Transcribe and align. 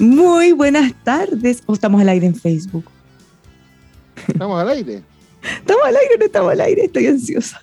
Muy 0.00 0.52
buenas 0.52 0.94
tardes. 1.04 1.62
¿O 1.66 1.74
estamos 1.74 2.00
al 2.00 2.08
aire 2.08 2.26
en 2.26 2.34
Facebook? 2.34 2.84
Estamos 4.26 4.60
al 4.60 4.70
aire. 4.70 5.02
¿Estamos 5.42 5.84
al 5.84 5.96
aire 5.96 6.14
o 6.14 6.18
no 6.18 6.24
estamos 6.24 6.52
al 6.52 6.60
aire? 6.62 6.84
Estoy 6.84 7.06
ansiosa. 7.06 7.62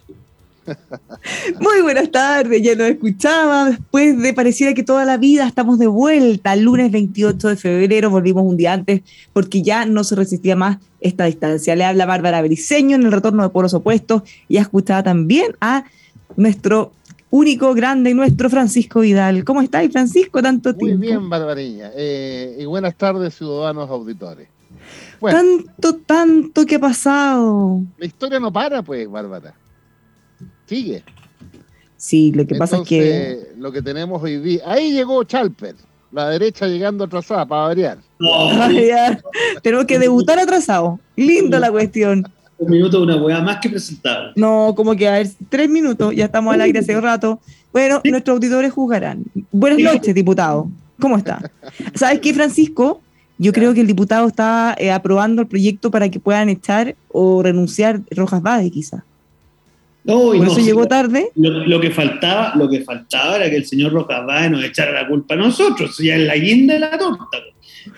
Muy 1.59 1.81
buenas 1.81 2.11
tardes, 2.11 2.61
ya 2.61 2.75
lo 2.75 2.85
escuchaba. 2.85 3.71
Después 3.71 4.19
de 4.21 4.33
pareciera 4.33 4.75
que 4.75 4.83
toda 4.83 5.03
la 5.03 5.17
vida 5.17 5.47
estamos 5.47 5.79
de 5.79 5.87
vuelta. 5.87 6.53
El 6.53 6.61
lunes 6.61 6.91
28 6.91 7.47
de 7.47 7.55
febrero 7.55 8.11
volvimos 8.11 8.43
un 8.43 8.55
día 8.55 8.73
antes 8.73 9.01
porque 9.33 9.63
ya 9.63 9.85
no 9.85 10.03
se 10.03 10.15
resistía 10.15 10.55
más 10.55 10.77
esta 10.99 11.25
distancia. 11.25 11.75
Le 11.75 11.85
habla 11.85 12.05
Bárbara 12.05 12.41
Briceño 12.43 12.97
en 12.97 13.03
el 13.03 13.11
retorno 13.11 13.41
de 13.41 13.49
Poros 13.49 13.73
Opuestos 13.73 14.21
y 14.47 14.57
escuchaba 14.57 15.01
también 15.01 15.55
a 15.59 15.85
nuestro 16.35 16.91
único, 17.29 17.73
grande, 17.73 18.13
nuestro 18.13 18.49
Francisco 18.49 19.01
Vidal. 19.01 19.43
¿Cómo 19.43 19.61
estáis, 19.61 19.91
Francisco? 19.91 20.41
Tanto 20.41 20.75
tiempo. 20.75 20.97
Muy 20.97 21.07
bien, 21.07 21.29
Barbarilla. 21.29 21.91
Eh, 21.95 22.57
y 22.59 22.65
buenas 22.65 22.95
tardes, 22.95 23.35
ciudadanos 23.35 23.89
auditores. 23.89 24.47
tanto, 25.21 25.95
tanto 25.95 26.65
que 26.65 26.75
ha 26.75 26.79
pasado. 26.79 27.81
La 27.97 28.05
historia 28.05 28.39
no 28.39 28.51
para, 28.51 28.81
pues, 28.81 29.09
Bárbara. 29.09 29.53
Sigue. 30.65 31.03
Sí, 31.95 32.31
lo 32.31 32.45
que 32.45 32.55
pasa 32.55 32.77
es 32.77 32.87
que. 32.87 33.51
Lo 33.57 33.71
que 33.71 33.81
tenemos 33.81 34.21
hoy 34.21 34.37
día. 34.37 34.61
Ahí 34.65 34.91
llegó 34.91 35.23
Chalper, 35.23 35.75
la 36.11 36.29
derecha 36.29 36.67
llegando 36.67 37.03
atrasada, 37.05 37.45
para 37.45 37.63
variar. 37.63 37.97
Tenemos 39.63 39.85
que 39.85 39.97
debutar 39.99 40.39
atrasado. 40.39 40.99
Lindo 41.15 41.57
la 41.59 41.71
cuestión 41.71 42.27
un 42.57 42.71
minuto 42.71 42.97
de 42.97 43.03
una 43.03 43.15
hueá 43.17 43.41
más 43.41 43.57
que 43.57 43.69
presentable. 43.69 44.31
No, 44.35 44.73
como 44.75 44.95
que 44.95 45.07
a 45.07 45.13
ver, 45.13 45.27
tres 45.49 45.69
minutos, 45.69 46.15
ya 46.15 46.25
estamos 46.25 46.53
al 46.53 46.61
aire 46.61 46.79
hace 46.79 46.95
un 46.95 47.03
rato. 47.03 47.39
Bueno, 47.71 48.01
nuestros 48.03 48.35
auditores 48.35 48.71
juzgarán. 48.71 49.23
Buenas 49.51 49.79
noches, 49.79 50.13
diputado. 50.15 50.69
¿Cómo 50.99 51.17
está? 51.17 51.51
¿Sabes 51.93 52.19
qué, 52.19 52.33
Francisco? 52.33 53.01
Yo 53.37 53.53
creo 53.53 53.73
que 53.73 53.81
el 53.81 53.87
diputado 53.87 54.27
está 54.27 54.75
eh, 54.79 54.91
aprobando 54.91 55.43
el 55.43 55.47
proyecto 55.47 55.91
para 55.91 56.09
que 56.09 56.19
puedan 56.19 56.49
echar 56.49 56.95
o 57.09 57.43
renunciar 57.43 58.01
Rojas 58.09 58.41
Bade, 58.41 58.71
quizá. 58.71 59.03
No, 60.07 60.19
Por 60.19 60.47
eso 60.47 60.59
llegó 60.59 60.87
tarde. 60.87 61.31
Lo, 61.35 61.81
que 61.81 61.91
faltaba, 61.91 62.53
lo 62.55 62.69
que 62.69 62.81
faltaba 62.81 63.35
era 63.35 63.49
que 63.49 63.57
el 63.57 63.65
señor 63.65 63.91
Rojas 63.91 64.25
Bade 64.25 64.49
nos 64.49 64.63
echara 64.63 64.93
la 64.93 65.07
culpa 65.07 65.33
a 65.33 65.37
nosotros. 65.37 65.97
Ya 65.99 66.15
es 66.15 66.21
la 66.21 66.35
guinda 66.35 66.75
de 66.75 66.79
la 66.79 66.97
torta. 66.97 67.37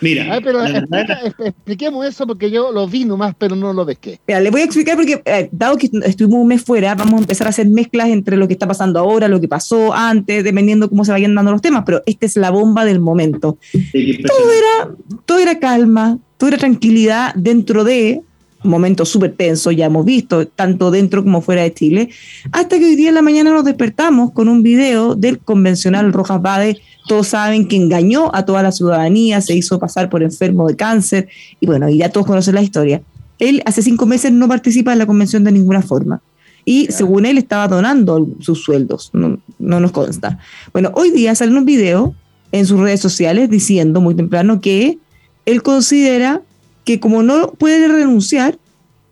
Mira, 0.02 0.40
pero 0.44 0.64
expliquemos 0.66 2.06
eso 2.06 2.26
porque 2.26 2.50
yo 2.50 2.72
lo 2.72 2.88
vi 2.88 3.06
nomás, 3.06 3.36
pero 3.38 3.56
no 3.56 3.74
lo 3.74 3.86
pesqué. 3.86 4.20
Mira, 4.28 4.40
le 4.40 4.50
voy 4.50 4.62
a 4.62 4.64
explicar 4.66 4.96
porque, 4.96 5.22
eh, 5.26 5.50
dado 5.52 5.78
que 5.78 5.90
estuvimos 6.04 6.42
un 6.42 6.48
mes 6.48 6.64
fuera, 6.64 6.96
vamos 6.96 7.16
a 7.16 7.18
empezar 7.20 7.48
a 7.48 7.52
hacer 7.52 7.68
mezclas 7.68 8.10
entre 8.10 8.38
lo 8.38 8.48
que 8.48 8.54
está 8.54 8.68
pasando 8.68 9.00
ahora, 9.00 9.28
lo 9.28 9.40
que 9.40 9.48
pasó 9.48 9.94
antes, 9.94 10.44
dependiendo 10.44 10.90
cómo 10.90 11.06
se 11.06 11.12
vayan 11.12 11.36
dando 11.36 11.52
los 11.52 11.62
temas, 11.62 11.84
pero 11.86 12.02
esta 12.06 12.26
es 12.26 12.38
la 12.38 12.50
bomba 12.50 12.86
del 12.86 13.00
momento. 13.00 13.58
todo, 13.78 14.52
era, 14.52 14.96
todo 15.26 15.40
era 15.40 15.60
calma, 15.60 16.18
todo 16.38 16.50
era 16.50 16.58
tranquilidad 16.58 17.34
dentro 17.36 17.84
de 17.84 18.22
momento 18.64 19.06
súper 19.06 19.34
tenso, 19.34 19.72
ya 19.72 19.86
hemos 19.86 20.06
visto, 20.06 20.48
tanto 20.48 20.92
dentro 20.92 21.24
como 21.24 21.42
fuera 21.42 21.64
de 21.64 21.74
Chile, 21.74 22.10
hasta 22.52 22.78
que 22.78 22.86
hoy 22.86 22.96
día 22.96 23.10
en 23.10 23.16
la 23.16 23.22
mañana 23.22 23.52
nos 23.52 23.64
despertamos 23.64 24.32
con 24.32 24.50
un 24.50 24.64
video 24.64 25.16
del 25.16 25.40
convencional 25.40 26.12
Rojas 26.14 26.42
Bade 26.42 26.82
todos 27.10 27.30
saben 27.30 27.68
que 27.68 27.76
engañó 27.76 28.30
a 28.36 28.46
toda 28.46 28.62
la 28.62 28.72
ciudadanía, 28.72 29.42
se 29.42 29.56
hizo 29.56 29.80
pasar 29.80 30.12
por 30.12 30.22
enfermo 30.22 30.68
de 30.68 30.76
cáncer, 30.76 31.28
y 31.60 31.66
bueno, 31.66 31.90
y 31.90 31.98
ya 31.98 32.10
todos 32.10 32.28
conocen 32.28 32.54
la 32.54 32.62
historia. 32.62 33.02
Él 33.40 33.64
hace 33.66 33.82
cinco 33.82 34.06
meses 34.06 34.32
no 34.32 34.48
participa 34.48 34.94
en 34.94 35.00
la 35.00 35.08
convención 35.08 35.44
de 35.44 35.52
ninguna 35.52 35.82
forma. 35.82 36.22
Y 36.66 36.86
según 36.92 37.26
él 37.26 37.40
estaba 37.40 37.68
donando 37.68 38.28
sus 38.42 38.62
sueldos, 38.62 39.10
no, 39.14 39.40
nos 39.58 39.92
consta. 39.92 40.38
Bueno, 40.72 40.92
hoy 40.94 41.10
día 41.10 41.34
sale 41.34 41.58
un 41.58 41.66
video 41.66 42.14
en 42.52 42.68
sus 42.68 42.80
redes 42.80 43.00
sociales 43.00 43.50
diciendo 43.50 44.02
muy 44.02 44.14
temprano 44.14 44.62
que 44.62 45.00
él 45.48 45.64
considera 45.64 46.44
que 46.90 47.00
como 47.00 47.22
no 47.22 47.52
puede 47.52 47.88
renunciar, 47.88 48.58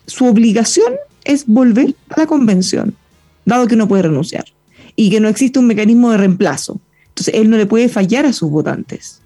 su 0.08 0.26
obligación 0.26 0.96
es 1.26 1.46
volver 1.46 1.94
a 2.10 2.22
la 2.22 2.26
convención, 2.26 2.96
dado 3.46 3.68
que 3.68 3.76
no 3.76 3.88
puede 3.88 4.02
renunciar, 4.02 4.46
y 4.96 5.12
que 5.12 5.20
no 5.20 5.28
existe 5.28 5.60
un 5.60 5.68
mecanismo 5.68 6.10
de 6.10 6.18
reemplazo. 6.18 6.82
Entonces, 7.10 7.36
él 7.36 7.52
no 7.52 7.58
le 7.58 7.68
puede 7.68 7.88
fallar 7.88 8.26
a 8.26 8.34
sus 8.34 8.50
votantes. 8.50 9.22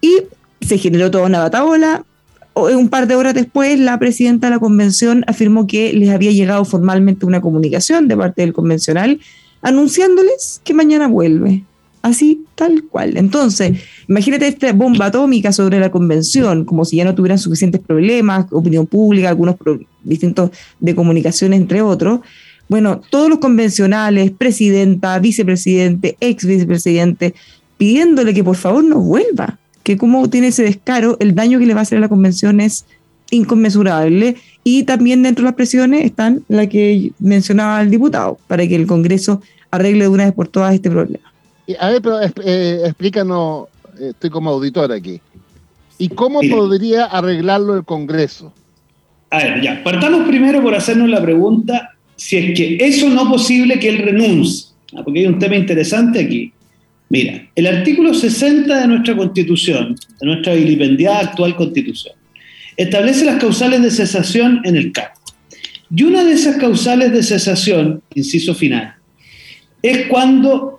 Y 0.00 0.22
se 0.60 0.76
generó 0.76 1.08
toda 1.12 1.26
una 1.26 1.38
batabola. 1.38 2.04
Un 2.56 2.88
par 2.88 3.06
de 3.06 3.14
horas 3.14 3.34
después, 3.34 3.78
la 3.78 3.96
presidenta 4.00 4.48
de 4.48 4.54
la 4.54 4.58
convención 4.58 5.22
afirmó 5.28 5.68
que 5.68 5.92
les 5.92 6.10
había 6.10 6.32
llegado 6.32 6.64
formalmente 6.64 7.26
una 7.26 7.40
comunicación 7.40 8.08
de 8.08 8.16
parte 8.16 8.42
del 8.42 8.54
convencional 8.54 9.20
anunciándoles 9.62 10.60
que 10.64 10.74
mañana 10.74 11.06
vuelve. 11.06 11.62
Así, 12.08 12.44
tal 12.54 12.84
cual. 12.84 13.16
Entonces, 13.16 13.78
imagínate 14.08 14.48
esta 14.48 14.72
bomba 14.72 15.06
atómica 15.06 15.52
sobre 15.52 15.78
la 15.78 15.90
convención, 15.90 16.64
como 16.64 16.84
si 16.84 16.96
ya 16.96 17.04
no 17.04 17.14
tuvieran 17.14 17.38
suficientes 17.38 17.80
problemas, 17.80 18.46
opinión 18.50 18.86
pública, 18.86 19.28
algunos 19.28 19.56
distintos 20.02 20.50
de 20.80 20.94
comunicación, 20.94 21.52
entre 21.52 21.82
otros 21.82 22.20
bueno, 22.68 23.00
todos 23.10 23.30
los 23.30 23.38
convencionales, 23.38 24.30
presidenta, 24.30 25.18
vicepresidente, 25.18 26.16
ex 26.20 26.44
vicepresidente, 26.44 27.34
pidiéndole 27.78 28.34
que 28.34 28.44
por 28.44 28.56
favor 28.56 28.84
no 28.84 29.00
vuelva, 29.00 29.58
que 29.82 29.96
como 29.96 30.28
tiene 30.28 30.48
ese 30.48 30.64
descaro, 30.64 31.16
el 31.18 31.34
daño 31.34 31.58
que 31.58 31.66
le 31.66 31.72
va 31.72 31.80
a 31.80 31.82
hacer 31.84 31.98
a 31.98 32.02
la 32.02 32.08
convención 32.08 32.60
es 32.60 32.84
inconmensurable. 33.30 34.36
Y 34.64 34.82
también 34.82 35.22
dentro 35.22 35.44
de 35.44 35.46
las 35.46 35.54
presiones 35.54 36.04
están 36.04 36.42
la 36.48 36.68
que 36.68 37.12
mencionaba 37.18 37.80
el 37.80 37.90
diputado, 37.90 38.38
para 38.48 38.66
que 38.66 38.76
el 38.76 38.86
Congreso 38.86 39.40
arregle 39.70 40.04
de 40.04 40.08
una 40.08 40.24
vez 40.26 40.34
por 40.34 40.48
todas 40.48 40.74
este 40.74 40.90
problema. 40.90 41.32
A 41.78 41.90
ver, 41.90 42.02
pero 42.02 42.20
eh, 42.22 42.82
explícanos, 42.84 43.68
estoy 44.00 44.30
como 44.30 44.50
auditor 44.50 44.92
aquí. 44.92 45.20
¿Y 45.98 46.08
cómo 46.08 46.40
podría 46.40 47.06
arreglarlo 47.06 47.76
el 47.76 47.84
Congreso? 47.84 48.52
A 49.30 49.38
ver, 49.38 49.60
ya, 49.60 49.82
partamos 49.82 50.26
primero 50.26 50.62
por 50.62 50.74
hacernos 50.74 51.08
la 51.10 51.20
pregunta 51.20 51.90
si 52.16 52.36
es 52.36 52.56
que 52.56 52.78
eso 52.80 53.08
no 53.10 53.22
es 53.22 53.28
posible 53.28 53.78
que 53.78 53.88
él 53.88 53.98
renuncie, 53.98 54.68
¿ah? 54.96 55.02
porque 55.04 55.20
hay 55.20 55.26
un 55.26 55.38
tema 55.38 55.56
interesante 55.56 56.20
aquí. 56.20 56.52
Mira, 57.10 57.48
el 57.54 57.66
artículo 57.66 58.12
60 58.12 58.80
de 58.80 58.86
nuestra 58.86 59.16
constitución, 59.16 59.96
de 60.20 60.26
nuestra 60.26 60.54
vilipendiada 60.54 61.20
actual 61.20 61.56
constitución, 61.56 62.14
establece 62.76 63.24
las 63.24 63.40
causales 63.40 63.82
de 63.82 63.90
cesación 63.90 64.60
en 64.64 64.76
el 64.76 64.92
cargo. 64.92 65.14
Y 65.94 66.02
una 66.02 66.22
de 66.24 66.32
esas 66.32 66.56
causales 66.56 67.12
de 67.12 67.22
cesación, 67.22 68.02
inciso 68.14 68.54
final, 68.54 68.94
es 69.82 70.06
cuando, 70.08 70.77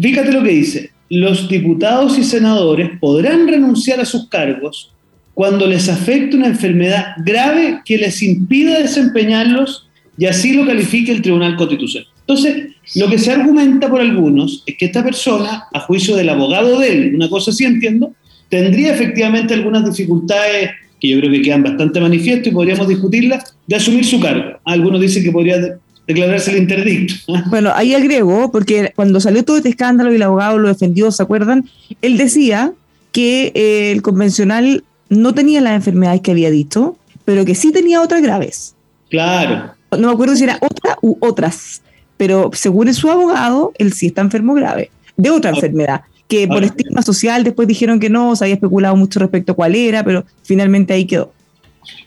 fíjate 0.00 0.32
lo 0.32 0.42
que 0.42 0.50
dice, 0.50 0.90
los 1.10 1.48
diputados 1.48 2.18
y 2.18 2.24
senadores 2.24 2.90
podrán 3.00 3.46
renunciar 3.46 4.00
a 4.00 4.04
sus 4.04 4.28
cargos 4.28 4.92
cuando 5.34 5.66
les 5.66 5.88
afecte 5.88 6.36
una 6.36 6.46
enfermedad 6.46 7.14
grave 7.24 7.80
que 7.84 7.98
les 7.98 8.22
impida 8.22 8.78
desempeñarlos 8.78 9.88
y 10.16 10.26
así 10.26 10.52
lo 10.52 10.64
califique 10.64 11.12
el 11.12 11.22
Tribunal 11.22 11.56
Constitucional. 11.56 12.08
Entonces, 12.20 12.68
lo 12.94 13.10
que 13.10 13.18
se 13.18 13.32
argumenta 13.32 13.90
por 13.90 14.00
algunos 14.00 14.62
es 14.66 14.76
que 14.76 14.86
esta 14.86 15.02
persona, 15.02 15.64
a 15.72 15.80
juicio 15.80 16.16
del 16.16 16.28
abogado 16.28 16.78
de 16.78 16.92
él, 16.92 17.14
una 17.14 17.28
cosa 17.28 17.52
sí 17.52 17.64
entiendo, 17.64 18.14
tendría 18.48 18.94
efectivamente 18.94 19.52
algunas 19.52 19.84
dificultades 19.84 20.70
que 21.00 21.08
yo 21.08 21.18
creo 21.18 21.30
que 21.30 21.42
quedan 21.42 21.62
bastante 21.62 22.00
manifiesto 22.00 22.48
y 22.48 22.52
podríamos 22.52 22.88
discutirlas, 22.88 23.56
de 23.66 23.76
asumir 23.76 24.06
su 24.06 24.20
cargo. 24.20 24.58
Algunos 24.64 25.00
dicen 25.00 25.22
que 25.22 25.32
podría 25.32 25.76
declararse 26.06 26.50
el 26.52 26.58
interdicto. 26.58 27.14
Bueno, 27.50 27.72
ahí 27.74 27.94
agrego, 27.94 28.50
porque 28.50 28.92
cuando 28.94 29.20
salió 29.20 29.44
todo 29.44 29.56
este 29.56 29.68
escándalo 29.68 30.12
y 30.12 30.16
el 30.16 30.22
abogado 30.22 30.58
lo 30.58 30.68
defendió, 30.68 31.10
¿se 31.10 31.22
acuerdan? 31.22 31.68
Él 32.02 32.16
decía 32.16 32.72
que 33.12 33.52
eh, 33.54 33.92
el 33.92 34.02
convencional 34.02 34.84
no 35.08 35.34
tenía 35.34 35.60
las 35.60 35.74
enfermedades 35.74 36.20
que 36.20 36.30
había 36.30 36.50
dicho, 36.50 36.96
pero 37.24 37.44
que 37.44 37.54
sí 37.54 37.72
tenía 37.72 38.02
otras 38.02 38.22
graves. 38.22 38.74
Claro. 39.10 39.74
No 39.92 40.08
me 40.08 40.12
acuerdo 40.12 40.34
si 40.34 40.44
era 40.44 40.58
otra 40.60 40.98
u 41.02 41.16
otras, 41.20 41.82
pero 42.16 42.50
según 42.52 42.92
su 42.94 43.10
abogado, 43.10 43.72
él 43.78 43.92
sí 43.92 44.06
está 44.06 44.22
enfermo 44.22 44.54
grave, 44.54 44.90
de 45.16 45.30
otra 45.30 45.50
enfermedad, 45.50 46.02
que 46.26 46.48
por 46.48 46.64
estigma 46.64 47.02
social 47.02 47.44
después 47.44 47.68
dijeron 47.68 48.00
que 48.00 48.10
no, 48.10 48.34
se 48.34 48.44
había 48.44 48.54
especulado 48.54 48.96
mucho 48.96 49.20
respecto 49.20 49.52
a 49.52 49.54
cuál 49.54 49.74
era, 49.74 50.02
pero 50.02 50.24
finalmente 50.42 50.92
ahí 50.94 51.04
quedó. 51.04 51.32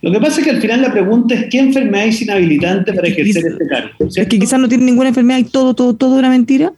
Lo 0.01 0.11
que 0.11 0.19
pasa 0.19 0.39
es 0.39 0.45
que 0.45 0.51
al 0.51 0.61
final 0.61 0.81
la 0.81 0.91
pregunta 0.91 1.35
es 1.35 1.45
¿qué 1.49 1.59
enfermedad 1.59 2.07
es 2.07 2.21
inhabilitante 2.21 2.93
para 2.93 3.07
ejercer 3.07 3.45
este 3.45 3.67
cargo? 3.67 3.89
Es 3.99 4.27
que 4.27 4.39
quizás 4.39 4.59
no 4.59 4.67
tiene 4.67 4.85
ninguna 4.85 5.09
enfermedad 5.09 5.39
y 5.39 5.43
todo, 5.45 5.73
todo, 5.73 5.95
todo 5.95 6.15
una 6.15 6.29
mentira. 6.29 6.73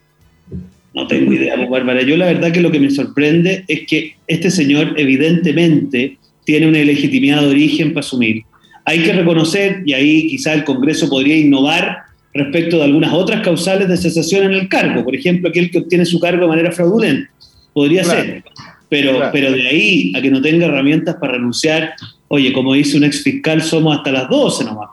No 0.93 1.07
tengo 1.07 1.31
idea, 1.31 1.55
pues, 1.55 1.69
Bárbara. 1.69 2.01
Yo 2.01 2.17
la 2.17 2.25
verdad 2.25 2.51
que 2.51 2.61
lo 2.61 2.71
que 2.71 2.79
me 2.79 2.89
sorprende 2.89 3.63
es 3.67 3.85
que 3.87 4.15
este 4.27 4.49
señor 4.49 4.95
evidentemente 4.97 6.17
tiene 6.45 6.67
una 6.67 6.79
ilegitimidad 6.79 7.41
de 7.41 7.47
origen 7.47 7.93
para 7.93 7.99
asumir. 7.99 8.43
Hay 8.85 9.03
que 9.03 9.13
reconocer, 9.13 9.83
y 9.85 9.93
ahí 9.93 10.27
quizá 10.27 10.53
el 10.53 10.63
Congreso 10.63 11.07
podría 11.09 11.37
innovar 11.37 11.97
respecto 12.33 12.77
de 12.77 12.85
algunas 12.85 13.13
otras 13.13 13.41
causales 13.41 13.87
de 13.87 13.97
cesación 13.97 14.45
en 14.45 14.53
el 14.53 14.67
cargo. 14.67 15.03
Por 15.03 15.15
ejemplo, 15.15 15.49
aquel 15.49 15.69
que 15.69 15.79
obtiene 15.79 16.05
su 16.05 16.19
cargo 16.19 16.43
de 16.43 16.47
manera 16.47 16.71
fraudulenta. 16.71 17.29
Podría 17.73 18.03
ser. 18.03 18.43
Pero, 18.89 19.29
pero 19.31 19.51
de 19.51 19.67
ahí 19.67 20.11
a 20.15 20.21
que 20.21 20.31
no 20.31 20.41
tenga 20.41 20.65
herramientas 20.65 21.15
para 21.17 21.33
renunciar, 21.33 21.93
oye, 22.29 22.53
como 22.53 22.73
dice 22.73 22.97
un 22.97 23.03
ex 23.03 23.21
fiscal, 23.21 23.61
somos 23.61 23.97
hasta 23.97 24.11
las 24.11 24.29
12 24.29 24.63
nomás. 24.63 24.89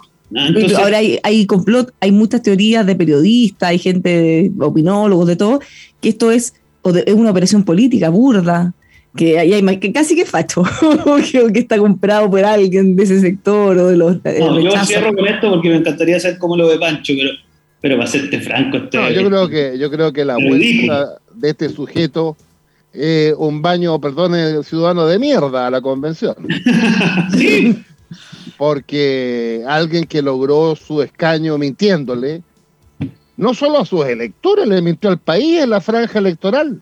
Ahora 0.77 0.99
hay, 0.99 1.21
hay, 1.23 1.47
complot, 1.47 1.95
hay 2.01 2.11
muchas 2.11 2.43
teorías 2.43 2.85
de 2.85 2.97
periodistas, 2.97 3.69
hay 3.71 3.79
gente, 3.79 4.51
de 4.51 4.53
opinólogos, 4.59 5.29
de 5.29 5.37
todo, 5.37 5.61
que 6.01 6.09
esto 6.09 6.33
es, 6.33 6.55
es 6.85 7.15
una 7.15 7.31
operación 7.31 7.63
política 7.63 8.09
burda, 8.09 8.75
que, 9.17 9.39
hay, 9.39 9.79
que 9.79 9.93
casi 9.93 10.17
que 10.17 10.27
facho, 10.27 10.65
que, 11.53 11.59
está 11.61 11.79
comprado 11.79 12.31
por 12.31 12.45
alguien 12.45 12.97
de 12.97 13.05
ese 13.05 13.21
sector 13.21 13.79
o 13.79 13.89
de 13.89 13.97
los. 13.97 14.17
No, 14.25 14.61
yo 14.61 14.71
cierro 14.85 15.15
con 15.15 15.27
esto 15.27 15.51
porque 15.51 15.69
me 15.71 15.77
encantaría 15.77 16.19
saber 16.21 16.39
cómo 16.39 16.57
lo 16.57 16.67
ve 16.67 16.79
Pancho, 16.79 17.15
pero, 17.17 17.31
pero 17.81 17.97
para 17.97 18.09
serte 18.09 18.41
franco, 18.41 18.77
este 18.79 18.99
no, 18.99 19.11
yo 19.11 19.27
creo 19.27 19.49
que 19.49 19.79
yo 19.79 19.91
creo 19.91 20.13
que 20.13 20.25
la 20.25 20.35
vuelta 20.35 21.19
de 21.35 21.51
este 21.51 21.69
sujeto 21.69 22.37
es 22.97 23.35
un 23.37 23.63
baño, 23.63 24.01
perdón, 24.01 24.65
ciudadano 24.65 25.07
de 25.07 25.19
mierda 25.19 25.67
a 25.67 25.71
la 25.71 25.81
convención. 25.81 26.35
sí 27.37 27.85
porque 28.57 29.63
alguien 29.67 30.05
que 30.05 30.23
logró 30.23 30.77
su 30.77 31.03
escaño 31.03 31.59
mintiéndole, 31.59 32.43
no 33.37 33.55
solo 33.55 33.81
a 33.81 33.85
sus 33.85 34.07
electores, 34.07 34.67
le 34.67 34.81
mintió 34.81 35.11
al 35.11 35.19
país 35.19 35.63
en 35.63 35.71
la 35.71 35.81
franja 35.81 36.19
electoral. 36.19 36.81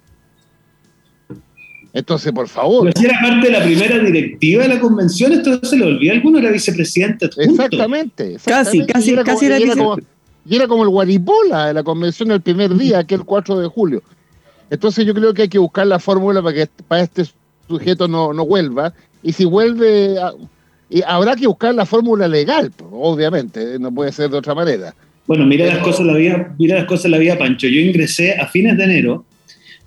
Entonces, 1.93 2.33
por 2.33 2.49
favor. 2.49 2.83
Pero 2.85 3.01
si 3.01 3.07
era 3.07 3.21
parte 3.21 3.47
de 3.47 3.53
la 3.53 3.65
primera 3.65 3.99
directiva 4.01 4.63
de 4.65 4.69
la 4.69 4.81
convención, 4.81 5.33
esto 5.33 5.65
se 5.65 5.77
le 5.77 5.85
olvidó. 5.85 6.13
Alguno 6.13 6.39
era 6.39 6.51
vicepresidente. 6.51 7.31
Exactamente, 7.37 8.37
Casi, 8.45 8.85
casi, 8.85 9.13
era 9.13 9.23
casi 9.23 9.47
era, 9.47 9.59
como, 9.77 9.97
y 10.45 10.57
era 10.57 10.67
como 10.67 10.83
el 10.83 10.89
guaripola 10.89 11.69
de 11.69 11.75
la 11.75 11.85
convención 11.85 12.33
el 12.33 12.41
primer 12.41 12.75
día, 12.77 12.99
aquel 12.99 13.25
4 13.25 13.61
de 13.61 13.69
julio. 13.69 14.03
Entonces, 14.71 15.07
yo 15.07 15.15
creo 15.15 15.35
que 15.35 15.43
hay 15.43 15.49
que 15.49 15.59
buscar 15.59 15.87
la 15.87 15.99
fórmula 15.99 16.43
para 16.43 16.55
que 16.55 16.69
para 16.89 17.03
este 17.03 17.25
sujeto 17.69 18.09
no, 18.09 18.33
no 18.33 18.47
vuelva. 18.47 18.93
Y 19.23 19.33
si 19.33 19.45
vuelve, 19.45 20.17
y 20.91 21.03
habrá 21.03 21.37
que 21.37 21.47
buscar 21.47 21.75
la 21.75 21.87
fórmula 21.87 22.29
legal, 22.29 22.71
obviamente, 22.91 23.79
no 23.79 23.93
puede 23.93 24.13
ser 24.13 24.31
de 24.31 24.39
otra 24.39 24.55
manera. 24.55 24.95
Bueno, 25.27 25.47
mira 25.47 25.67
las 25.67 25.79
cosas 25.79 26.07
la 26.07 26.15
vida, 26.15 26.55
mira 26.59 26.77
las 26.77 26.85
cosas 26.85 27.11
la 27.11 27.19
vida, 27.19 27.39
Pancho. 27.39 27.67
Yo 27.67 27.81
ingresé 27.81 28.35
a 28.35 28.47
fines 28.47 28.77
de 28.77 28.85
enero 28.85 29.25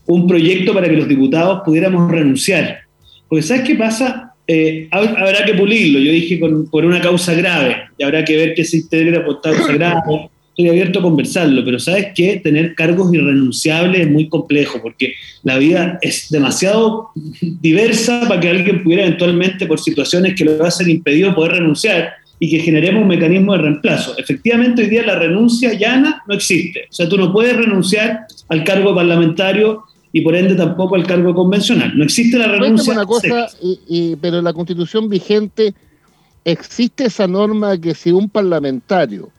un 0.07 0.27
proyecto 0.27 0.73
para 0.73 0.89
que 0.89 0.95
los 0.95 1.07
diputados 1.07 1.61
pudiéramos 1.63 2.09
renunciar. 2.09 2.79
Porque 3.27 3.43
¿sabes 3.43 3.63
qué 3.63 3.75
pasa? 3.75 4.33
Eh, 4.47 4.87
habrá 4.91 5.45
que 5.45 5.53
pulirlo. 5.53 5.99
Yo 5.99 6.11
dije 6.11 6.39
por 6.71 6.85
una 6.85 7.01
causa 7.01 7.33
grave 7.33 7.75
y 7.97 8.03
habrá 8.03 8.23
que 8.23 8.35
ver 8.35 8.53
qué 8.55 8.63
se 8.63 8.77
integra 8.77 9.23
por 9.23 9.41
causa 9.41 9.73
grave 9.73 10.01
estoy 10.57 10.69
abierto 10.69 10.99
a 10.99 11.03
conversarlo, 11.03 11.63
pero 11.63 11.77
sabes 11.77 12.07
que 12.15 12.37
tener 12.37 12.73
cargos 12.73 13.13
irrenunciables 13.13 14.01
es 14.01 14.11
muy 14.11 14.27
complejo 14.27 14.81
porque 14.81 15.13
la 15.43 15.59
vida 15.59 15.99
es 16.01 16.29
demasiado 16.31 17.11
diversa 17.61 18.21
para 18.27 18.41
que 18.41 18.49
alguien 18.49 18.83
pudiera 18.83 19.03
eventualmente, 19.05 19.67
por 19.67 19.79
situaciones 19.79 20.33
que 20.33 20.45
lo 20.45 20.65
hacen 20.65 20.89
impedido, 20.89 21.35
poder 21.35 21.53
renunciar 21.53 22.09
y 22.39 22.49
que 22.49 22.59
generemos 22.59 23.03
un 23.03 23.07
mecanismo 23.07 23.53
de 23.53 23.59
reemplazo. 23.59 24.17
Efectivamente, 24.17 24.81
hoy 24.81 24.89
día 24.89 25.03
la 25.03 25.19
renuncia 25.19 25.73
llana 25.73 26.23
no 26.27 26.33
existe. 26.33 26.85
O 26.89 26.93
sea, 26.93 27.07
tú 27.07 27.17
no 27.17 27.31
puedes 27.31 27.55
renunciar 27.55 28.25
al 28.49 28.63
cargo 28.63 28.95
parlamentario 28.95 29.83
y 30.11 30.21
por 30.21 30.35
ende 30.35 30.55
tampoco 30.55 30.95
al 30.95 31.05
cargo 31.05 31.35
convencional. 31.35 31.95
No 31.95 32.03
existe 32.03 32.35
la 32.35 32.47
renuncia. 32.47 32.93
Una 32.93 33.05
cosa, 33.05 33.47
pero 34.19 34.39
en 34.39 34.43
la 34.43 34.53
constitución 34.53 35.07
vigente 35.07 35.75
existe 36.43 37.05
esa 37.05 37.27
norma 37.27 37.79
que 37.79 37.93
si 37.93 38.11
un 38.11 38.27
parlamentario 38.27 39.29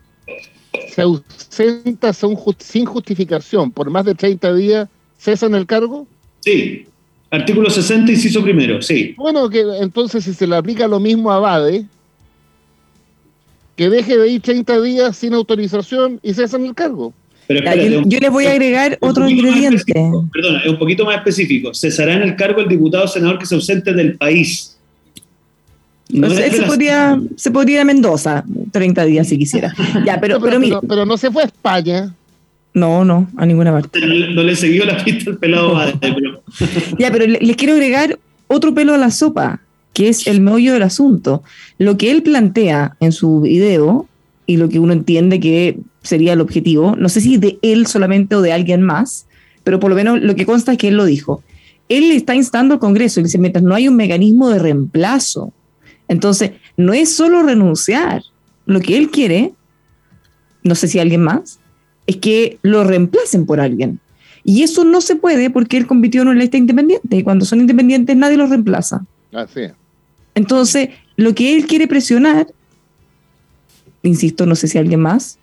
se 0.88 1.03
ausenta 1.03 2.12
sin 2.12 2.85
justificación 2.85 3.70
por 3.70 3.91
más 3.91 4.05
de 4.05 4.15
30 4.15 4.55
días, 4.55 4.88
¿cesa 5.19 5.47
en 5.47 5.55
el 5.55 5.67
cargo? 5.67 6.06
Sí. 6.41 6.87
Artículo 7.31 7.69
60, 7.69 8.11
inciso 8.11 8.43
primero, 8.43 8.81
sí. 8.81 9.15
Bueno, 9.17 9.50
que 9.50 9.61
entonces 9.81 10.25
si 10.25 10.32
se 10.32 10.47
le 10.47 10.56
aplica 10.56 10.88
lo 10.88 10.99
mismo 10.99 11.31
a 11.31 11.38
Bade, 11.38 11.85
que 13.76 13.91
deje 13.91 14.17
de 14.17 14.29
ir 14.29 14.41
30 14.41 14.81
días 14.81 15.17
sin 15.17 15.35
autorización 15.35 16.19
y 16.23 16.32
cesa 16.35 16.56
en 16.56 16.67
el 16.67 16.75
cargo. 16.75 17.12
Pero 17.47 17.61
yo, 18.05 18.21
les 18.21 18.31
voy 18.31 18.44
a 18.44 18.53
agregar 18.53 18.99
otro 19.00 19.29
ingrediente. 19.29 19.93
Perdón, 19.94 20.61
es 20.62 20.71
un 20.71 20.79
poquito 20.79 21.06
más 21.06 21.17
específico. 21.17 21.73
Cesará 21.73 22.14
en 22.14 22.23
el 22.23 22.37
cargo 22.37 22.61
el 22.61 22.69
diputado 22.69 23.05
o 23.05 23.09
senador 23.09 23.38
que 23.38 23.47
se 23.47 23.55
ausente 23.55 23.94
del 23.94 24.19
país 24.19 24.78
no 26.11 26.31
se, 26.31 26.63
podría, 26.63 27.21
se 27.37 27.51
podría 27.51 27.77
ir 27.77 27.81
a 27.83 27.85
Mendoza 27.85 28.45
30 28.73 29.05
días 29.05 29.29
si 29.29 29.39
quisiera. 29.39 29.75
Ya, 30.07 30.21
pero, 30.21 30.41
pero, 30.41 30.61
pero, 30.87 31.05
no 31.05 31.17
se 31.19 31.31
fue 31.31 31.43
a 31.43 31.47
España. 31.47 32.15
No, 32.75 33.05
no, 33.05 33.29
a 33.37 33.45
ninguna 33.45 33.73
parte. 33.73 34.01
No, 34.01 34.43
le 34.43 34.57
siguió 34.57 34.85
la 34.85 35.03
pista 35.05 35.31
al 35.31 35.39
pelado 35.39 35.77
Ya, 36.99 37.11
pero 37.11 37.27
les 37.27 37.57
quiero 37.57 37.75
agregar 37.75 38.19
otro 38.47 38.75
pelo 38.75 38.95
a 38.95 38.99
la 38.99 39.11
sopa, 39.11 39.61
que 39.93 40.09
es 40.09 40.27
el 40.27 40.41
meollo 40.41 40.73
del 40.73 40.83
asunto. 40.83 41.43
Lo 41.77 41.99
que 41.99 42.11
él 42.11 42.23
plantea 42.23 42.97
en 43.00 43.12
su 43.12 43.43
video 43.43 44.07
y 44.47 44.57
lo 44.57 44.69
que 44.69 44.79
uno 44.79 44.93
entiende 44.93 45.41
que 45.41 45.79
sería 46.03 46.33
el 46.33 46.41
objetivo, 46.41 46.97
no 46.97 47.09
sé 47.09 47.21
si 47.21 47.37
de 47.37 47.59
él 47.61 47.87
solamente 47.87 48.35
o 48.35 48.41
de 48.41 48.53
alguien 48.53 48.83
más, 48.83 49.27
pero 49.65 49.79
por 49.79 49.91
lo 49.91 49.97
menos 49.97 50.23
lo 50.23 50.35
que 50.35 50.47
consta 50.47 50.73
es 50.73 50.79
que 50.79 50.88
él 50.88 50.97
lo 50.97 51.05
dijo. 51.05 51.43
Él 51.91 52.11
está 52.12 52.35
instando 52.35 52.75
al 52.75 52.81
Congreso 52.81 53.21
y 53.21 53.25
dice, 53.25 53.38
mientras 53.38 53.65
no 53.65 53.75
hay 53.75 53.88
un 53.88 53.97
mecanismo 53.97 54.49
de 54.49 54.59
reemplazo 54.59 55.53
entonces, 56.09 56.53
no 56.77 56.95
es 56.95 57.15
solo 57.15 57.43
renunciar. 57.43 58.23
Lo 58.67 58.81
que 58.81 58.97
él 58.97 59.11
quiere, 59.11 59.53
no 60.62 60.75
sé 60.75 60.88
si 60.88 60.99
alguien 60.99 61.23
más, 61.23 61.61
es 62.07 62.17
que 62.17 62.59
lo 62.62 62.85
reemplacen 62.85 63.47
por 63.47 63.61
alguien. 63.61 64.00
Y 64.45 64.62
eso 64.62 64.85
no 64.85 65.00
se 65.00 65.17
puede 65.17 65.50
porque 65.50 65.77
él 65.77 65.87
compitió 65.87 66.23
en 66.23 66.29
una 66.29 66.41
lista 66.41 66.57
independiente 66.57 67.17
y 67.17 67.23
cuando 67.23 67.45
son 67.45 67.61
independientes 67.61 68.17
nadie 68.17 68.38
los 68.38 68.49
reemplaza. 68.49 69.05
Así 69.33 69.62
Entonces, 70.35 70.88
lo 71.17 71.35
que 71.35 71.55
él 71.55 71.67
quiere 71.67 71.87
presionar, 71.87 72.47
insisto, 74.03 74.47
no 74.47 74.55
sé 74.55 74.69
si 74.69 74.79
alguien 74.79 75.00
más, 75.00 75.38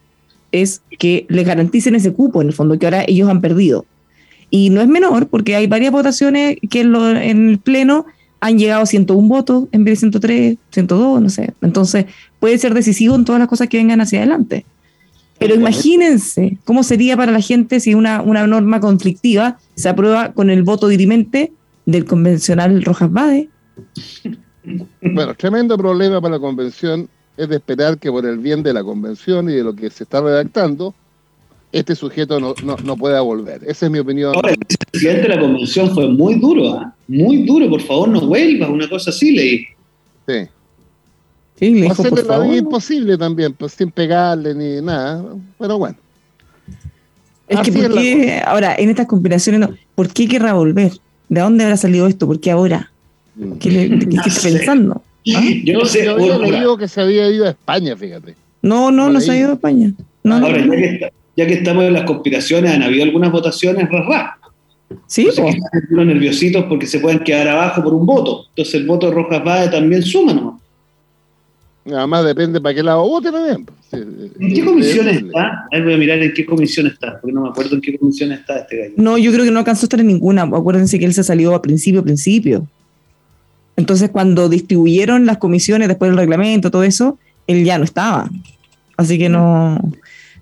es 0.52 0.82
que 0.98 1.26
les 1.30 1.46
garanticen 1.46 1.96
ese 1.96 2.14
cupo 2.14 2.42
en 2.42 2.48
el 2.48 2.54
fondo 2.54 2.80
que 2.80 2.88
ahora 2.88 3.04
ellos 3.08 3.30
han 3.30 3.42
perdido. 3.42 3.86
Y 4.50 4.70
no 4.70 4.82
es 4.82 4.88
menor 4.88 5.28
porque 5.28 5.56
hay 5.56 5.68
varias 5.68 5.92
votaciones 5.92 6.58
que 6.70 6.82
en, 6.82 6.96
en 6.96 7.50
el 7.50 7.60
Pleno 7.60 8.06
han 8.46 8.60
llegado 8.60 8.84
a 8.84 8.86
101 8.86 9.28
votos 9.28 9.66
en 9.72 9.84
vez 9.84 9.94
de 9.94 10.12
103, 10.12 10.58
102, 10.70 11.22
no 11.22 11.30
sé. 11.30 11.54
Entonces 11.62 12.06
puede 12.40 12.60
ser 12.60 12.76
decisivo 12.76 13.16
en 13.16 13.26
todas 13.26 13.40
las 13.40 13.48
cosas 13.48 13.68
que 13.68 13.78
vengan 13.78 14.02
hacia 14.02 14.20
adelante. 14.20 14.66
Pero 15.40 15.56
imagínense 15.56 16.58
cómo 16.64 16.84
sería 16.84 17.18
para 17.18 17.32
la 17.32 17.42
gente 17.42 17.80
si 17.80 17.96
una, 17.96 18.22
una 18.22 18.46
norma 18.46 18.80
conflictiva 18.80 19.58
se 19.74 19.90
aprueba 19.90 20.32
con 20.34 20.52
el 20.52 20.62
voto 20.62 20.88
dirimente 20.88 21.52
del 21.88 22.06
convencional 22.06 22.84
Rojas 22.84 23.12
Bade. 23.12 23.50
Bueno, 25.02 25.34
tremendo 25.34 25.76
problema 25.76 26.22
para 26.22 26.36
la 26.36 26.40
convención 26.40 27.10
es 27.38 27.50
de 27.50 27.56
esperar 27.56 27.98
que 27.98 28.12
por 28.12 28.28
el 28.28 28.38
bien 28.38 28.62
de 28.62 28.74
la 28.74 28.84
convención 28.84 29.50
y 29.50 29.54
de 29.54 29.64
lo 29.64 29.76
que 29.76 29.90
se 29.90 30.04
está 30.04 30.22
redactando, 30.22 30.94
este 31.72 31.96
sujeto 31.96 32.40
no, 32.40 32.56
no, 32.64 32.98
pueda 32.98 33.22
volver. 33.22 33.62
Esa 33.68 33.86
es 33.86 33.92
mi 33.92 34.00
opinión. 34.00 34.34
Ahora, 34.36 34.52
el 34.52 34.58
presidente 34.92 35.24
de 35.24 35.30
la 35.30 35.40
convención 35.40 35.94
fue 35.94 36.08
muy 36.08 36.36
duro, 36.36 36.74
¿ah? 36.74 36.94
muy 37.08 37.44
duro, 37.44 37.70
por 37.70 37.82
favor 37.82 38.10
no 38.10 38.22
vuelva, 38.22 38.70
una 38.70 38.88
cosa 38.90 39.10
así 39.10 39.32
leí. 39.32 39.66
Sí. 40.28 40.48
Sí, 41.60 41.74
le 41.74 41.82
dijo, 41.84 42.04
por 42.04 42.26
favor. 42.26 42.54
imposible 42.54 43.18
también, 43.18 43.54
pues 43.54 43.74
sin 43.74 43.92
pegarle 43.92 44.54
ni 44.54 44.82
nada, 44.82 45.24
pero 45.58 45.78
bueno. 45.78 45.98
Es 47.48 47.60
que, 47.60 47.72
¿por 47.72 48.00
ahora, 48.46 48.76
en 48.78 48.90
estas 48.90 49.06
conspiraciones, 49.06 49.70
¿por 49.94 50.10
qué 50.10 50.28
querrá 50.28 50.54
volver? 50.54 50.94
¿De 51.30 51.42
dónde 51.42 51.64
habrá 51.64 51.78
salido 51.78 52.08
esto? 52.08 52.28
¿Por 52.28 52.40
qué 52.40 52.52
ahora? 52.52 52.92
¿Qué, 53.60 53.70
le, 53.72 54.00
qué 54.00 54.20
está 54.28 54.42
pensando? 54.42 55.04
¿Ah? 55.36 55.44
Yo 55.64 55.80
no 55.80 55.86
sé. 55.86 56.06
Yo 56.06 56.14
había 56.14 56.38
leído 56.38 56.78
que 56.78 56.88
se 56.88 57.02
había 57.02 57.30
ido 57.30 57.46
a 57.46 57.50
España, 57.50 57.96
fíjate. 57.96 58.36
No, 58.62 58.92
no, 58.92 59.10
no, 59.10 59.22
se 59.22 59.32
ha 59.32 59.38
ido 59.38 59.52
a 59.52 59.54
España. 59.54 59.94
No, 60.24 60.36
Ahora, 60.38 60.58
ya, 60.58 60.70
que 60.72 61.12
ya, 61.36 61.48
que 61.48 61.54
estamos 61.56 61.84
en 61.84 61.94
las 61.94 62.04
conspiraciones, 62.04 62.72
han 62.72 62.84
habido 62.84 63.04
algunas 63.04 63.32
votaciones 63.32 63.90
raras. 63.90 64.36
Sí, 65.08 65.28
pues. 65.36 65.56
Están 65.74 66.08
nerviositos 66.08 66.66
porque 66.66 66.86
se 66.86 67.00
pueden 67.00 67.20
quedar 67.20 67.48
abajo 67.48 67.84
por 67.84 67.94
un 67.94 68.06
voto. 68.06 68.46
Entonces 68.50 68.76
el 68.76 68.86
voto 68.86 69.08
de 69.08 69.14
Rojas 69.14 69.44
Vade 69.44 69.70
también 69.70 70.04
suma, 70.04 70.34
¿no? 70.34 70.62
Nada 71.86 72.08
más 72.08 72.26
depende 72.26 72.60
para 72.60 72.74
qué 72.74 72.82
lado 72.82 73.08
vote 73.08 73.32
también. 73.32 73.66
¿En 73.92 74.54
qué 74.54 74.66
comisión 74.66 75.08
está? 75.08 75.68
voy 75.72 75.94
a 75.94 75.98
mirar 75.98 76.22
en 76.22 76.34
qué 76.34 76.44
comisión 76.44 76.88
está, 76.88 77.20
porque 77.22 77.32
no 77.32 77.44
me 77.44 77.50
acuerdo 77.50 77.76
en 77.76 77.82
qué 77.82 77.98
comisión 77.98 78.32
está 78.32 78.60
este 78.60 78.78
gallo. 78.78 78.94
No, 78.98 79.18
yo 79.20 79.32
creo 79.32 79.46
que 79.46 79.52
no 79.52 79.60
alcanzó 79.60 79.84
a 79.84 79.86
estar 79.86 80.00
en 80.00 80.08
ninguna. 80.08 80.44
Acuérdense 80.44 80.98
que 80.98 81.06
él 81.06 81.14
se 81.14 81.24
salió 81.24 81.54
a 81.54 81.62
principio, 81.62 82.04
principio. 82.04 82.66
Entonces, 83.78 84.10
cuando 84.10 84.50
distribuyeron 84.50 85.28
las 85.28 85.38
comisiones 85.38 85.88
después 85.88 86.10
del 86.10 86.18
reglamento, 86.18 86.72
todo 86.72 86.84
eso, 86.84 87.20
él 87.46 87.64
ya 87.64 87.78
no 87.78 87.84
estaba. 87.84 88.30
Así 88.98 89.20
que 89.20 89.30
no. 89.30 89.80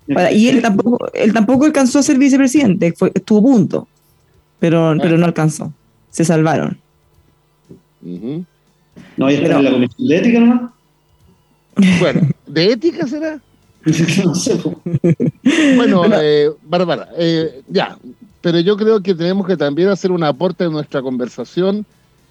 Y 0.06 0.48
él 0.48 0.60
tampoco, 0.60 0.98
él 1.14 1.32
tampoco 1.32 1.64
alcanzó 1.64 1.98
a 1.98 2.02
ser 2.02 2.18
vicepresidente, 2.18 2.92
fue, 2.92 3.10
estuvo 3.14 3.38
a 3.38 3.42
punto, 3.42 3.88
pero, 4.58 4.90
ah. 4.90 4.96
pero 5.00 5.16
no 5.16 5.24
alcanzó. 5.24 5.72
Se 6.10 6.24
salvaron. 6.24 6.78
¿No 8.02 9.26
hay 9.26 9.36
en 9.36 9.64
la 9.64 9.70
comisión 9.70 10.08
de 10.08 10.16
ética 10.16 10.40
nomás? 10.40 10.70
Bueno, 11.98 12.28
¿de 12.46 12.72
ética 12.72 13.06
será? 13.06 13.40
no 14.24 14.34
sé. 14.34 14.60
bueno, 15.76 16.04
eh, 16.14 16.50
Bárbara, 16.62 17.08
eh, 17.18 17.62
ya, 17.68 17.98
pero 18.40 18.60
yo 18.60 18.76
creo 18.76 19.02
que 19.02 19.14
tenemos 19.14 19.46
que 19.46 19.56
también 19.56 19.88
hacer 19.88 20.12
un 20.12 20.22
aporte 20.22 20.64
en 20.64 20.72
nuestra 20.72 21.02
conversación 21.02 21.84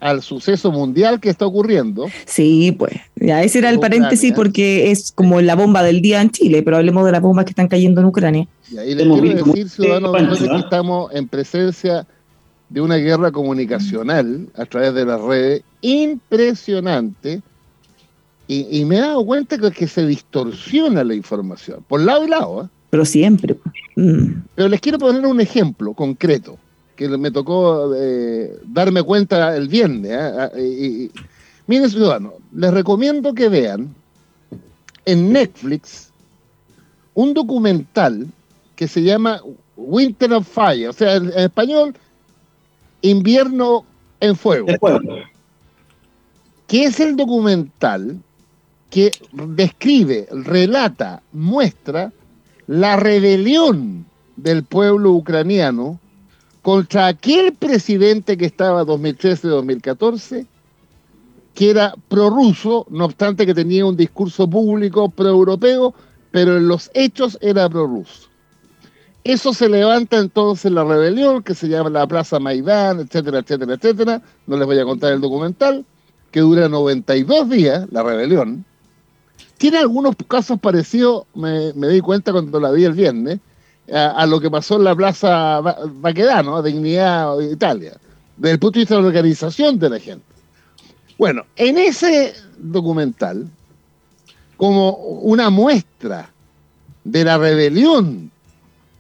al 0.04 0.22
suceso 0.22 0.70
mundial 0.72 1.22
que 1.22 1.30
está 1.30 1.46
ocurriendo. 1.46 2.08
Sí, 2.26 2.76
pues, 2.78 2.94
ya 3.16 3.42
ese 3.42 3.60
era 3.60 3.70
el 3.70 3.80
paréntesis 3.80 4.34
porque 4.34 4.92
es 4.92 5.14
como 5.14 5.40
la 5.40 5.56
bomba 5.56 5.82
del 5.82 6.02
día 6.02 6.22
en 6.22 6.30
Chile, 6.30 6.62
pero 6.62 6.76
hablemos 6.76 7.06
de 7.06 7.14
las 7.14 7.22
bombas 7.22 7.46
que 7.46 7.52
están 7.52 7.70
cayendo 7.70 8.02
en 8.02 8.08
Ucrania. 8.08 8.48
Y 8.70 8.78
ahí 8.78 8.96
le 8.96 9.04
quiero 9.06 9.46
decir, 9.46 9.70
ciudadanos, 9.70 10.40
que 10.40 10.58
estamos 10.58 11.14
en 11.14 11.28
presencia 11.30 12.06
de 12.68 12.82
una 12.82 12.98
guerra 12.98 13.32
comunicacional 13.32 14.50
a 14.56 14.66
través 14.66 14.94
de 14.94 15.06
las 15.06 15.22
redes 15.22 15.64
impresionante 15.82 17.42
y, 18.46 18.84
me 18.84 18.98
he 18.98 19.00
dado 19.00 19.26
cuenta 19.26 19.58
que, 19.58 19.72
que, 19.72 19.88
se 19.88 20.06
distorsiona 20.06 21.04
la 21.06 21.16
información, 21.16 21.84
por 21.88 22.02
lado 22.02 22.26
y 22.26 22.28
lado. 22.28 22.66
¿eh? 22.66 22.68
Pero 22.90 23.06
siempre. 23.06 23.56
Mm. 23.96 24.44
Pero 24.54 24.68
les 24.68 24.82
quiero 24.82 25.00
poner 25.00 25.26
un 25.26 25.40
ejemplo 25.40 25.94
concreto 25.94 26.58
que 26.96 27.08
me 27.10 27.32
tocó 27.32 27.94
eh, 27.96 28.58
darme 28.66 29.04
cuenta 29.04 29.56
el 29.56 29.68
viernes. 29.68 30.12
¿eh? 30.12 30.18
Ah, 30.20 30.52
miren, 31.68 31.90
ciudadanos, 31.90 32.34
les 32.54 32.74
recomiendo 32.74 33.34
que 33.34 33.50
vean 33.50 33.94
en 35.06 35.34
Netflix 35.34 36.12
un 37.14 37.34
documental 37.34 38.28
que 38.76 38.88
se 38.88 39.04
llama 39.04 39.42
Winter 39.76 40.34
of 40.34 40.48
Fire, 40.48 40.90
o 40.90 40.94
sea, 40.94 41.16
en, 41.16 41.30
español, 41.38 41.96
Invierno 43.02 43.86
en 44.20 44.36
Fuego. 44.36 44.68
Que 46.68 46.86
es 46.86 47.00
el 47.00 47.16
documental 47.16 48.18
que 48.90 49.12
describe, 49.32 50.28
relata, 50.32 51.22
muestra 51.32 52.14
la 52.68 52.96
rebelión 52.96 54.06
del 54.36 54.64
pueblo 54.64 55.12
ucraniano 55.12 56.00
contra 56.64 57.08
aquel 57.08 57.54
presidente 57.54 58.38
que 58.38 58.46
estaba 58.46 58.86
2013-2014, 58.86 60.48
que 61.54 61.70
era 61.70 61.94
prorruso, 62.08 62.88
no 62.90 63.06
obstante 63.06 63.46
que 63.46 63.54
tenía 63.54 63.86
un 63.86 63.98
discurso 63.98 64.50
público 64.50 65.10
pro-europeo, 65.10 65.94
pero 66.32 66.58
en 66.58 66.68
los 66.70 66.90
hechos 66.96 67.38
era 67.42 67.70
prorruso. 67.70 68.30
Eso 69.26 69.54
se 69.54 69.68
levanta 69.70 70.18
entonces 70.18 70.72
la 70.72 70.86
rebelión, 70.86 71.44
que 71.44 71.54
se 71.54 71.68
llama 71.68 71.90
la 71.90 72.08
Plaza 72.08 72.40
Maidán, 72.40 73.02
etcétera, 73.02 73.40
etcétera, 73.40 73.74
etcétera. 73.74 74.22
No 74.48 74.58
les 74.58 74.66
voy 74.66 74.80
a 74.80 74.86
contar 74.86 75.12
el 75.12 75.22
documental, 75.22 75.86
que 76.32 76.40
dura 76.40 76.70
92 76.70 77.50
días, 77.50 77.88
la 77.92 78.04
rebelión. 78.04 78.66
Tiene 79.58 79.80
algunos 79.80 80.16
casos 80.30 80.60
parecidos, 80.60 81.26
me, 81.36 81.74
me 81.74 81.90
di 81.90 82.00
cuenta 82.00 82.32
cuando 82.32 82.58
la 82.60 82.72
vi 82.72 82.86
el 82.86 82.94
viernes, 82.94 83.40
a, 83.92 84.26
lo 84.26 84.40
que 84.40 84.50
pasó 84.50 84.78
en 84.78 84.86
la 84.86 84.96
Plaza 84.96 85.60
Baquedano, 85.62 86.62
Dignidad 86.62 87.38
de 87.38 87.52
Italia, 87.52 87.94
desde 88.38 88.54
el 88.54 88.60
punto 88.60 88.80
de 88.80 88.82
vista 88.82 88.96
de 88.96 89.02
la 89.02 89.08
organización 89.08 89.80
de 89.80 89.90
la 89.90 90.00
gente. 90.00 90.26
Bueno, 91.18 91.44
en 91.56 91.78
ese 91.78 92.34
documental, 92.58 93.48
como 94.58 94.92
una 94.92 95.50
muestra 95.50 96.30
de 97.04 97.24
la 97.24 97.38
rebelión 97.38 98.32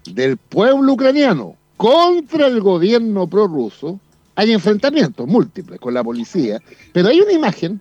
del 0.06 0.38
pueblo 0.38 0.94
ucraniano 0.94 1.56
contra 1.78 2.48
el 2.48 2.60
gobierno 2.62 3.28
prorruso, 3.28 4.00
hay 4.36 4.52
enfrentamientos 4.52 5.28
múltiples 5.28 5.80
con 5.80 5.94
la 5.94 6.04
policía, 6.04 6.60
pero 6.92 7.10
hay 7.10 7.22
una 7.22 7.32
imagen 7.32 7.80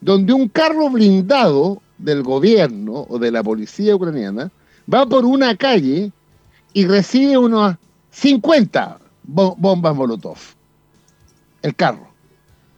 donde 0.00 0.32
un 0.32 0.48
carro 0.48 0.90
blindado 0.90 1.82
del 1.98 2.22
gobierno 2.22 3.06
o 3.08 3.18
de 3.18 3.30
la 3.30 3.42
policía 3.42 3.94
ucraniana 3.96 4.50
va 4.92 5.06
por 5.06 5.24
una 5.24 5.56
calle 5.56 6.12
y 6.72 6.86
recibe 6.86 7.38
unos 7.38 7.76
50 8.10 8.98
bombas 9.24 9.94
Molotov, 9.94 10.38
el 11.62 11.74
carro, 11.74 12.08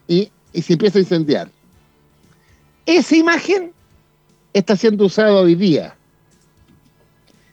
y, 0.09 0.31
se 0.53 0.73
empieza 0.73 0.99
a 0.99 1.03
incendiar. 1.03 1.51
Esa 2.87 3.17
imagen 3.17 3.73
está 4.53 4.77
siendo 4.77 5.07
usada 5.07 5.33
hoy 5.33 5.55
día. 5.55 5.95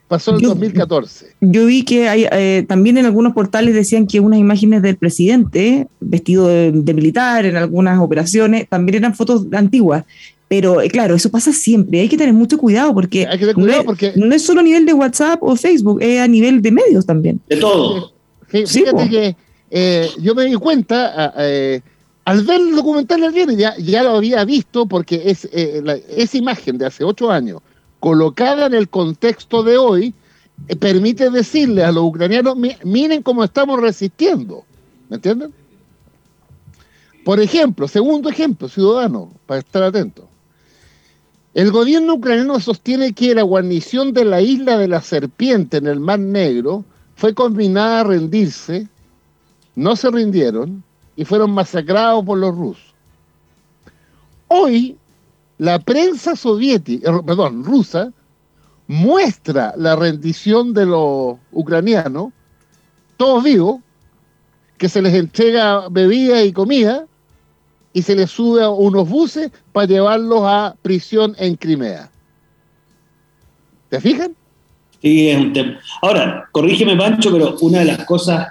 Pasó 0.08 0.34
en 0.34 0.40
2014. 0.42 1.36
Yo 1.40 1.66
vi 1.66 1.84
que 1.84 2.08
hay, 2.08 2.26
eh, 2.32 2.64
también 2.66 2.96
en 2.96 3.04
algunos 3.04 3.34
portales 3.34 3.74
decían 3.74 4.06
que 4.06 4.20
unas 4.20 4.40
imágenes 4.40 4.80
del 4.80 4.96
presidente 4.96 5.86
vestido 6.00 6.48
de, 6.48 6.72
militar 6.72 7.44
en 7.44 7.56
algunas 7.56 8.00
operaciones 8.00 8.66
también 8.68 8.96
eran 8.96 9.14
fotos 9.14 9.46
antiguas. 9.52 10.04
Pero 10.48 10.80
eh, 10.80 10.88
claro, 10.88 11.14
eso 11.14 11.30
pasa 11.30 11.52
siempre. 11.52 12.00
Hay 12.00 12.08
que 12.08 12.16
tener 12.16 12.32
mucho 12.32 12.56
cuidado 12.56 12.94
porque, 12.94 13.26
no, 13.56 13.66
es, 13.66 13.84
porque 13.84 14.12
no 14.16 14.34
es 14.34 14.42
solo 14.42 14.60
a 14.60 14.62
nivel 14.62 14.86
de 14.86 14.94
WhatsApp 14.94 15.42
o 15.42 15.54
Facebook, 15.54 16.00
es 16.00 16.20
a 16.20 16.26
nivel 16.26 16.62
de 16.62 16.72
medios 16.72 17.04
también. 17.04 17.40
De 17.48 17.56
todo. 17.56 18.12
fíjate 18.48 19.10
que 19.10 19.36
eh, 19.70 20.08
yo 20.20 20.34
me 20.34 20.46
di 20.46 20.54
cuenta 20.54 21.34
eh, 21.36 21.82
al 22.24 22.42
ver 22.44 22.60
el 22.62 22.74
documental 22.74 23.20
del 23.20 23.32
viernes, 23.32 23.58
ya, 23.58 23.76
ya 23.76 24.02
lo 24.02 24.16
había 24.16 24.44
visto 24.46 24.86
porque 24.86 25.22
es, 25.26 25.44
esa 25.44 26.38
imagen 26.38 26.78
de 26.78 26.86
hace 26.86 27.04
ocho 27.04 27.30
años, 27.30 27.60
colocada 28.00 28.66
en 28.66 28.74
el 28.74 28.88
contexto 28.88 29.62
de 29.62 29.76
hoy, 29.76 30.14
permite 30.80 31.30
decirle 31.30 31.84
a 31.84 31.92
los 31.92 32.04
ucranianos, 32.04 32.56
miren 32.84 33.22
cómo 33.22 33.44
estamos 33.44 33.80
resistiendo. 33.80 34.64
¿Me 35.10 35.16
entienden? 35.16 35.52
Por 37.24 37.40
ejemplo, 37.40 37.86
segundo 37.86 38.30
ejemplo, 38.30 38.68
ciudadano, 38.68 39.30
para 39.46 39.60
estar 39.60 39.82
atentos. 39.82 40.24
El 41.54 41.70
gobierno 41.72 42.14
ucraniano 42.14 42.60
sostiene 42.60 43.14
que 43.14 43.34
la 43.34 43.42
guarnición 43.42 44.12
de 44.12 44.24
la 44.24 44.40
isla 44.40 44.76
de 44.76 44.88
la 44.88 45.00
Serpiente 45.00 45.78
en 45.78 45.86
el 45.86 45.98
Mar 45.98 46.18
Negro 46.18 46.84
fue 47.16 47.34
combinada 47.34 48.00
a 48.00 48.04
rendirse, 48.04 48.88
no 49.74 49.96
se 49.96 50.10
rindieron 50.10 50.84
y 51.16 51.24
fueron 51.24 51.50
masacrados 51.52 52.24
por 52.24 52.38
los 52.38 52.54
rusos. 52.54 52.94
Hoy, 54.48 54.96
la 55.58 55.78
prensa 55.78 56.36
soviética, 56.36 57.10
eh, 57.10 57.20
perdón, 57.24 57.64
rusa, 57.64 58.12
muestra 58.86 59.74
la 59.76 59.96
rendición 59.96 60.72
de 60.72 60.86
los 60.86 61.36
ucranianos, 61.52 62.32
todos 63.16 63.42
vivos, 63.42 63.80
que 64.76 64.88
se 64.88 65.02
les 65.02 65.14
entrega 65.14 65.88
bebida 65.88 66.42
y 66.44 66.52
comida, 66.52 67.06
y 67.92 68.02
se 68.02 68.14
les 68.14 68.30
sube 68.30 68.62
a 68.62 68.70
unos 68.70 69.08
buses 69.08 69.50
para 69.72 69.86
llevarlos 69.86 70.42
a 70.44 70.76
prisión 70.82 71.34
en 71.38 71.56
Crimea. 71.56 72.10
¿Te 73.88 74.00
fijan? 74.00 74.32
Sí, 75.00 75.28
es 75.28 75.38
un 75.38 75.52
tema. 75.52 75.78
Ahora, 76.02 76.48
corrígeme, 76.52 76.96
Pancho, 76.96 77.32
pero 77.32 77.56
una 77.60 77.80
de 77.80 77.84
las 77.86 78.04
cosas 78.04 78.48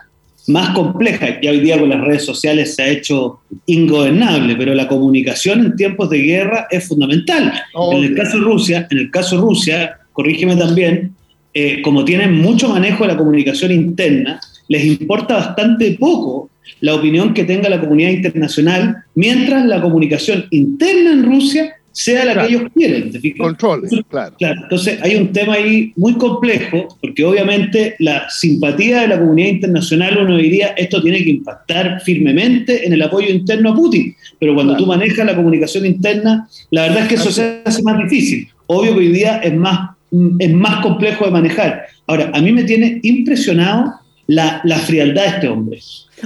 más 0.47 0.69
complejas 0.69 1.39
que 1.41 1.49
hoy 1.49 1.59
día 1.59 1.77
con 1.77 1.89
las 1.89 2.01
redes 2.01 2.25
sociales 2.25 2.73
se 2.75 2.83
ha 2.83 2.87
hecho 2.87 3.41
ingobernable, 3.65 4.55
pero 4.55 4.73
la 4.73 4.87
comunicación 4.87 5.65
en 5.65 5.75
tiempos 5.75 6.09
de 6.09 6.19
guerra 6.19 6.67
es 6.71 6.87
fundamental. 6.87 7.53
En 7.91 8.03
el 8.03 8.15
caso 8.15 8.37
de 8.37 8.43
Rusia, 8.43 8.87
en 8.89 8.97
el 8.97 9.11
caso 9.11 9.35
de 9.35 9.41
Rusia, 9.41 9.99
corrígeme 10.13 10.55
también, 10.55 11.13
eh, 11.53 11.81
como 11.81 12.05
tienen 12.05 12.37
mucho 12.37 12.69
manejo 12.69 13.03
de 13.03 13.09
la 13.09 13.17
comunicación 13.17 13.71
interna, 13.71 14.39
les 14.69 14.85
importa 14.85 15.35
bastante 15.35 15.97
poco 15.99 16.49
la 16.81 16.95
opinión 16.95 17.33
que 17.33 17.43
tenga 17.43 17.69
la 17.69 17.79
comunidad 17.79 18.11
internacional, 18.11 18.97
mientras 19.15 19.65
la 19.65 19.81
comunicación 19.81 20.45
interna 20.51 21.11
en 21.11 21.23
Rusia 21.23 21.73
sea 21.97 22.25
la 22.25 22.35
que 22.35 22.53
ellos 22.53 22.69
quieren. 22.75 23.11
Control, 23.39 23.81
claro. 24.07 24.35
claro. 24.37 24.61
Entonces 24.61 24.99
hay 25.01 25.15
un 25.15 25.31
tema 25.33 25.53
ahí 25.53 25.93
muy 25.95 26.13
complejo, 26.13 26.95
porque 27.01 27.25
obviamente 27.25 27.95
la 27.97 28.29
simpatía 28.29 29.01
de 29.01 29.07
la 29.07 29.19
comunidad 29.19 29.49
internacional, 29.49 30.15
uno 30.19 30.37
diría, 30.37 30.67
esto 30.77 31.01
tiene 31.01 31.23
que 31.23 31.31
impactar 31.31 31.99
firmemente 32.01 32.85
en 32.85 32.93
el 32.93 33.01
apoyo 33.01 33.29
interno 33.29 33.71
a 33.71 33.75
Putin, 33.75 34.15
pero 34.39 34.53
cuando 34.53 34.77
tú 34.77 34.85
manejas 34.85 35.25
la 35.25 35.35
comunicación 35.35 35.87
interna, 35.87 36.47
la 36.69 36.83
verdad 36.83 37.01
es 37.01 37.07
que 37.07 37.15
eso 37.15 37.31
se 37.31 37.61
hace 37.65 37.81
más 37.81 37.97
difícil. 37.97 38.47
Obvio 38.67 38.93
que 38.93 38.99
hoy 38.99 39.11
día 39.11 39.37
es 39.37 39.55
más, 39.55 39.89
es 40.37 40.53
más 40.53 40.83
complejo 40.83 41.25
de 41.25 41.31
manejar. 41.31 41.87
Ahora, 42.05 42.29
a 42.31 42.41
mí 42.41 42.51
me 42.51 42.63
tiene 42.63 42.99
impresionado 43.01 43.93
la, 44.27 44.61
la 44.65 44.77
frialdad 44.77 45.23
de 45.23 45.29
este 45.29 45.47
hombre. 45.47 45.79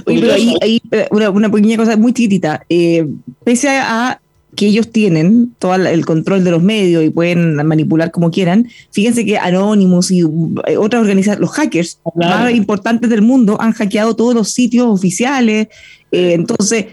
Oye, 0.06 0.20
pero 0.20 0.32
ahí, 0.32 0.80
eh, 0.90 1.08
una, 1.10 1.50
pequeña 1.50 1.76
cosa 1.76 1.96
muy 1.96 2.12
chiquitita. 2.12 2.64
Eh, 2.68 3.06
pese 3.44 3.68
a 3.68 4.20
que 4.54 4.66
ellos 4.66 4.90
tienen 4.90 5.54
todo 5.58 5.74
el 5.74 6.04
control 6.04 6.44
de 6.44 6.50
los 6.50 6.62
medios 6.62 7.02
y 7.02 7.08
pueden 7.08 7.54
manipular 7.66 8.10
como 8.10 8.30
quieran, 8.30 8.68
fíjense 8.90 9.24
que 9.24 9.38
Anonymous 9.38 10.10
y 10.10 10.20
eh, 10.20 10.76
otras 10.76 11.00
organizaciones, 11.00 11.40
los 11.40 11.52
hackers 11.52 12.00
más 12.14 12.52
importantes 12.52 13.08
del 13.08 13.22
mundo 13.22 13.56
han 13.60 13.72
hackeado 13.72 14.14
todos 14.14 14.34
los 14.34 14.50
sitios 14.50 14.88
oficiales, 14.88 15.68
entonces 16.10 16.86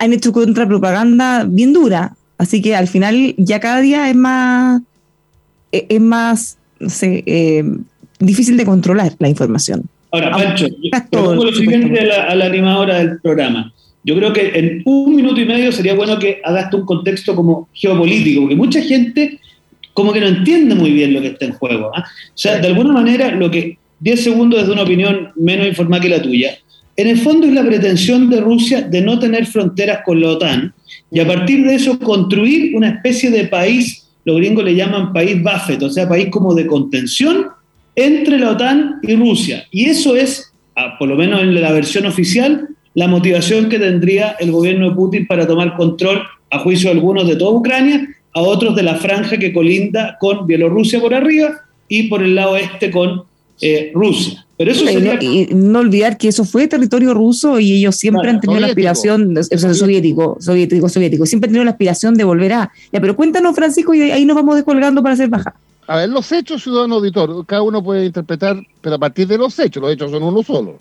han 0.00 0.12
hecho 0.12 0.32
contrapropaganda 0.32 1.44
bien 1.44 1.72
dura, 1.72 2.16
así 2.38 2.60
que 2.60 2.74
al 2.74 2.88
final 2.88 3.36
ya 3.38 3.60
cada 3.60 3.80
día 3.80 4.10
es 4.10 4.16
más, 4.16 4.82
es 5.70 6.00
más, 6.00 6.58
no 6.80 6.90
sé, 6.90 7.64
difícil 8.18 8.56
de 8.56 8.64
controlar 8.64 9.14
la 9.20 9.28
información. 9.28 9.88
Ahora, 10.16 10.30
Pancho, 10.30 10.66
yo 11.12 11.34
lo 11.34 11.52
siguiente 11.52 12.00
a 12.00 12.34
la, 12.34 12.46
animadora 12.46 12.98
del 12.98 13.20
programa. 13.20 13.72
Yo 14.02 14.16
creo 14.16 14.32
que 14.32 14.52
en 14.54 14.82
un 14.84 15.16
minuto 15.16 15.40
y 15.40 15.44
medio 15.44 15.70
sería 15.72 15.94
bueno 15.94 16.18
que 16.18 16.40
hagas 16.42 16.72
un 16.72 16.86
contexto 16.86 17.34
como 17.34 17.68
geopolítico, 17.74 18.42
porque 18.42 18.56
mucha 18.56 18.80
gente 18.80 19.38
como 19.92 20.12
que 20.12 20.20
no 20.20 20.26
entiende 20.26 20.74
muy 20.74 20.92
bien 20.92 21.12
lo 21.12 21.20
que 21.20 21.28
está 21.28 21.46
en 21.46 21.52
juego. 21.52 21.90
¿ah? 21.94 22.04
O 22.04 22.38
sea, 22.38 22.58
de 22.58 22.68
alguna 22.68 22.92
manera, 22.92 23.30
lo 23.32 23.50
que 23.50 23.78
10 24.00 24.24
segundos 24.24 24.60
desde 24.60 24.72
una 24.72 24.82
opinión 24.82 25.32
menos 25.36 25.66
informada 25.66 26.02
que 26.02 26.08
la 26.08 26.22
tuya, 26.22 26.56
en 26.96 27.08
el 27.08 27.18
fondo 27.18 27.46
es 27.46 27.52
la 27.52 27.64
pretensión 27.64 28.30
de 28.30 28.40
Rusia 28.40 28.82
de 28.82 29.02
no 29.02 29.18
tener 29.18 29.46
fronteras 29.46 30.00
con 30.04 30.20
la 30.20 30.28
OTAN 30.28 30.72
y 31.10 31.20
a 31.20 31.26
partir 31.26 31.66
de 31.66 31.74
eso 31.74 31.98
construir 31.98 32.74
una 32.74 32.88
especie 32.88 33.30
de 33.30 33.46
país, 33.46 34.06
los 34.24 34.36
gringos 34.36 34.64
le 34.64 34.74
llaman 34.74 35.12
país 35.12 35.42
Buffett, 35.42 35.82
o 35.82 35.90
sea, 35.90 36.08
país 36.08 36.28
como 36.30 36.54
de 36.54 36.66
contención 36.66 37.46
entre 37.96 38.38
la 38.38 38.52
OTAN 38.52 39.00
y 39.02 39.16
Rusia. 39.16 39.66
Y 39.70 39.86
eso 39.86 40.14
es, 40.14 40.52
por 40.98 41.08
lo 41.08 41.16
menos 41.16 41.42
en 41.42 41.60
la 41.60 41.72
versión 41.72 42.06
oficial, 42.06 42.68
la 42.94 43.08
motivación 43.08 43.68
que 43.68 43.78
tendría 43.78 44.36
el 44.38 44.52
gobierno 44.52 44.90
de 44.90 44.94
Putin 44.94 45.26
para 45.26 45.46
tomar 45.46 45.76
control, 45.76 46.22
a 46.50 46.60
juicio 46.60 46.90
de 46.90 46.96
algunos, 46.96 47.26
de 47.26 47.36
toda 47.36 47.58
Ucrania, 47.58 48.08
a 48.32 48.40
otros 48.40 48.76
de 48.76 48.82
la 48.82 48.96
franja 48.96 49.38
que 49.38 49.52
colinda 49.52 50.16
con 50.20 50.46
Bielorrusia 50.46 51.00
por 51.00 51.14
arriba 51.14 51.62
y 51.88 52.04
por 52.04 52.22
el 52.22 52.34
lado 52.34 52.56
este 52.56 52.90
con 52.90 53.24
eh, 53.60 53.90
Rusia. 53.94 54.46
Pero 54.58 54.70
eso 54.70 54.84
y 54.88 55.48
no 55.54 55.80
olvidar 55.80 56.16
que 56.16 56.28
eso 56.28 56.44
fue 56.44 56.66
territorio 56.66 57.12
ruso 57.12 57.60
y 57.60 57.74
ellos 57.74 57.96
siempre 57.96 58.30
han 58.30 58.40
tenido 58.40 58.58
la 58.58 58.68
aspiración, 58.68 59.34
soviético, 59.44 60.38
soviético, 60.40 60.88
soviético, 60.88 61.26
siempre 61.26 61.48
han 61.48 61.52
tenido 61.52 61.64
la 61.64 61.72
aspiración 61.72 62.14
de 62.14 62.24
volver 62.24 62.54
a. 62.54 62.72
Ya, 62.90 63.00
pero 63.00 63.16
cuéntanos, 63.16 63.54
Francisco, 63.54 63.92
y 63.92 64.02
ahí 64.10 64.24
nos 64.24 64.36
vamos 64.36 64.56
descolgando 64.56 65.02
para 65.02 65.12
hacer 65.12 65.28
baja. 65.28 65.54
A 65.88 65.96
ver, 65.96 66.08
los 66.08 66.32
hechos, 66.32 66.62
ciudadano 66.62 66.96
auditor, 66.96 67.46
cada 67.46 67.62
uno 67.62 67.82
puede 67.82 68.06
interpretar, 68.06 68.60
pero 68.80 68.96
a 68.96 68.98
partir 68.98 69.28
de 69.28 69.38
los 69.38 69.56
hechos, 69.58 69.80
los 69.80 69.92
hechos 69.92 70.10
son 70.10 70.22
uno 70.22 70.42
solo. 70.42 70.78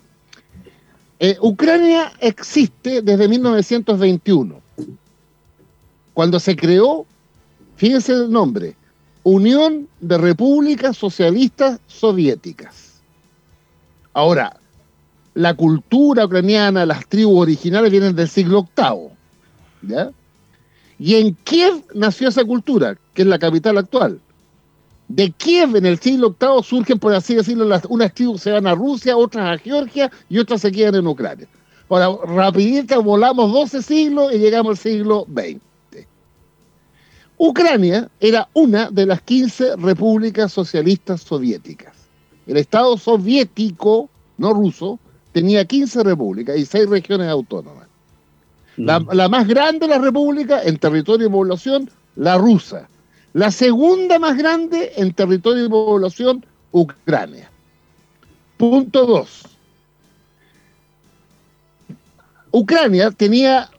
Eh, 1.19 1.37
Ucrania 1.41 2.11
existe 2.19 3.01
desde 3.01 3.27
1921, 3.27 4.59
cuando 6.13 6.39
se 6.39 6.55
creó, 6.55 7.05
fíjense 7.75 8.13
el 8.13 8.31
nombre, 8.31 8.75
Unión 9.23 9.87
de 9.99 10.17
Repúblicas 10.17 10.97
Socialistas 10.97 11.79
Soviéticas. 11.87 13.01
Ahora, 14.13 14.57
la 15.35 15.53
cultura 15.53 16.25
ucraniana, 16.25 16.85
las 16.85 17.07
tribus 17.07 17.41
originales 17.41 17.91
vienen 17.91 18.15
del 18.15 18.27
siglo 18.27 18.67
VIII. 18.75 19.09
¿ya? 19.83 20.11
Y 20.97 21.15
en 21.15 21.35
Kiev 21.43 21.83
nació 21.93 22.29
esa 22.29 22.43
cultura, 22.43 22.97
que 23.13 23.21
es 23.21 23.27
la 23.27 23.37
capital 23.37 23.77
actual 23.77 24.19
de 25.07 25.31
Kiev 25.31 25.75
en 25.75 25.85
el 25.85 25.99
siglo 25.99 26.35
VIII 26.39 26.63
surgen, 26.63 26.99
por 26.99 27.13
así 27.13 27.35
decirlo, 27.35 27.65
las, 27.65 27.85
unas 27.85 28.13
tribus 28.13 28.41
se 28.41 28.51
van 28.51 28.67
a 28.67 28.75
Rusia, 28.75 29.15
otras 29.15 29.59
a 29.59 29.61
Georgia 29.61 30.11
y 30.29 30.39
otras 30.39 30.61
se 30.61 30.71
quedan 30.71 30.95
en 30.95 31.07
Ucrania. 31.07 31.47
Ahora, 31.89 32.09
rapidito 32.25 33.01
volamos 33.03 33.51
12 33.51 33.83
siglos 33.83 34.33
y 34.33 34.39
llegamos 34.39 34.71
al 34.71 34.77
siglo 34.77 35.27
XX. 35.31 35.61
Ucrania 37.37 38.09
era 38.19 38.47
una 38.53 38.89
de 38.89 39.05
las 39.05 39.21
15 39.21 39.75
repúblicas 39.75 40.51
socialistas 40.51 41.21
soviéticas. 41.21 41.93
El 42.47 42.57
Estado 42.57 42.97
soviético, 42.97 44.09
no 44.37 44.53
ruso, 44.53 44.99
tenía 45.33 45.65
15 45.65 46.03
repúblicas 46.03 46.57
y 46.57 46.65
6 46.65 46.89
regiones 46.89 47.27
autónomas. 47.27 47.87
La, 48.77 48.99
la 49.11 49.29
más 49.29 49.47
grande 49.47 49.79
de 49.79 49.87
las 49.87 50.01
repúblicas 50.01 50.65
en 50.65 50.77
territorio 50.77 51.27
y 51.27 51.29
población, 51.29 51.89
la 52.15 52.37
rusa 52.37 52.87
la 53.35 53.51
segunda 53.51 54.17
más 54.17 54.37
grande 54.37 54.93
en 54.95 55.11
territorio 55.11 55.65
y 55.65 55.69
población, 55.69 56.45
Ucrania. 56.71 57.51
Punto 58.55 59.05
dos. 59.05 59.43
Ucrania 62.51 63.11
tenía 63.11 63.69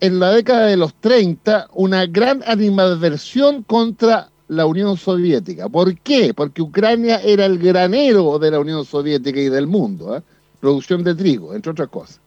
en 0.00 0.18
la 0.18 0.32
década 0.32 0.68
de 0.68 0.78
los 0.78 0.94
30 0.94 1.68
una 1.74 2.06
gran 2.06 2.42
animadversión 2.46 3.62
contra 3.64 4.30
la 4.48 4.64
Unión 4.64 4.96
Soviética. 4.96 5.68
¿Por 5.68 5.98
qué? 5.98 6.32
Porque 6.32 6.62
Ucrania 6.62 7.20
era 7.20 7.44
el 7.44 7.58
granero 7.58 8.38
de 8.38 8.52
la 8.52 8.60
Unión 8.60 8.86
Soviética 8.86 9.38
y 9.38 9.50
del 9.50 9.66
mundo, 9.66 10.16
¿eh? 10.16 10.22
producción 10.60 11.04
de 11.04 11.14
trigo, 11.14 11.54
entre 11.54 11.72
otras 11.72 11.90
cosas. 11.90 12.20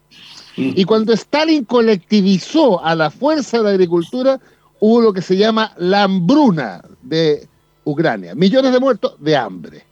Mm. 0.56 0.74
Y 0.76 0.84
cuando 0.84 1.12
Stalin 1.13 1.66
colectivizó 1.66 2.86
a 2.86 2.94
la 2.94 3.10
fuerza 3.10 3.58
de 3.58 3.63
la 3.63 3.70
agricultura, 3.72 4.40
hubo 4.80 5.02
lo 5.02 5.13
que 5.13 5.22
se 5.22 5.38
llama 5.38 5.74
la 5.78 6.04
hambruna 6.04 6.82
de 7.02 7.48
Ucrania, 7.84 8.36
millones 8.36 8.72
de 8.72 8.80
muertos 8.80 9.13
de 9.20 9.36
hambre. 9.36 9.88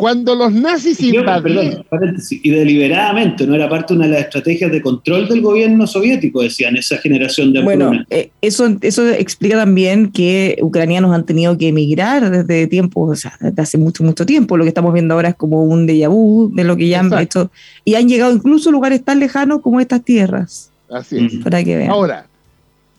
Cuando 0.00 0.34
los 0.34 0.50
nazis 0.50 0.98
invadieron... 1.02 1.84
y 2.30 2.50
deliberadamente, 2.50 3.46
no 3.46 3.54
era 3.54 3.68
parte 3.68 3.92
de 3.92 3.98
una 3.98 4.06
de 4.06 4.14
las 4.14 4.22
estrategias 4.22 4.72
de 4.72 4.80
control 4.80 5.28
del 5.28 5.42
gobierno 5.42 5.86
soviético, 5.86 6.40
decían, 6.40 6.74
esa 6.78 6.96
generación 6.96 7.52
de 7.52 7.58
hambruna. 7.58 7.86
Bueno, 7.86 8.04
eh, 8.08 8.30
eso, 8.40 8.78
eso 8.80 9.06
explica 9.10 9.58
también 9.58 10.10
que 10.10 10.56
ucranianos 10.62 11.14
han 11.14 11.26
tenido 11.26 11.58
que 11.58 11.68
emigrar 11.68 12.30
desde 12.30 12.66
tiempo, 12.66 13.02
o 13.02 13.14
sea, 13.14 13.36
desde 13.42 13.60
hace 13.60 13.76
mucho, 13.76 14.02
mucho 14.02 14.24
tiempo. 14.24 14.56
Lo 14.56 14.64
que 14.64 14.68
estamos 14.68 14.94
viendo 14.94 15.12
ahora 15.12 15.28
es 15.28 15.34
como 15.34 15.64
un 15.64 15.86
déjà 15.86 16.08
vu 16.08 16.50
de 16.54 16.64
lo 16.64 16.78
que 16.78 16.88
ya 16.88 17.00
han 17.00 17.12
hecho. 17.18 17.50
Y 17.84 17.96
han 17.96 18.08
llegado 18.08 18.32
incluso 18.32 18.70
a 18.70 18.72
lugares 18.72 19.04
tan 19.04 19.20
lejanos 19.20 19.60
como 19.60 19.80
estas 19.80 20.02
tierras. 20.02 20.70
Así 20.88 21.18
es. 21.26 21.34
Para 21.44 21.62
que 21.62 21.76
vean. 21.76 21.90
Ahora, 21.90 22.26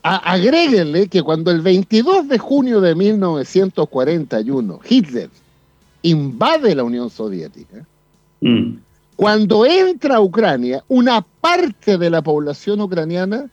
agréguenle 0.03 1.07
que 1.07 1.21
cuando 1.21 1.51
el 1.51 1.61
22 1.61 2.27
de 2.27 2.37
junio 2.37 2.81
de 2.81 2.95
1941 2.95 4.79
Hitler 4.87 5.29
invade 6.01 6.75
la 6.75 6.83
Unión 6.83 7.09
Soviética, 7.09 7.85
mm. 8.41 8.77
cuando 9.15 9.65
entra 9.65 10.15
a 10.17 10.21
Ucrania, 10.21 10.83
una 10.87 11.21
parte 11.21 11.97
de 11.97 12.09
la 12.09 12.21
población 12.21 12.81
ucraniana 12.81 13.49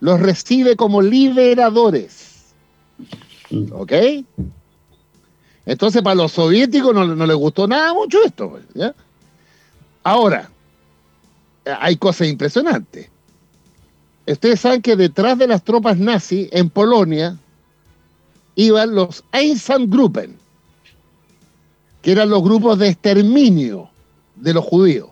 los 0.00 0.20
recibe 0.20 0.76
como 0.76 1.00
liberadores. 1.00 2.52
Mm. 3.50 3.66
¿Ok? 3.72 3.92
Entonces, 5.64 6.02
para 6.02 6.14
los 6.14 6.32
soviéticos 6.32 6.94
no, 6.94 7.04
no 7.04 7.26
les 7.26 7.36
gustó 7.36 7.66
nada 7.66 7.92
mucho 7.92 8.22
esto. 8.24 8.58
Ahora, 10.04 10.48
hay 11.64 11.96
cosas 11.96 12.28
impresionantes. 12.28 13.10
Ustedes 14.26 14.60
saben 14.60 14.82
que 14.82 14.96
detrás 14.96 15.38
de 15.38 15.46
las 15.46 15.62
tropas 15.62 15.98
nazis 15.98 16.48
en 16.50 16.68
Polonia 16.68 17.38
iban 18.56 18.94
los 18.94 19.22
Einsatzgruppen, 19.32 20.36
que 22.02 22.12
eran 22.12 22.30
los 22.30 22.42
grupos 22.42 22.78
de 22.78 22.88
exterminio 22.88 23.88
de 24.34 24.54
los 24.54 24.64
judíos. 24.64 25.08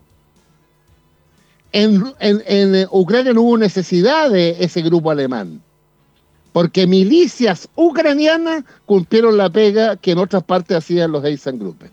En, 1.72 2.04
en, 2.20 2.86
Ucrania 2.90 3.32
no 3.32 3.42
hubo 3.42 3.58
necesidad 3.58 4.30
de 4.30 4.56
ese 4.60 4.82
grupo 4.82 5.10
alemán, 5.10 5.60
porque 6.52 6.86
milicias 6.86 7.68
ucranianas 7.74 8.64
cumplieron 8.86 9.36
la 9.36 9.50
pega 9.50 9.96
que 9.96 10.12
en 10.12 10.18
otras 10.18 10.42
partes 10.42 10.76
hacían 10.76 11.12
los 11.12 11.24
Einsatzgruppen. 11.24 11.90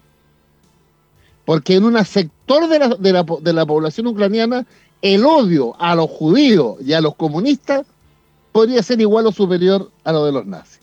Porque 1.46 1.76
en 1.76 1.84
un 1.84 2.04
sector 2.06 2.68
de 2.68 2.80
la, 2.80 2.88
de 2.90 3.14
la, 3.14 3.26
de 3.42 3.54
la 3.54 3.66
población 3.66 4.08
ucraniana 4.08 4.66
el 5.02 5.26
odio 5.26 5.76
a 5.80 5.96
los 5.96 6.10
judíos 6.10 6.78
y 6.86 6.94
a 6.94 7.02
los 7.02 7.16
comunistas 7.16 7.86
podría 8.52 8.84
ser 8.84 9.00
igual 9.02 9.28
o 9.28 9.32
superior 9.32 9.90
a 10.04 10.12
lo 10.12 10.26
de 10.26 10.32
los 10.32 10.46
nazis. 10.46 10.82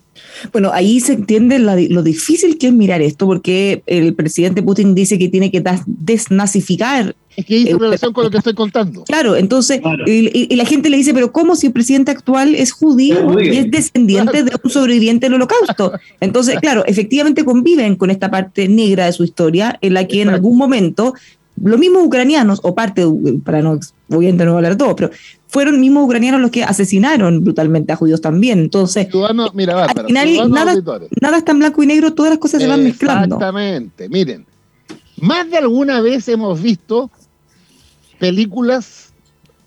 Bueno, 0.52 0.70
ahí 0.72 1.00
se 1.00 1.14
entiende 1.14 1.58
lo 1.58 2.02
difícil 2.02 2.58
que 2.58 2.68
es 2.68 2.72
mirar 2.72 3.00
esto, 3.02 3.26
porque 3.26 3.82
el 3.86 4.14
presidente 4.14 4.62
Putin 4.62 4.94
dice 4.94 5.18
que 5.18 5.28
tiene 5.28 5.50
que 5.50 5.62
desnazificar. 5.86 7.14
Es 7.36 7.44
que 7.44 7.56
hizo 7.56 7.78
relación 7.78 8.12
con 8.12 8.24
lo 8.24 8.30
que 8.30 8.38
estoy 8.38 8.54
contando. 8.54 9.04
Claro, 9.04 9.36
entonces, 9.36 9.80
Y, 10.06 10.54
la 10.56 10.64
gente 10.64 10.90
le 10.90 10.96
dice, 10.96 11.14
pero 11.14 11.30
¿cómo 11.30 11.54
si 11.54 11.68
el 11.68 11.72
presidente 11.72 12.10
actual 12.10 12.54
es 12.54 12.72
judío, 12.72 13.40
y 13.40 13.56
es 13.56 13.70
descendiente 13.70 14.42
de 14.42 14.52
un 14.62 14.70
sobreviviente 14.70 15.26
del 15.26 15.34
holocausto? 15.34 15.92
Entonces, 16.20 16.58
claro, 16.60 16.84
efectivamente 16.86 17.44
conviven 17.44 17.94
con 17.94 18.10
esta 18.10 18.30
parte 18.30 18.68
negra 18.68 19.06
de 19.06 19.12
su 19.12 19.22
historia, 19.22 19.78
en 19.80 19.94
la 19.94 20.06
que 20.06 20.22
en 20.22 20.30
algún 20.30 20.56
momento 20.56 21.14
los 21.62 21.78
mismos 21.78 22.04
ucranianos, 22.04 22.60
o 22.62 22.74
parte, 22.74 23.04
para 23.44 23.62
no, 23.62 23.78
obviamente 24.08 24.44
no 24.44 24.56
hablar 24.56 24.76
todo, 24.76 24.94
pero 24.96 25.10
fueron 25.48 25.80
mismos 25.80 26.04
ucranianos 26.04 26.40
los 26.40 26.50
que 26.50 26.64
asesinaron 26.64 27.42
brutalmente 27.42 27.92
a 27.92 27.96
judíos 27.96 28.20
también. 28.20 28.58
Entonces, 28.58 29.08
mira, 29.54 29.84
al 29.84 30.06
final 30.06 30.50
nada, 30.50 30.74
nada, 31.20 31.38
está 31.38 31.52
en 31.52 31.58
blanco 31.58 31.82
y 31.82 31.86
negro, 31.86 32.14
todas 32.14 32.30
las 32.30 32.38
cosas 32.38 32.60
se 32.60 32.68
van 32.68 32.84
mezclando. 32.84 33.36
Exactamente, 33.36 34.08
miren, 34.08 34.46
más 35.20 35.50
de 35.50 35.58
alguna 35.58 36.00
vez 36.00 36.28
hemos 36.28 36.60
visto 36.62 37.10
películas 38.18 39.12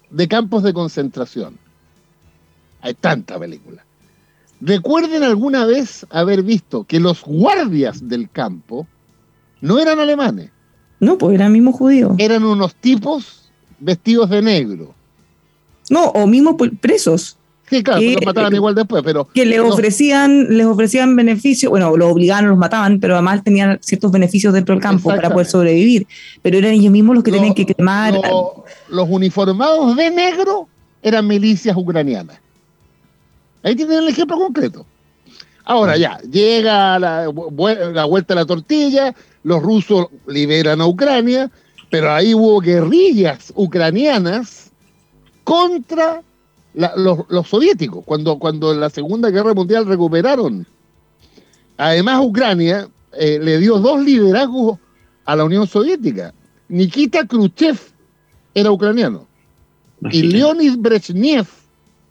de 0.09 0.27
campos 0.27 0.63
de 0.63 0.73
concentración. 0.73 1.57
Hay 2.81 2.93
tanta 2.93 3.39
película. 3.39 3.85
Recuerden 4.59 5.23
alguna 5.23 5.65
vez 5.65 6.05
haber 6.09 6.43
visto 6.43 6.83
que 6.83 6.99
los 6.99 7.23
guardias 7.23 8.07
del 8.07 8.29
campo 8.29 8.87
no 9.61 9.79
eran 9.79 9.99
alemanes. 9.99 10.51
No, 11.01 11.17
pues 11.17 11.35
eran 11.35 11.51
mismos 11.51 11.75
judíos. 11.75 12.13
Eran 12.17 12.45
unos 12.45 12.73
tipos 12.75 13.49
vestidos 13.79 14.29
de 14.29 14.41
negro 14.41 14.95
no, 15.91 16.05
o 16.05 16.25
mismos 16.25 16.55
presos. 16.79 17.37
Sí, 17.69 17.83
claro, 17.83 18.01
los 18.01 18.25
mataban 18.25 18.53
igual 18.53 18.75
después, 18.75 19.03
pero... 19.03 19.27
Que 19.33 19.45
les 19.45 19.59
ofrecían, 19.59 20.57
les 20.57 20.65
ofrecían 20.65 21.15
beneficios, 21.15 21.69
bueno, 21.69 21.95
los 21.95 22.11
obligaban, 22.11 22.47
los 22.47 22.57
mataban, 22.57 22.99
pero 22.99 23.15
además 23.15 23.43
tenían 23.43 23.77
ciertos 23.81 24.11
beneficios 24.11 24.53
dentro 24.53 24.73
del 24.73 24.81
campo 24.81 25.09
para 25.09 25.29
poder 25.29 25.47
sobrevivir. 25.47 26.07
Pero 26.41 26.57
eran 26.57 26.71
ellos 26.71 26.91
mismos 26.91 27.15
los 27.15 27.23
que 27.23 27.31
tenían 27.31 27.53
que 27.53 27.65
quemar... 27.65 28.13
los 28.89 29.09
uniformados 29.09 29.95
de 29.97 30.11
negro 30.11 30.67
eran 31.01 31.27
milicias 31.27 31.75
ucranianas. 31.75 32.39
Ahí 33.63 33.75
tienen 33.75 33.99
el 33.99 34.07
ejemplo 34.07 34.37
concreto. 34.37 34.85
Ahora 35.63 35.95
ya, 35.97 36.19
llega 36.19 36.99
la, 36.99 37.31
la 37.93 38.05
vuelta 38.05 38.33
a 38.33 38.35
la 38.35 38.45
tortilla, 38.45 39.13
los 39.43 39.61
rusos 39.61 40.07
liberan 40.27 40.81
a 40.81 40.87
Ucrania, 40.87 41.51
pero 41.89 42.11
ahí 42.11 42.33
hubo 42.33 42.59
guerrillas 42.59 43.51
ucranianas 43.55 44.71
contra 45.43 46.21
los, 46.73 47.47
soviéticos, 47.47 48.05
cuando, 48.05 48.39
cuando 48.39 48.71
en 48.71 48.79
la 48.79 48.89
Segunda 48.89 49.29
Guerra 49.29 49.53
Mundial 49.53 49.85
recuperaron. 49.85 50.65
Además, 51.77 52.21
Ucrania 52.23 52.87
eh, 53.13 53.39
le 53.41 53.57
dio 53.57 53.79
dos 53.79 54.03
liderazgos 54.03 54.79
a 55.25 55.35
la 55.35 55.43
Unión 55.43 55.67
Soviética. 55.67 56.33
Nikita 56.69 57.25
Khrushchev 57.25 57.77
era 58.53 58.71
ucraniano 58.71 59.27
y 60.09 60.23
Leonid 60.23 60.77
Brezhnev 60.77 61.47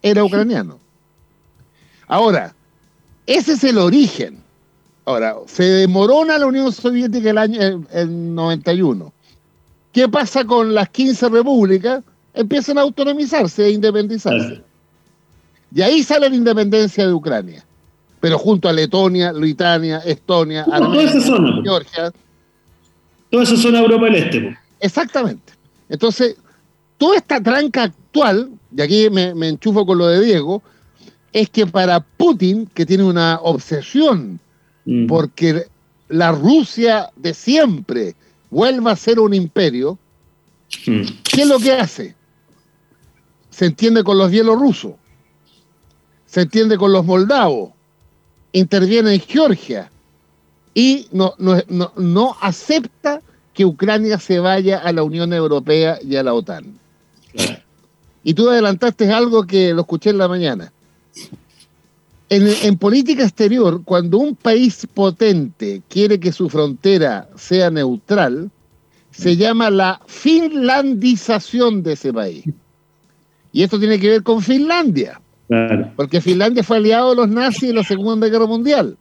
era 0.02 0.24
ucraniano. 0.24 0.78
Ahora, 2.06 2.54
ese 3.26 3.52
es 3.52 3.64
el 3.64 3.78
origen. 3.78 4.42
Ahora, 5.04 5.36
se 5.46 5.64
demoró 5.64 6.22
a 6.22 6.38
la 6.38 6.46
Unión 6.46 6.72
Soviética 6.72 7.30
el 7.30 7.38
año 7.38 7.84
el 7.92 8.34
91. 8.34 9.12
¿Qué 9.92 10.08
pasa 10.08 10.44
con 10.44 10.74
las 10.74 10.88
15 10.90 11.28
repúblicas? 11.28 12.02
empiezan 12.34 12.78
a 12.78 12.82
autonomizarse 12.82 13.66
e 13.66 13.70
independizarse. 13.70 14.62
Y 15.74 15.82
ahí 15.82 16.02
sale 16.02 16.28
la 16.28 16.36
independencia 16.36 17.06
de 17.06 17.12
Ucrania. 17.12 17.64
Pero 18.20 18.38
junto 18.38 18.68
a 18.68 18.72
Letonia, 18.72 19.32
Lituania, 19.32 19.98
Estonia, 19.98 20.66
Armenia, 20.70 21.12
Georgia. 21.62 22.12
Toda 23.30 23.44
esa 23.44 23.56
zona 23.56 23.80
Europa 23.80 24.06
del 24.06 24.14
Este. 24.16 24.58
Exactamente. 24.80 25.52
Entonces, 25.88 26.36
toda 26.98 27.16
esta 27.16 27.40
tranca 27.42 27.84
actual, 27.84 28.50
y 28.76 28.82
aquí 28.82 29.08
me, 29.10 29.30
enchufo 29.48 29.86
con 29.86 29.98
lo 29.98 30.06
de 30.08 30.24
Diego, 30.24 30.62
es 31.32 31.48
que 31.48 31.66
para 31.66 32.00
Putin, 32.00 32.66
que 32.66 32.84
tiene 32.84 33.04
una 33.04 33.38
obsesión 33.42 34.40
mm. 34.90 35.06
porque 35.06 35.66
la 36.08 36.32
Rusia 36.32 37.10
de 37.16 37.34
siempre 37.34 38.14
vuelva 38.50 38.92
a 38.92 38.96
ser 38.96 39.18
un 39.20 39.32
imperio, 39.32 39.98
mm. 40.86 41.02
¿qué 41.24 41.42
es 41.42 41.48
lo 41.48 41.58
que 41.58 41.72
hace? 41.72 42.14
se 43.60 43.66
entiende 43.66 44.04
con 44.04 44.16
los 44.16 44.30
bielorrusos, 44.30 44.92
se 46.24 46.40
entiende 46.40 46.78
con 46.78 46.92
los 46.92 47.04
moldavos, 47.04 47.72
interviene 48.52 49.12
en 49.12 49.20
Georgia 49.20 49.90
y 50.72 51.08
no, 51.12 51.34
no, 51.36 52.36
acepta 52.40 53.20
que 53.52 53.66
Ucrania 53.66 54.18
se 54.18 54.38
vaya 54.38 54.78
a 54.78 54.92
la 54.92 55.02
Unión 55.02 55.34
Europea 55.34 55.98
y 56.02 56.16
a 56.16 56.22
la 56.22 56.32
OTAN. 56.32 56.78
Y 58.22 58.34
tú 58.34 58.48
adelantaste 58.48 59.12
algo 59.12 59.46
que 59.46 59.74
lo 59.74 59.82
escuché 59.82 60.08
en 60.08 60.18
la 60.18 60.28
mañana. 60.28 60.72
En, 62.30 62.46
en, 62.46 62.78
política 62.78 63.24
exterior, 63.24 63.82
cuando 63.84 64.18
un 64.18 64.36
país 64.36 64.86
potente 64.94 65.82
quiere 65.88 66.18
que 66.18 66.32
su 66.32 66.48
frontera 66.48 67.28
sea 67.36 67.70
neutral, 67.70 68.50
se 69.10 69.36
llama 69.36 69.68
la 69.68 70.00
finlandización 70.06 71.82
de 71.82 71.92
ese 71.92 72.12
país. 72.12 72.44
Y 73.52 73.62
esto 73.62 73.78
tiene 73.78 73.98
que 73.98 74.08
ver 74.08 74.22
con 74.22 74.40
Finlandia. 74.42 75.20
Porque 75.96 76.20
Finlandia 76.20 76.62
fue 76.62 76.76
aliado 76.76 77.10
de 77.10 77.16
los 77.16 77.28
nazis 77.28 77.70
en 77.70 77.76
la 77.76 77.82
Segunda 77.82 78.28
Guerra 78.28 78.46
Mundial. 78.46 78.96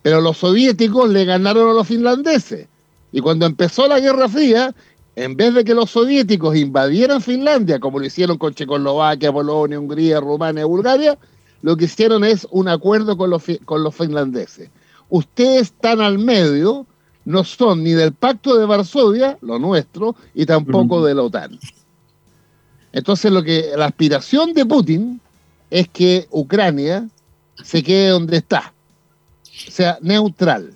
Pero 0.00 0.22
los 0.22 0.38
soviéticos 0.38 1.10
le 1.10 1.26
ganaron 1.26 1.68
a 1.68 1.74
los 1.74 1.86
finlandeses. 1.86 2.66
Y 3.12 3.20
cuando 3.20 3.44
empezó 3.44 3.86
la 3.86 4.00
Guerra 4.00 4.28
Fría, 4.28 4.74
en 5.16 5.36
vez 5.36 5.52
de 5.52 5.64
que 5.64 5.74
los 5.74 5.90
soviéticos 5.90 6.56
invadieran 6.56 7.20
Finlandia, 7.20 7.78
como 7.78 7.98
lo 7.98 8.06
hicieron 8.06 8.38
con 8.38 8.54
Checoslovaquia, 8.54 9.32
Polonia, 9.32 9.78
Hungría, 9.78 10.20
Rumania, 10.20 10.64
Bulgaria, 10.64 11.18
lo 11.62 11.76
que 11.76 11.86
hicieron 11.86 12.24
es 12.24 12.46
un 12.50 12.68
acuerdo 12.68 13.16
con 13.16 13.30
los, 13.30 13.42
con 13.64 13.82
los 13.82 13.94
finlandeses. 13.94 14.70
Ustedes 15.08 15.62
están 15.62 16.00
al 16.00 16.18
medio, 16.18 16.86
no 17.24 17.44
son 17.44 17.82
ni 17.82 17.92
del 17.92 18.12
Pacto 18.12 18.56
de 18.56 18.66
Varsovia, 18.66 19.38
lo 19.40 19.58
nuestro, 19.58 20.16
y 20.34 20.46
tampoco 20.46 21.04
de 21.04 21.14
la 21.14 21.22
OTAN. 21.22 21.58
Entonces 22.92 23.30
lo 23.30 23.42
que 23.42 23.72
la 23.76 23.86
aspiración 23.86 24.52
de 24.54 24.64
Putin 24.64 25.20
es 25.70 25.88
que 25.88 26.26
Ucrania 26.30 27.08
se 27.62 27.82
quede 27.82 28.08
donde 28.08 28.38
está, 28.38 28.72
o 29.68 29.70
sea, 29.70 29.98
neutral. 30.00 30.72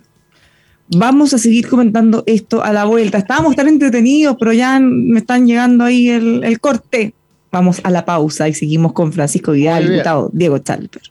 Vamos 0.93 1.33
a 1.33 1.37
seguir 1.37 1.69
comentando 1.69 2.23
esto 2.25 2.63
a 2.63 2.73
la 2.73 2.83
vuelta. 2.83 3.17
Estábamos 3.17 3.55
tan 3.55 3.69
entretenidos, 3.69 4.35
pero 4.37 4.51
ya 4.51 4.77
me 4.81 5.19
están 5.19 5.47
llegando 5.47 5.85
ahí 5.85 6.09
el, 6.09 6.59
corte. 6.59 7.13
Vamos 7.51 7.81
a 7.83 7.89
la 7.89 8.05
pausa 8.05 8.47
y 8.47 8.53
seguimos 8.53 8.93
con 8.93 9.11
Francisco 9.11 9.51
Vidal, 9.51 9.89
diputado 9.89 10.29
Diego 10.33 10.57
Chalper. 10.59 11.01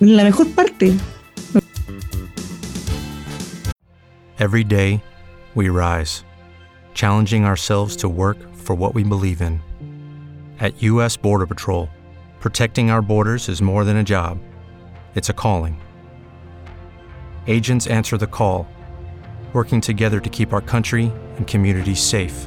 La 0.00 0.22
mejor 0.22 0.46
parte. 0.54 0.94
Every 4.38 4.64
day 4.64 5.00
we 5.54 5.70
rise, 5.70 6.24
challenging 6.92 7.46
ourselves 7.46 7.96
to 7.96 8.08
work 8.08 8.36
for 8.54 8.76
what 8.76 8.94
we 8.94 9.02
believe 9.02 9.40
in. 9.40 9.60
At 10.60 10.82
U.S. 10.82 11.16
Border 11.16 11.46
Patrol, 11.46 11.88
protecting 12.40 12.90
our 12.90 13.00
borders 13.00 13.48
is 13.48 13.62
more 13.62 13.84
than 13.84 13.96
a 13.96 14.04
job, 14.04 14.38
it's 15.14 15.30
a 15.30 15.32
calling. 15.32 15.80
Agents 17.46 17.86
answer 17.86 18.18
the 18.18 18.26
call, 18.26 18.66
working 19.54 19.80
together 19.80 20.20
to 20.20 20.28
keep 20.28 20.52
our 20.52 20.60
country 20.60 21.10
and 21.38 21.46
communities 21.46 22.02
safe. 22.02 22.46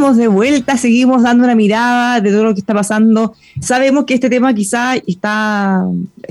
estamos 0.00 0.16
de 0.16 0.28
vuelta, 0.28 0.78
seguimos 0.78 1.24
dando 1.24 1.44
una 1.44 1.54
mirada 1.54 2.22
de 2.22 2.30
todo 2.30 2.44
lo 2.44 2.54
que 2.54 2.60
está 2.60 2.72
pasando. 2.72 3.34
Sabemos 3.60 4.06
que 4.06 4.14
este 4.14 4.30
tema 4.30 4.54
quizá 4.54 4.96
está, 4.96 5.84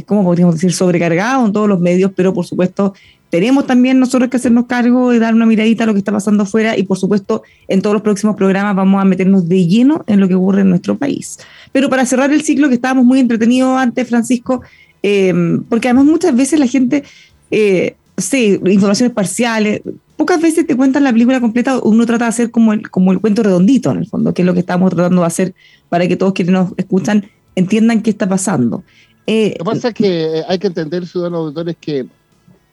como 0.08 0.24
podríamos 0.24 0.56
decir, 0.56 0.74
sobrecargado 0.74 1.46
en 1.46 1.54
todos 1.54 1.70
los 1.70 1.80
medios, 1.80 2.12
pero 2.16 2.34
por 2.34 2.48
supuesto 2.48 2.96
tenemos 3.30 3.68
también 3.68 4.00
nosotros 4.00 4.28
que 4.32 4.38
hacernos 4.38 4.66
cargo 4.66 5.14
y 5.14 5.20
dar 5.20 5.36
una 5.36 5.46
miradita 5.46 5.84
a 5.84 5.86
lo 5.86 5.94
que 5.94 6.00
está 6.00 6.12
pasando 6.12 6.44
afuera 6.44 6.76
y 6.80 6.82
por 6.82 6.98
supuesto 6.98 7.44
en 7.68 7.84
todos 7.84 7.94
los 7.94 8.02
próximos 8.02 8.36
programas 8.36 8.76
vamos 8.76 9.00
a 9.00 9.06
meternos 9.06 9.48
de 9.48 9.68
lleno 9.68 10.04
en 10.08 10.20
lo 10.20 10.28
que 10.28 10.34
ocurre 10.34 10.62
en 10.62 10.72
nuestro 10.72 10.98
país. 10.98 11.38
Pero 11.72 11.92
para 11.92 12.08
cerrar 12.08 12.34
el 12.34 12.42
ciclo 12.42 12.70
que 12.70 12.76
estábamos 12.76 13.06
muy 13.06 13.20
entretenidos 13.20 13.78
antes, 13.78 14.10
Francisco, 14.10 14.64
Eh, 15.04 15.34
porque 15.70 15.88
además 15.88 16.06
muchas 16.06 16.36
veces 16.36 16.60
la 16.60 16.68
gente, 16.68 17.04
eh, 17.52 17.96
sí, 18.18 18.60
informaciones 18.66 19.14
parciales, 19.14 19.82
pocas 20.20 20.42
veces 20.42 20.68
te 20.68 20.76
cuentan 20.76 21.06
la 21.06 21.14
película 21.14 21.40
completa, 21.40 21.80
uno 21.82 22.06
trata 22.06 22.26
de 22.26 22.30
hacer 22.30 22.52
como 22.52 22.74
el, 22.74 22.92
como 22.92 23.14
el 23.14 23.22
cuento 23.22 23.42
redondito 23.42 23.90
en 23.90 24.00
el 24.00 24.06
fondo, 24.06 24.34
que 24.34 24.42
es 24.42 24.46
lo 24.46 24.54
que 24.54 24.60
estamos 24.60 24.94
tratando 24.94 25.22
de 25.22 25.28
hacer 25.28 25.56
para 25.88 26.10
que 26.10 26.18
todos 26.18 26.34
quienes 26.34 26.52
nos 26.52 26.74
escuchan 26.76 27.32
entiendan 27.56 28.02
qué 28.02 28.10
está 28.10 28.28
pasando. 28.28 28.84
Eh, 29.26 29.56
lo 29.58 29.64
que 29.64 29.72
pasa 29.72 29.88
es 29.88 29.94
que 29.94 30.44
hay 30.46 30.60
que 30.60 30.68
entender, 30.68 31.08
ciudadanos 31.08 31.40
auditores, 31.40 31.78
que 31.80 32.06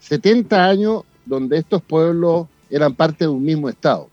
70 0.01 0.65
años 0.65 1.03
donde 1.25 1.59
estos 1.59 1.81
pueblos 1.83 2.49
eran 2.69 2.93
parte 2.97 3.27
de 3.27 3.29
un 3.29 3.45
mismo 3.45 3.69
Estado. 3.69 4.09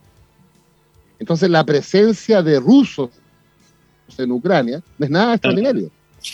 Entonces 1.17 1.49
la 1.49 1.65
presencia 1.65 2.43
de 2.43 2.59
rusos 2.59 3.09
en 4.15 4.31
Ucrania 4.31 4.83
no 4.99 5.05
es 5.05 5.11
nada 5.11 5.33
extraordinario. 5.33 5.89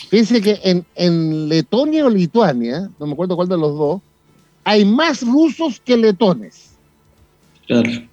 Fíjense 0.10 0.42
que 0.42 0.60
en, 0.66 0.86
en 0.96 1.48
Letonia 1.48 2.06
o 2.06 2.10
Lituania, 2.10 2.90
no 3.00 3.08
me 3.08 3.14
acuerdo 3.14 3.38
cuál 3.38 3.48
de 3.48 3.58
los 3.58 3.78
dos, 3.78 4.02
hay 4.66 4.84
más 4.84 5.22
rusos 5.22 5.80
que 5.80 5.96
letones. 5.96 6.69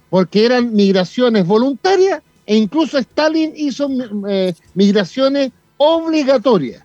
Porque 0.09 0.45
eran 0.45 0.73
migraciones 0.73 1.45
voluntarias 1.45 2.21
e 2.45 2.55
incluso 2.55 2.97
Stalin 2.97 3.53
hizo 3.55 3.89
eh, 4.29 4.53
migraciones 4.73 5.51
obligatorias. 5.77 6.83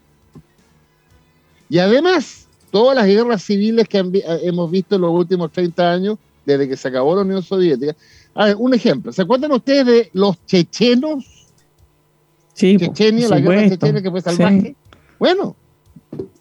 Y 1.69 1.79
además, 1.79 2.49
todas 2.71 2.97
las 2.97 3.07
guerras 3.07 3.43
civiles 3.43 3.89
que 3.89 3.99
eh, 3.99 4.25
hemos 4.43 4.71
visto 4.71 4.97
en 4.97 5.03
los 5.03 5.13
últimos 5.13 5.53
30 5.53 5.93
años, 5.93 6.19
desde 6.45 6.69
que 6.69 6.77
se 6.77 6.89
acabó 6.89 7.15
la 7.15 7.23
Unión 7.23 7.43
Soviética. 7.43 7.95
A 8.35 8.47
ver, 8.47 8.57
un 8.59 8.75
ejemplo. 8.75 9.13
¿Se 9.13 9.23
acuerdan 9.23 9.53
ustedes 9.53 9.87
de 9.87 10.11
los 10.13 10.45
chechenos? 10.47 11.25
Sí, 12.55 12.77
Chechenia, 12.77 13.29
la 13.29 13.41
guerra 13.41 13.69
chechena 13.69 14.03
que 14.03 14.11
fue 14.11 14.21
salvaje. 14.21 14.75
Bueno, 15.19 15.57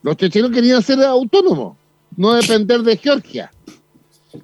los 0.01 0.17
chechenos 0.17 0.51
querían 0.51 0.81
ser 0.81 1.01
autónomos, 1.03 1.77
no 2.17 2.33
depender 2.33 2.81
de 2.81 2.97
Georgia 2.97 3.51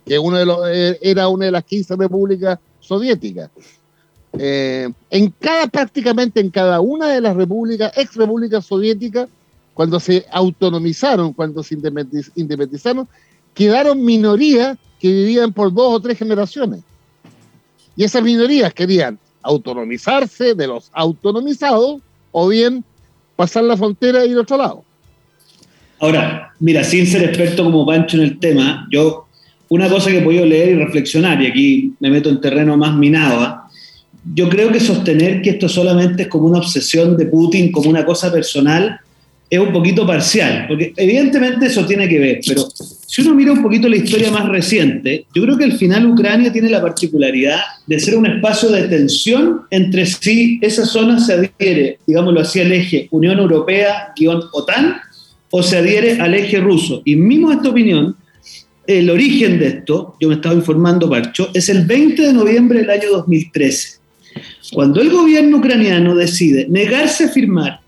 que 0.05 0.19
uno 0.19 0.37
de 0.37 0.45
los, 0.45 0.59
eh, 0.69 0.97
era 1.01 1.27
una 1.27 1.45
de 1.45 1.51
las 1.51 1.63
15 1.63 1.95
repúblicas 1.95 2.59
soviéticas. 2.79 3.49
Eh, 4.37 4.89
en 5.09 5.33
cada, 5.39 5.67
prácticamente 5.67 6.39
en 6.39 6.49
cada 6.49 6.79
una 6.79 7.09
de 7.09 7.21
las 7.21 7.35
repúblicas, 7.35 7.91
ex 7.95 8.15
repúblicas 8.15 8.65
soviéticas, 8.65 9.29
cuando 9.73 9.99
se 9.99 10.25
autonomizaron, 10.31 11.33
cuando 11.33 11.61
se 11.63 11.77
independizaron, 12.35 13.07
quedaron 13.53 14.03
minorías 14.03 14.77
que 14.99 15.07
vivían 15.07 15.53
por 15.53 15.73
dos 15.73 15.93
o 15.93 15.99
tres 15.99 16.17
generaciones. 16.17 16.81
Y 17.95 18.03
esas 18.03 18.23
minorías 18.23 18.73
querían 18.73 19.19
autonomizarse 19.41 20.55
de 20.55 20.67
los 20.67 20.89
autonomizados 20.93 22.01
o 22.31 22.47
bien 22.47 22.83
pasar 23.35 23.63
la 23.63 23.77
frontera 23.77 24.25
y 24.25 24.29
ir 24.29 24.33
al 24.33 24.41
otro 24.41 24.57
lado. 24.57 24.83
Ahora, 25.99 26.53
mira, 26.59 26.83
sin 26.83 27.07
ser 27.07 27.23
experto 27.23 27.63
como 27.63 27.85
Pancho 27.85 28.17
en 28.17 28.23
el 28.23 28.39
tema, 28.39 28.87
yo 28.91 29.26
una 29.69 29.89
cosa 29.89 30.09
que 30.09 30.19
he 30.19 30.21
podido 30.21 30.45
leer 30.45 30.69
y 30.69 30.75
reflexionar, 30.75 31.41
y 31.41 31.47
aquí 31.47 31.93
me 31.99 32.09
meto 32.09 32.29
en 32.29 32.41
terreno 32.41 32.77
más 32.77 32.95
minado, 32.95 33.41
¿ah? 33.41 33.69
yo 34.33 34.49
creo 34.49 34.71
que 34.71 34.79
sostener 34.79 35.41
que 35.41 35.51
esto 35.51 35.69
solamente 35.69 36.23
es 36.23 36.27
como 36.27 36.47
una 36.47 36.59
obsesión 36.59 37.17
de 37.17 37.27
Putin, 37.27 37.71
como 37.71 37.89
una 37.89 38.05
cosa 38.05 38.31
personal, 38.31 38.99
es 39.49 39.59
un 39.59 39.71
poquito 39.71 40.05
parcial, 40.05 40.65
porque 40.67 40.93
evidentemente 40.97 41.67
eso 41.67 41.85
tiene 41.85 42.09
que 42.09 42.19
ver, 42.19 42.39
pero 42.45 42.67
si 42.73 43.21
uno 43.21 43.33
mira 43.33 43.53
un 43.53 43.63
poquito 43.63 43.87
la 43.87 43.95
historia 43.95 44.29
más 44.29 44.49
reciente, 44.49 45.25
yo 45.33 45.41
creo 45.43 45.57
que 45.57 45.63
al 45.63 45.77
final 45.77 46.05
Ucrania 46.05 46.51
tiene 46.51 46.69
la 46.69 46.81
particularidad 46.81 47.61
de 47.85 47.99
ser 47.99 48.17
un 48.17 48.25
espacio 48.25 48.69
de 48.69 48.83
tensión 48.89 49.61
entre 49.71 50.05
si 50.05 50.59
esa 50.61 50.85
zona 50.85 51.17
se 51.19 51.33
adhiere, 51.33 51.99
digámoslo 52.05 52.41
así, 52.41 52.59
al 52.59 52.73
eje 52.73 53.07
Unión 53.11 53.39
Europea-OTAN 53.39 54.97
o 55.49 55.63
se 55.63 55.77
adhiere 55.77 56.19
al 56.19 56.33
eje 56.33 56.59
ruso. 56.59 57.01
Y 57.05 57.15
mismo 57.15 57.53
esta 57.53 57.69
opinión, 57.69 58.17
el 58.87 59.09
origen 59.09 59.59
de 59.59 59.67
esto, 59.67 60.15
yo 60.19 60.29
me 60.29 60.35
estaba 60.35 60.55
informando, 60.55 61.09
Parcho, 61.09 61.49
es 61.53 61.67
el 61.69 61.85
20 61.85 62.21
de 62.21 62.33
noviembre 62.33 62.79
del 62.79 62.89
año 62.89 63.09
2013, 63.11 63.99
cuando 64.71 65.01
el 65.01 65.09
gobierno 65.09 65.57
ucraniano 65.57 66.15
decide 66.15 66.67
negarse 66.69 67.25
a 67.25 67.29
firmar 67.29 67.81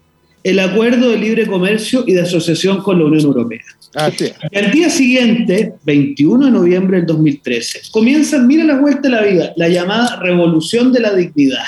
el 0.43 0.59
acuerdo 0.59 1.09
de 1.09 1.17
libre 1.17 1.47
comercio 1.47 2.03
y 2.05 2.13
de 2.13 2.21
asociación 2.21 2.81
con 2.81 2.99
la 2.99 3.05
Unión 3.05 3.23
Europea. 3.23 3.62
Y 4.51 4.57
al 4.57 4.71
día 4.71 4.89
siguiente, 4.89 5.73
21 5.83 6.45
de 6.45 6.51
noviembre 6.51 6.97
del 6.97 7.07
2013, 7.07 7.81
comienza, 7.91 8.39
mira 8.39 8.63
la 8.63 8.79
vuelta 8.79 9.01
de 9.03 9.09
la 9.09 9.21
vida, 9.23 9.53
la 9.55 9.67
llamada 9.67 10.17
Revolución 10.17 10.93
de 10.93 10.99
la 10.99 11.13
Dignidad 11.13 11.65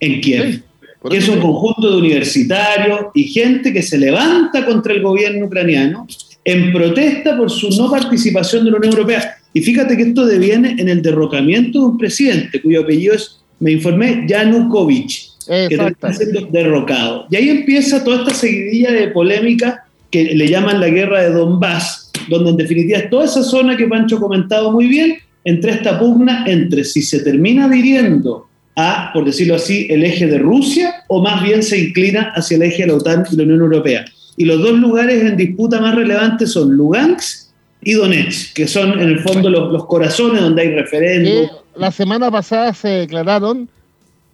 en 0.00 0.20
Kiev, 0.20 0.62
que 1.10 1.16
es 1.16 1.28
un 1.28 1.40
conjunto 1.40 1.90
de 1.90 1.96
universitarios 1.96 3.00
y 3.14 3.24
gente 3.24 3.72
que 3.72 3.82
se 3.82 3.98
levanta 3.98 4.64
contra 4.64 4.92
el 4.92 5.02
gobierno 5.02 5.46
ucraniano 5.46 6.06
en 6.46 6.72
protesta 6.72 7.36
por 7.36 7.50
su 7.50 7.70
no 7.70 7.90
participación 7.90 8.64
de 8.64 8.70
la 8.70 8.76
Unión 8.76 8.92
Europea. 8.92 9.36
Y 9.52 9.62
fíjate 9.62 9.96
que 9.96 10.04
esto 10.04 10.24
deviene 10.24 10.76
en 10.78 10.88
el 10.88 11.02
derrocamiento 11.02 11.80
de 11.80 11.86
un 11.86 11.98
presidente 11.98 12.62
cuyo 12.62 12.82
apellido 12.82 13.14
es, 13.14 13.40
me 13.58 13.72
informé, 13.72 14.24
Yanukovych, 14.28 15.30
que 15.46 15.74
está 15.74 16.12
siendo 16.12 16.46
derrocado. 16.52 17.26
Y 17.30 17.36
ahí 17.36 17.48
empieza 17.50 18.04
toda 18.04 18.18
esta 18.18 18.32
seguidilla 18.32 18.92
de 18.92 19.08
polémica 19.08 19.84
que 20.10 20.36
le 20.36 20.46
llaman 20.46 20.78
la 20.78 20.88
guerra 20.88 21.22
de 21.22 21.30
Donbass, 21.30 22.12
donde 22.28 22.50
en 22.50 22.56
definitiva 22.56 22.98
es 22.98 23.10
toda 23.10 23.24
esa 23.24 23.42
zona 23.42 23.76
que 23.76 23.88
Pancho 23.88 24.18
ha 24.18 24.20
comentado 24.20 24.70
muy 24.70 24.86
bien, 24.86 25.16
entre 25.44 25.72
esta 25.72 25.98
pugna 25.98 26.44
entre 26.46 26.84
si 26.84 27.02
se 27.02 27.20
termina 27.20 27.64
adhiriendo 27.64 28.46
a, 28.76 29.10
por 29.12 29.24
decirlo 29.24 29.56
así, 29.56 29.88
el 29.90 30.04
eje 30.04 30.26
de 30.28 30.38
Rusia 30.38 30.94
o 31.08 31.22
más 31.22 31.42
bien 31.42 31.62
se 31.62 31.78
inclina 31.78 32.32
hacia 32.36 32.56
el 32.56 32.62
eje 32.62 32.82
de 32.82 32.88
la 32.88 32.94
OTAN 32.94 33.24
y 33.32 33.36
la 33.36 33.42
Unión 33.42 33.60
Europea. 33.60 34.04
Y 34.36 34.44
los 34.44 34.60
dos 34.60 34.72
lugares 34.78 35.22
en 35.22 35.36
disputa 35.36 35.80
más 35.80 35.94
relevantes 35.94 36.52
son 36.52 36.76
Lugansk 36.76 37.46
y 37.82 37.92
Donetsk, 37.92 38.54
que 38.54 38.66
son 38.66 38.92
en 39.00 39.08
el 39.08 39.20
fondo 39.20 39.48
los, 39.48 39.86
corazones 39.86 40.42
donde 40.42 40.62
hay 40.62 40.74
referéndum. 40.74 41.48
la 41.76 41.90
semana 41.90 42.30
pasada 42.30 42.74
se 42.74 42.88
declararon 42.88 43.68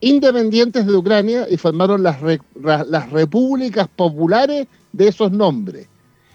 independientes 0.01 0.87
de 0.87 0.95
Ucrania 0.95 1.47
y 1.51 1.57
formaron 1.57 2.03
las, 2.03 2.17
las 2.62 3.11
repúblicas 3.11 3.88
populares 3.95 4.67
de 4.93 5.09
esos 5.09 5.31
nombres. 5.31 5.87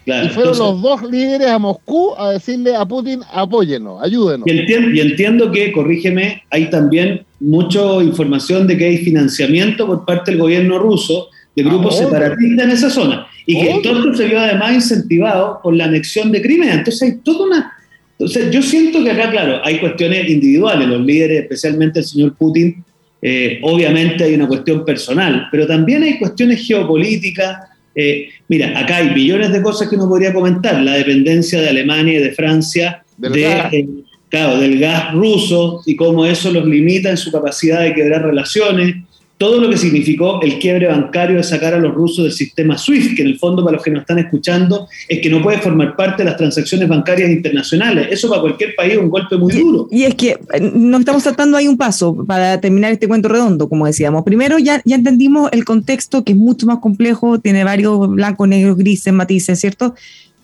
y 0.06 0.28
fueron 0.30 0.58
los 0.58 0.80
dos 0.80 1.02
líderes 1.02 1.48
a 1.48 1.58
Moscú 1.58 2.14
a 2.16 2.30
decirle 2.30 2.74
a 2.74 2.86
Putin, 2.86 3.20
apóyenos, 3.30 4.02
ayúdenos. 4.02 4.46
Y 4.46 4.58
entiendo, 4.58 4.90
y 4.90 5.00
entiendo 5.00 5.52
que, 5.52 5.70
corrígeme, 5.70 6.42
hay 6.50 6.70
también 6.70 7.26
mucha 7.40 8.02
información 8.02 8.66
de 8.66 8.78
que 8.78 8.86
hay 8.86 8.98
financiamiento 8.98 9.86
por 9.86 10.04
parte 10.06 10.30
del 10.30 10.40
gobierno 10.40 10.78
ruso 10.78 11.28
de 11.54 11.62
grupos 11.62 11.98
separatistas 11.98 12.64
en 12.64 12.70
esa 12.70 12.90
zona. 12.90 13.26
Y 13.50 13.58
que 13.58 13.80
todo 13.82 14.00
esto 14.00 14.14
se 14.14 14.26
vio 14.26 14.38
además 14.38 14.74
incentivado 14.74 15.58
por 15.62 15.74
la 15.74 15.86
anexión 15.86 16.30
de 16.30 16.42
Crimea. 16.42 16.74
Entonces 16.74 17.02
hay 17.02 17.16
toda 17.24 17.46
una... 17.46 17.72
Entonces 18.18 18.50
yo 18.50 18.60
siento 18.60 19.02
que 19.02 19.10
acá, 19.10 19.30
claro, 19.30 19.64
hay 19.64 19.78
cuestiones 19.78 20.28
individuales, 20.28 20.86
los 20.86 21.00
líderes, 21.00 21.44
especialmente 21.44 22.00
el 22.00 22.04
señor 22.04 22.36
Putin, 22.36 22.84
eh, 23.22 23.58
obviamente 23.62 24.24
hay 24.24 24.34
una 24.34 24.46
cuestión 24.46 24.84
personal, 24.84 25.48
pero 25.50 25.66
también 25.66 26.02
hay 26.02 26.18
cuestiones 26.18 26.66
geopolíticas. 26.66 27.70
Eh, 27.94 28.28
mira, 28.48 28.78
acá 28.78 28.98
hay 28.98 29.14
billones 29.14 29.50
de 29.50 29.62
cosas 29.62 29.88
que 29.88 29.96
uno 29.96 30.08
podría 30.08 30.34
comentar, 30.34 30.82
la 30.82 30.92
dependencia 30.92 31.58
de 31.62 31.70
Alemania 31.70 32.18
y 32.18 32.22
de 32.22 32.32
Francia 32.32 33.02
de, 33.16 33.44
eh, 33.72 33.88
claro, 34.28 34.58
del 34.58 34.78
gas 34.78 35.14
ruso 35.14 35.80
y 35.86 35.96
cómo 35.96 36.26
eso 36.26 36.52
los 36.52 36.66
limita 36.66 37.08
en 37.08 37.16
su 37.16 37.32
capacidad 37.32 37.80
de 37.80 37.94
quebrar 37.94 38.26
relaciones, 38.26 38.96
todo 39.38 39.60
lo 39.60 39.70
que 39.70 39.76
significó 39.76 40.40
el 40.42 40.58
quiebre 40.58 40.88
bancario 40.88 41.36
de 41.36 41.44
sacar 41.44 41.72
a 41.72 41.78
los 41.78 41.94
rusos 41.94 42.24
del 42.24 42.32
sistema 42.32 42.76
SWIFT, 42.76 43.14
que 43.14 43.22
en 43.22 43.28
el 43.28 43.38
fondo 43.38 43.64
para 43.64 43.76
los 43.76 43.84
que 43.84 43.92
nos 43.92 44.00
están 44.00 44.18
escuchando 44.18 44.88
es 45.08 45.20
que 45.20 45.30
no 45.30 45.40
puede 45.40 45.58
formar 45.58 45.94
parte 45.94 46.24
de 46.24 46.30
las 46.30 46.36
transacciones 46.36 46.88
bancarias 46.88 47.30
internacionales. 47.30 48.08
Eso 48.10 48.28
para 48.28 48.40
cualquier 48.40 48.74
país 48.74 48.94
es 48.94 48.98
un 48.98 49.08
golpe 49.08 49.36
muy 49.36 49.52
duro. 49.54 49.86
Y 49.92 50.02
es 50.02 50.16
que 50.16 50.30
eh, 50.52 50.72
nos 50.74 51.00
estamos 51.00 51.22
saltando 51.22 51.56
ahí 51.56 51.68
un 51.68 51.76
paso 51.76 52.24
para 52.26 52.60
terminar 52.60 52.92
este 52.92 53.06
cuento 53.06 53.28
redondo, 53.28 53.68
como 53.68 53.86
decíamos. 53.86 54.24
Primero 54.24 54.58
ya, 54.58 54.82
ya 54.84 54.96
entendimos 54.96 55.50
el 55.52 55.64
contexto, 55.64 56.24
que 56.24 56.32
es 56.32 56.38
mucho 56.38 56.66
más 56.66 56.78
complejo, 56.78 57.38
tiene 57.38 57.62
varios 57.62 58.10
blancos, 58.10 58.48
negros, 58.48 58.76
grises, 58.76 59.12
matices, 59.12 59.60
¿cierto? 59.60 59.94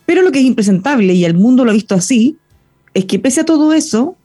Pero 0.06 0.22
lo 0.22 0.30
que 0.30 0.38
es 0.38 0.44
impresentable, 0.44 1.14
y 1.14 1.24
el 1.24 1.34
mundo 1.34 1.64
lo 1.64 1.72
ha 1.72 1.74
visto 1.74 1.96
así, 1.96 2.36
es 2.92 3.06
que 3.06 3.18
pese 3.18 3.40
a 3.40 3.44
todo 3.44 3.72
eso, 3.72 4.16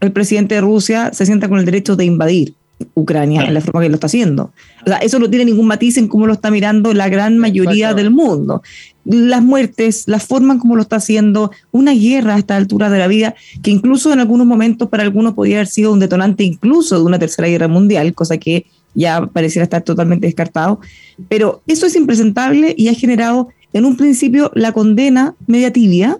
el 0.00 0.12
presidente 0.12 0.56
de 0.56 0.60
Rusia 0.60 1.10
se 1.14 1.24
sienta 1.24 1.48
con 1.48 1.58
el 1.58 1.64
derecho 1.64 1.96
de 1.96 2.04
invadir 2.04 2.54
Ucrania 2.94 3.44
en 3.44 3.54
la 3.54 3.60
forma 3.60 3.80
que 3.80 3.88
lo 3.88 3.94
está 3.94 4.06
haciendo. 4.06 4.52
O 4.84 4.88
sea, 4.88 4.98
eso 4.98 5.18
no 5.18 5.28
tiene 5.28 5.44
ningún 5.44 5.66
matiz 5.66 5.96
en 5.96 6.08
cómo 6.08 6.26
lo 6.26 6.32
está 6.32 6.50
mirando 6.50 6.94
la 6.94 7.08
gran 7.08 7.38
mayoría 7.38 7.94
del 7.94 8.10
mundo. 8.10 8.62
Las 9.04 9.42
muertes, 9.42 10.04
la 10.06 10.18
forma 10.18 10.54
en 10.54 10.58
cómo 10.58 10.76
lo 10.76 10.82
está 10.82 10.96
haciendo, 10.96 11.50
una 11.72 11.92
guerra 11.92 12.34
a 12.34 12.38
esta 12.38 12.56
altura 12.56 12.90
de 12.90 12.98
la 12.98 13.06
vida, 13.06 13.34
que 13.62 13.70
incluso 13.70 14.12
en 14.12 14.20
algunos 14.20 14.46
momentos 14.46 14.88
para 14.88 15.02
algunos 15.02 15.34
podría 15.34 15.56
haber 15.56 15.66
sido 15.66 15.92
un 15.92 16.00
detonante 16.00 16.44
incluso 16.44 16.98
de 16.98 17.04
una 17.04 17.18
tercera 17.18 17.48
guerra 17.48 17.68
mundial, 17.68 18.14
cosa 18.14 18.38
que 18.38 18.66
ya 18.94 19.26
pareciera 19.26 19.64
estar 19.64 19.82
totalmente 19.82 20.26
descartado. 20.26 20.80
Pero 21.28 21.62
eso 21.66 21.86
es 21.86 21.96
impresentable 21.96 22.74
y 22.76 22.88
ha 22.88 22.94
generado 22.94 23.48
en 23.72 23.84
un 23.84 23.96
principio 23.96 24.50
la 24.54 24.72
condena 24.72 25.34
media 25.46 25.72
tibia, 25.72 26.18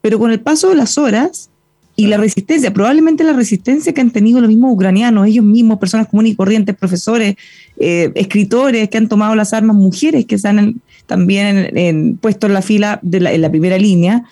pero 0.00 0.18
con 0.18 0.30
el 0.30 0.40
paso 0.40 0.70
de 0.70 0.76
las 0.76 0.98
horas 0.98 1.50
y 2.00 2.06
la 2.06 2.16
resistencia, 2.16 2.72
probablemente 2.72 3.24
la 3.24 3.32
resistencia 3.32 3.92
que 3.92 4.00
han 4.00 4.12
tenido 4.12 4.40
los 4.40 4.46
mismos 4.46 4.72
ucranianos, 4.72 5.26
ellos 5.26 5.44
mismos, 5.44 5.80
personas 5.80 6.06
comunes 6.06 6.30
y 6.30 6.36
corrientes, 6.36 6.76
profesores, 6.76 7.34
eh, 7.76 8.12
escritores 8.14 8.88
que 8.88 8.98
han 8.98 9.08
tomado 9.08 9.34
las 9.34 9.52
armas, 9.52 9.74
mujeres 9.74 10.24
que 10.24 10.38
se 10.38 10.46
han 10.46 10.80
también 11.06 12.16
puesto 12.20 12.46
en 12.46 12.52
la 12.52 12.62
fila 12.62 13.00
de 13.02 13.18
la, 13.18 13.32
en 13.32 13.40
la 13.40 13.50
primera 13.50 13.78
línea, 13.78 14.22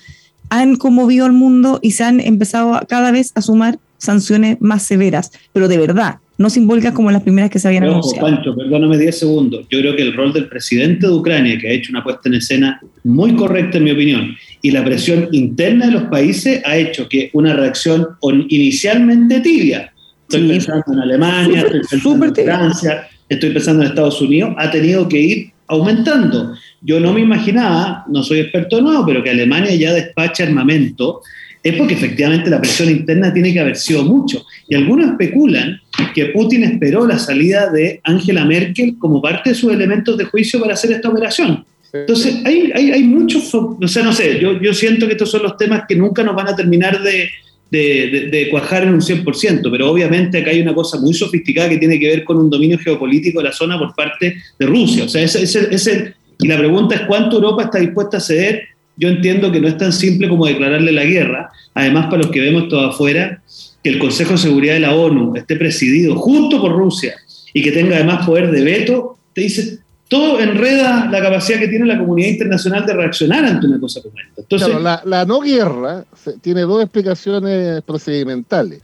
han 0.49 0.77
conmovido 0.77 1.27
al 1.27 1.33
mundo 1.33 1.81
y 1.83 1.91
se 1.91 2.05
han 2.05 2.21
empezado 2.21 2.81
cada 2.89 3.11
vez 3.11 3.33
a 3.35 3.43
sumar 3.43 3.81
sanciones 3.99 4.59
más 4.61 4.85
severas, 4.85 5.33
pero 5.53 5.67
de 5.67 5.79
verdad, 5.79 6.21
no 6.39 6.51
simbólicas 6.51 6.93
como 6.93 7.11
las 7.11 7.23
primeras 7.23 7.51
que 7.51 7.59
se 7.59 7.69
habían 7.69 7.85
anunciado. 7.85 8.27
Pancho, 8.27 8.55
perdóname 8.55 8.99
10 8.99 9.19
segundos. 9.19 9.67
Yo 9.71 9.81
creo 9.81 9.97
que 9.97 10.03
el 10.03 10.13
rol 10.13 10.33
del 10.33 10.49
presidente 10.49 11.07
de 11.07 11.13
Ucrania, 11.13 11.59
que 11.59 11.69
ha 11.69 11.73
hecho 11.73 11.93
una 11.93 12.05
puesta 12.05 12.29
en 12.29 12.35
escena 12.35 12.81
muy 13.05 13.35
correcta 13.35 13.79
en 13.79 13.85
mi 13.85 13.93
opinión, 13.93 14.37
y 14.61 14.71
la 14.71 14.85
presión 14.85 15.29
interna 15.33 15.87
de 15.87 15.93
los 15.93 16.03
países 16.05 16.61
ha 16.65 16.77
hecho 16.77 17.09
que 17.09 17.31
una 17.33 17.55
reacción 17.55 18.07
inicialmente 18.49 19.41
tibia, 19.41 19.93
estoy 20.23 20.49
pensando 20.49 20.93
en 20.93 20.99
Alemania, 20.99 21.61
estoy 21.61 21.81
pensando 21.89 22.27
en 22.27 22.35
Francia, 22.35 23.09
estoy 23.29 23.51
pensando 23.51 23.83
en 23.83 23.89
Estados 23.89 24.21
Unidos, 24.21 24.55
ha 24.59 24.71
tenido 24.71 25.09
que 25.09 25.21
ir 25.21 25.51
aumentando. 25.69 26.55
Yo 26.83 27.01
no 27.01 27.13
me 27.13 27.21
imaginaba, 27.21 28.05
no 28.09 28.23
soy 28.23 28.41
experto 28.41 28.81
nuevo, 28.81 29.05
pero 29.07 29.23
que 29.23 29.31
Alemania 29.31 29.75
ya 29.75 29.93
despacha 29.93 30.45
armamento 30.45 31.23
es 31.69 31.75
porque 31.77 31.95
efectivamente 31.95 32.49
la 32.49 32.61
presión 32.61 32.89
interna 32.89 33.33
tiene 33.33 33.53
que 33.53 33.59
haber 33.59 33.77
sido 33.77 34.05
mucho. 34.05 34.47
Y 34.69 34.77
algunos 34.77 35.11
especulan 35.11 35.81
que 36.15 36.27
Putin 36.27 36.63
esperó 36.63 37.07
la 37.07 37.19
salida 37.19 37.71
de 37.71 38.01
Angela 38.05 38.45
Merkel 38.45 38.97
como 38.99 39.21
parte 39.21 39.51
de 39.51 39.57
sus 39.57 39.73
elementos 39.73 40.17
de 40.17 40.25
juicio 40.25 40.61
para 40.61 40.75
hacer 40.75 40.93
esta 40.93 41.09
operación. 41.09 41.65
Entonces, 41.93 42.37
hay, 42.45 42.71
hay, 42.73 42.93
hay 42.93 43.03
muchos, 43.03 43.53
o 43.53 43.89
sea, 43.89 44.05
no 44.05 44.13
sé, 44.13 44.39
yo, 44.39 44.61
yo 44.61 44.73
siento 44.75 45.07
que 45.07 45.13
estos 45.13 45.31
son 45.31 45.43
los 45.43 45.57
temas 45.57 45.85
que 45.89 45.97
nunca 45.97 46.23
nos 46.23 46.37
van 46.37 46.49
a 46.49 46.55
terminar 46.55 47.03
de, 47.03 47.31
de, 47.71 48.29
de, 48.31 48.49
cuajar 48.49 48.85
en 48.85 48.91
un 48.91 49.01
100%, 49.01 49.69
pero 49.71 49.91
obviamente 49.91 50.39
acá 50.39 50.51
hay 50.51 50.61
una 50.61 50.75
cosa 50.75 51.01
muy 51.01 51.15
sofisticada 51.15 51.69
que 51.71 51.79
tiene 51.79 51.99
que 51.99 52.09
ver 52.09 52.25
con 52.25 52.37
un 52.37 52.49
dominio 52.49 52.79
geopolítico 52.79 53.41
de 53.41 53.49
la 53.49 53.53
zona 53.53 53.79
por 53.79 53.95
parte 53.95 54.37
de 54.59 54.67
Rusia. 54.67 55.05
O 55.05 55.09
sea, 55.09 55.23
ese, 55.23 55.43
ese, 55.43 55.69
ese, 55.71 56.15
y 56.39 56.47
la 56.47 56.59
pregunta 56.59 56.95
es 56.95 57.01
cuánto 57.03 57.37
Europa 57.37 57.65
está 57.65 57.79
dispuesta 57.79 58.19
a 58.19 58.21
ceder 58.21 58.76
yo 58.97 59.09
entiendo 59.09 59.53
que 59.53 59.61
no 59.61 59.69
es 59.69 59.77
tan 59.77 59.93
simple 59.93 60.29
como 60.29 60.47
declararle 60.47 60.93
la 60.93 61.05
guerra. 61.05 61.51
Además, 61.75 62.07
para 62.07 62.23
los 62.23 62.31
que 62.31 62.41
vemos 62.41 62.69
todo 62.69 62.87
afuera, 62.87 63.43
que 63.83 63.91
el 63.91 63.99
Consejo 63.99 64.33
de 64.33 64.39
Seguridad 64.39 64.75
de 64.75 64.81
la 64.81 64.95
ONU 64.95 65.37
esté 65.37 65.57
presidido 65.57 66.17
junto 66.17 66.61
por 66.61 66.73
Rusia 66.73 67.15
y 67.53 67.63
que 67.63 67.73
tenga 67.73 67.97
además 67.97 68.27
poder 68.27 68.51
de 68.51 68.63
veto, 68.63 69.19
te 69.35 69.43
dice, 69.43 69.79
todo 70.09 70.41
enreda 70.41 71.09
la 71.11 71.21
capacidad 71.21 71.59
que 71.59 71.69
tiene 71.69 71.87
la 71.87 71.99
comunidad 71.99 72.29
internacional 72.29 72.87
de 72.87 72.95
reaccionar 72.95 73.45
ante 73.45 73.67
una 73.67 73.81
cosa 73.81 74.01
como 74.03 74.15
esta. 74.19 74.41
Entonces, 74.41 74.69
la 75.05 75.25
no 75.27 75.41
guerra 75.41 76.05
tiene 76.41 76.63
dos 76.63 76.83
explicaciones 76.83 77.83
procedimentales. 77.83 78.81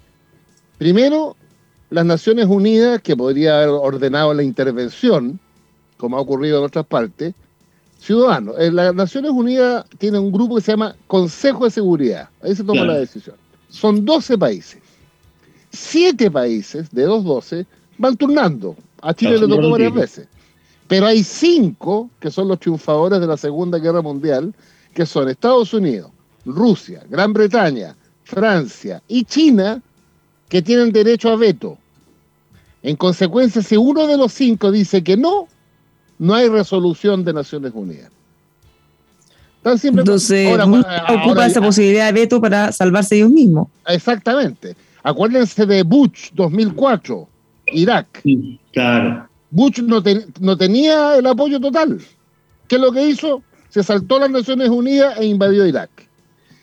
Primero, 0.79 1.37
las 1.91 2.05
Naciones 2.05 2.47
Unidas, 2.47 3.01
que 3.03 3.17
podría 3.17 3.59
haber 3.59 3.69
ordenado 3.69 4.35
la 4.35 4.43
intervención, 4.43 5.39
como 5.97 6.17
ha 6.17 6.21
ocurrido 6.21 6.59
en 6.59 6.65
otras 6.65 6.87
partes, 6.87 7.35
ciudadanos. 8.03 8.57
En 8.59 8.77
las 8.77 8.95
Naciones 8.95 9.31
Unidas 9.31 9.87
tiene 9.99 10.19
un 10.19 10.33
grupo 10.33 10.57
que 10.57 10.63
se 10.63 10.73
llama 10.73 10.97
Consejo 11.07 11.65
de 11.65 11.71
Seguridad. 11.71 12.29
Ahí 12.43 12.55
se 12.55 12.65
toma 12.65 12.85
la 12.85 12.99
decisión. 12.99 13.37
Son 13.69 14.05
12 14.05 14.37
países. 14.37 14.81
Siete 15.71 16.31
países, 16.31 16.91
de 16.91 17.07
los 17.07 17.25
12, 17.25 17.65
van 17.99 18.17
turnando. 18.17 18.77
A 19.01 19.15
Chile 19.15 19.39
le 19.39 19.49
tocó 19.49 19.71
varias 19.71 19.95
veces. 19.95 20.29
Pero 20.89 21.07
hay 21.07 21.23
cinco 21.23 22.11
que 22.21 22.31
son 22.31 22.49
los 22.49 22.59
triunfadores 22.59 23.21
de 23.21 23.27
la 23.27 23.37
Segunda 23.37 23.79
Guerra 23.79 24.03
Mundial, 24.03 24.53
que 24.93 25.07
son 25.07 25.29
Estados 25.29 25.73
Unidos, 25.73 26.11
Rusia, 26.45 27.03
Gran 27.09 27.33
Bretaña, 27.33 27.97
Francia 28.25 29.03
y 29.09 29.25
China, 29.25 29.81
que 30.49 30.61
tienen 30.61 30.93
derecho 30.93 31.31
a 31.31 31.37
veto. 31.37 31.79
En 32.83 32.97
consecuencia, 32.97 33.63
si 33.63 33.77
uno 33.77 34.07
de 34.07 34.19
los 34.19 34.33
cinco 34.33 34.71
dice 34.71 35.03
que 35.03 35.17
no, 35.17 35.49
no 36.23 36.35
hay 36.35 36.49
resolución 36.49 37.25
de 37.25 37.33
Naciones 37.33 37.73
Unidas. 37.75 38.13
Entonces, 39.65 39.91
ocupa 41.09 41.47
esa 41.47 41.61
posibilidad 41.61 42.07
de 42.07 42.21
veto 42.21 42.41
para 42.41 42.71
salvarse 42.71 43.17
ellos 43.17 43.31
mismos. 43.31 43.67
Exactamente. 43.89 44.77
Acuérdense 45.03 45.67
de 45.67 45.83
Bush 45.83 46.31
2004, 46.33 47.29
Irak. 47.73 48.23
Claro. 48.73 49.29
Bush 49.51 49.81
no, 49.81 50.01
no 50.41 50.57
tenía 50.57 51.17
el 51.17 51.27
apoyo 51.27 51.59
total. 51.59 52.01
¿Qué 52.69 52.77
es 52.77 52.81
lo 52.81 52.93
que 52.93 53.05
hizo? 53.09 53.43
Se 53.69 53.83
saltó 53.83 54.21
las 54.21 54.31
Naciones 54.31 54.69
Unidas 54.69 55.19
e 55.19 55.27
invadió 55.27 55.67
Irak. 55.67 55.91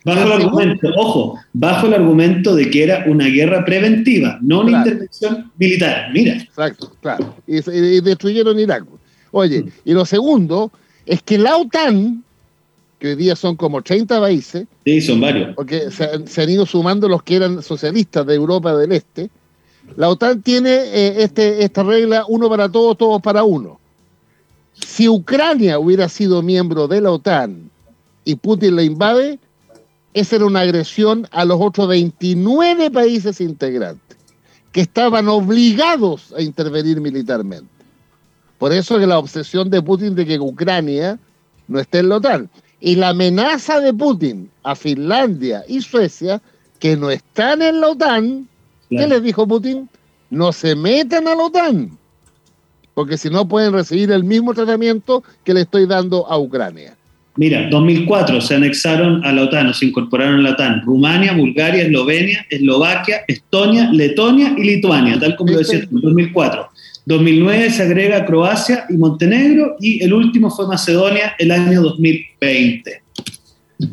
Bajo 0.06 0.24
el 0.24 0.32
argumento, 0.32 0.88
ojo, 0.96 1.40
bajo 1.52 1.88
el 1.88 1.96
argumento 1.96 2.56
de 2.56 2.70
que 2.70 2.84
era 2.84 3.04
una 3.08 3.26
guerra 3.26 3.66
preventiva, 3.66 4.40
no 4.42 4.62
una 4.62 4.78
intervención 4.80 5.52
militar. 5.58 6.12
Mira. 6.14 6.36
Exacto, 6.36 6.94
claro. 7.02 7.36
Y, 7.46 7.58
y 7.58 8.00
destruyeron 8.00 8.58
Irak. 8.58 8.86
Oye, 9.32 9.64
mm. 9.64 9.72
y 9.86 9.94
lo 9.94 10.06
segundo 10.06 10.72
es 11.06 11.22
que 11.24 11.38
la 11.38 11.58
OTAN, 11.58 12.24
que 13.00 13.10
hoy 13.10 13.16
día 13.16 13.36
son 13.36 13.56
como 13.56 13.82
30 13.82 14.20
países, 14.20 14.68
sí, 14.86 15.02
son 15.02 15.22
varios, 15.22 15.56
porque 15.56 15.90
se, 15.92 16.42
han 16.42 16.50
ido 16.50 16.66
sumando 16.66 17.08
los 17.08 17.24
que 17.24 17.36
eran 17.36 17.64
socialistas 17.64 18.26
de 18.26 18.36
Europa 18.36 18.76
del 18.76 18.92
Este, 18.92 19.30
la 19.96 20.10
OTAN 20.10 20.42
tiene 20.42 20.70
eh, 20.70 21.24
este, 21.24 21.64
esta 21.64 21.84
regla 21.84 22.26
uno 22.28 22.50
para 22.50 22.70
todos, 22.70 22.98
todos 22.98 23.22
para 23.22 23.44
uno. 23.44 23.80
Si 24.74 25.10
Ucrania 25.10 25.80
hubiera 25.80 26.08
sido 26.10 26.42
miembro 26.42 26.88
de 26.88 27.02
la 27.02 27.12
OTAN 27.12 27.70
y 28.24 28.36
Putin 28.36 28.76
la 28.76 28.84
invade, 28.84 29.40
esa 30.14 30.36
era 30.38 30.46
una 30.46 30.62
agresión 30.62 31.28
a 31.32 31.46
los 31.46 31.60
otros 31.60 31.88
29 31.88 32.92
países 32.92 33.42
integrantes, 33.42 34.18
que 34.72 34.82
estaban 34.82 35.28
obligados 35.28 36.34
a 36.38 36.42
intervenir 36.42 37.02
militarmente. 37.02 37.79
Por 38.60 38.74
eso 38.74 39.00
que 39.00 39.08
la 39.08 39.18
obsesión 39.18 39.70
de 39.70 39.82
Putin 39.82 40.14
de 40.14 40.26
que 40.26 40.38
Ucrania 40.38 41.18
no 41.68 41.80
esté 41.80 42.00
en 42.00 42.10
la 42.10 42.18
OTAN. 42.18 42.50
Y 42.82 42.96
la 42.96 43.10
amenaza 43.10 43.80
de 43.80 43.94
Putin 43.94 44.50
a 44.64 44.76
Finlandia 44.76 45.64
y 45.68 45.82
Suecia, 45.82 46.42
que 46.80 46.96
no 46.96 47.10
están 47.10 47.62
en 47.62 47.82
la 47.82 47.90
OTAN, 47.90 48.48
¿qué 48.90 49.08
les 49.08 49.24
dijo 49.24 49.48
Putin? 49.48 49.90
No 50.30 50.52
se 50.52 50.76
metan 50.76 51.28
a 51.28 51.36
la 51.36 51.44
OTAN, 51.44 51.98
porque 52.94 53.18
si 53.18 53.30
no 53.30 53.48
pueden 53.48 53.74
recibir 53.74 54.12
el 54.12 54.24
mismo 54.24 54.54
tratamiento 54.54 55.24
que 55.44 55.54
le 55.54 55.62
estoy 55.62 55.88
dando 55.88 56.28
a 56.28 56.38
Ucrania. 56.38 56.96
Mira, 57.36 57.70
2004 57.70 58.42
se 58.42 58.56
anexaron 58.56 59.24
a 59.24 59.32
la 59.32 59.44
OTAN 59.44 59.68
o 59.68 59.74
se 59.74 59.86
incorporaron 59.86 60.40
a 60.40 60.42
la 60.42 60.50
OTAN 60.52 60.82
Rumania, 60.82 61.34
Bulgaria, 61.34 61.84
Eslovenia, 61.84 62.46
Eslovaquia, 62.50 63.22
Estonia, 63.28 63.90
Letonia 63.92 64.54
y 64.58 64.64
Lituania, 64.64 65.18
tal 65.20 65.36
como 65.36 65.54
lo 65.54 65.60
decía 65.60 65.80
en 65.80 65.88
2004. 65.92 66.70
2009 67.10 67.72
se 67.72 67.82
agrega 67.82 68.24
Croacia 68.24 68.86
y 68.88 68.96
Montenegro 68.96 69.78
y 69.80 70.04
el 70.04 70.14
último 70.14 70.52
fue 70.52 70.68
Macedonia 70.68 71.34
el 71.40 71.50
año 71.50 71.82
2020. 71.82 73.02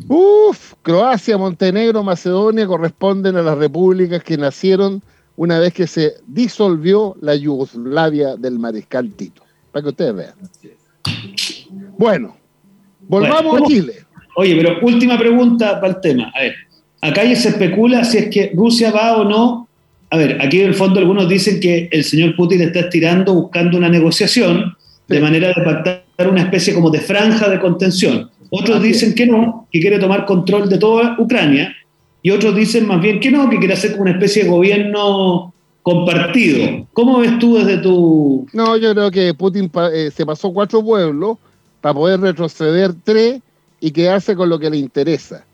Uf, 0.07 0.73
Croacia, 0.83 1.35
Montenegro, 1.35 2.03
Macedonia 2.03 2.67
corresponden 2.67 3.35
a 3.35 3.41
las 3.41 3.57
repúblicas 3.57 4.23
que 4.23 4.37
nacieron 4.37 5.01
una 5.35 5.57
vez 5.57 5.73
que 5.73 5.87
se 5.87 6.13
disolvió 6.27 7.15
la 7.19 7.33
Yugoslavia 7.35 8.35
del 8.35 8.59
mariscal 8.59 9.11
Tito. 9.13 9.41
Para 9.71 9.81
que 9.81 9.89
ustedes 9.89 10.15
vean. 10.15 10.35
Bueno, 11.97 12.37
volvamos 13.07 13.63
a 13.63 13.65
Chile. 13.65 13.93
Oye, 14.35 14.55
pero 14.57 14.77
última 14.83 15.17
pregunta 15.17 15.81
para 15.81 15.93
el 15.93 16.01
tema. 16.01 16.31
A 16.35 16.41
ver, 16.41 16.53
acá 17.01 17.23
ya 17.23 17.35
se 17.35 17.49
especula 17.49 18.03
si 18.03 18.19
es 18.19 18.29
que 18.29 18.51
Rusia 18.53 18.91
va 18.91 19.17
o 19.17 19.23
no 19.23 19.66
a 20.09 20.17
ver, 20.17 20.41
aquí 20.41 20.61
en 20.61 20.67
el 20.67 20.73
fondo 20.73 20.99
algunos 20.99 21.27
dicen 21.27 21.59
que 21.59 21.89
el 21.91 22.03
señor 22.03 22.35
Putin 22.35 22.61
está 22.61 22.81
estirando 22.81 23.33
buscando 23.33 23.77
una 23.77 23.89
negociación 23.89 24.75
de 25.07 25.19
manera 25.19 25.49
de 25.49 25.61
pactar 25.63 26.29
una 26.29 26.41
especie 26.41 26.73
como 26.73 26.89
de 26.89 26.99
franja 26.99 27.49
de 27.49 27.59
contención. 27.59 28.29
Otros 28.49 28.81
dicen 28.81 29.13
que 29.15 29.25
no, 29.25 29.67
que 29.71 29.79
quiere 29.79 29.99
tomar 29.99 30.25
control 30.25 30.69
de 30.69 30.77
toda 30.77 31.15
Ucrania, 31.19 31.75
y 32.21 32.31
otros 32.31 32.55
dicen 32.55 32.87
más 32.87 33.01
bien 33.01 33.19
que 33.19 33.31
no, 33.31 33.49
que 33.49 33.57
quiere 33.57 33.73
hacer 33.73 33.91
como 33.91 34.03
una 34.03 34.11
especie 34.11 34.43
de 34.43 34.49
gobierno 34.49 35.53
compartido. 35.83 36.87
¿Cómo 36.93 37.19
ves 37.19 37.39
tú 37.39 37.57
desde 37.57 37.77
tu...? 37.77 38.47
No, 38.51 38.75
yo 38.77 38.93
creo 38.93 39.11
que 39.11 39.33
Putin 39.33 39.71
eh, 39.93 40.09
se 40.13 40.25
pasó 40.25 40.51
cuatro 40.51 40.83
pueblos 40.83 41.37
para 41.79 41.93
poder 41.93 42.19
retroceder 42.19 42.93
tres 43.03 43.41
y 43.79 43.91
quedarse 43.91 44.35
con 44.35 44.49
lo 44.49 44.59
que 44.59 44.69
le 44.69 44.77
interesa. 44.77 45.45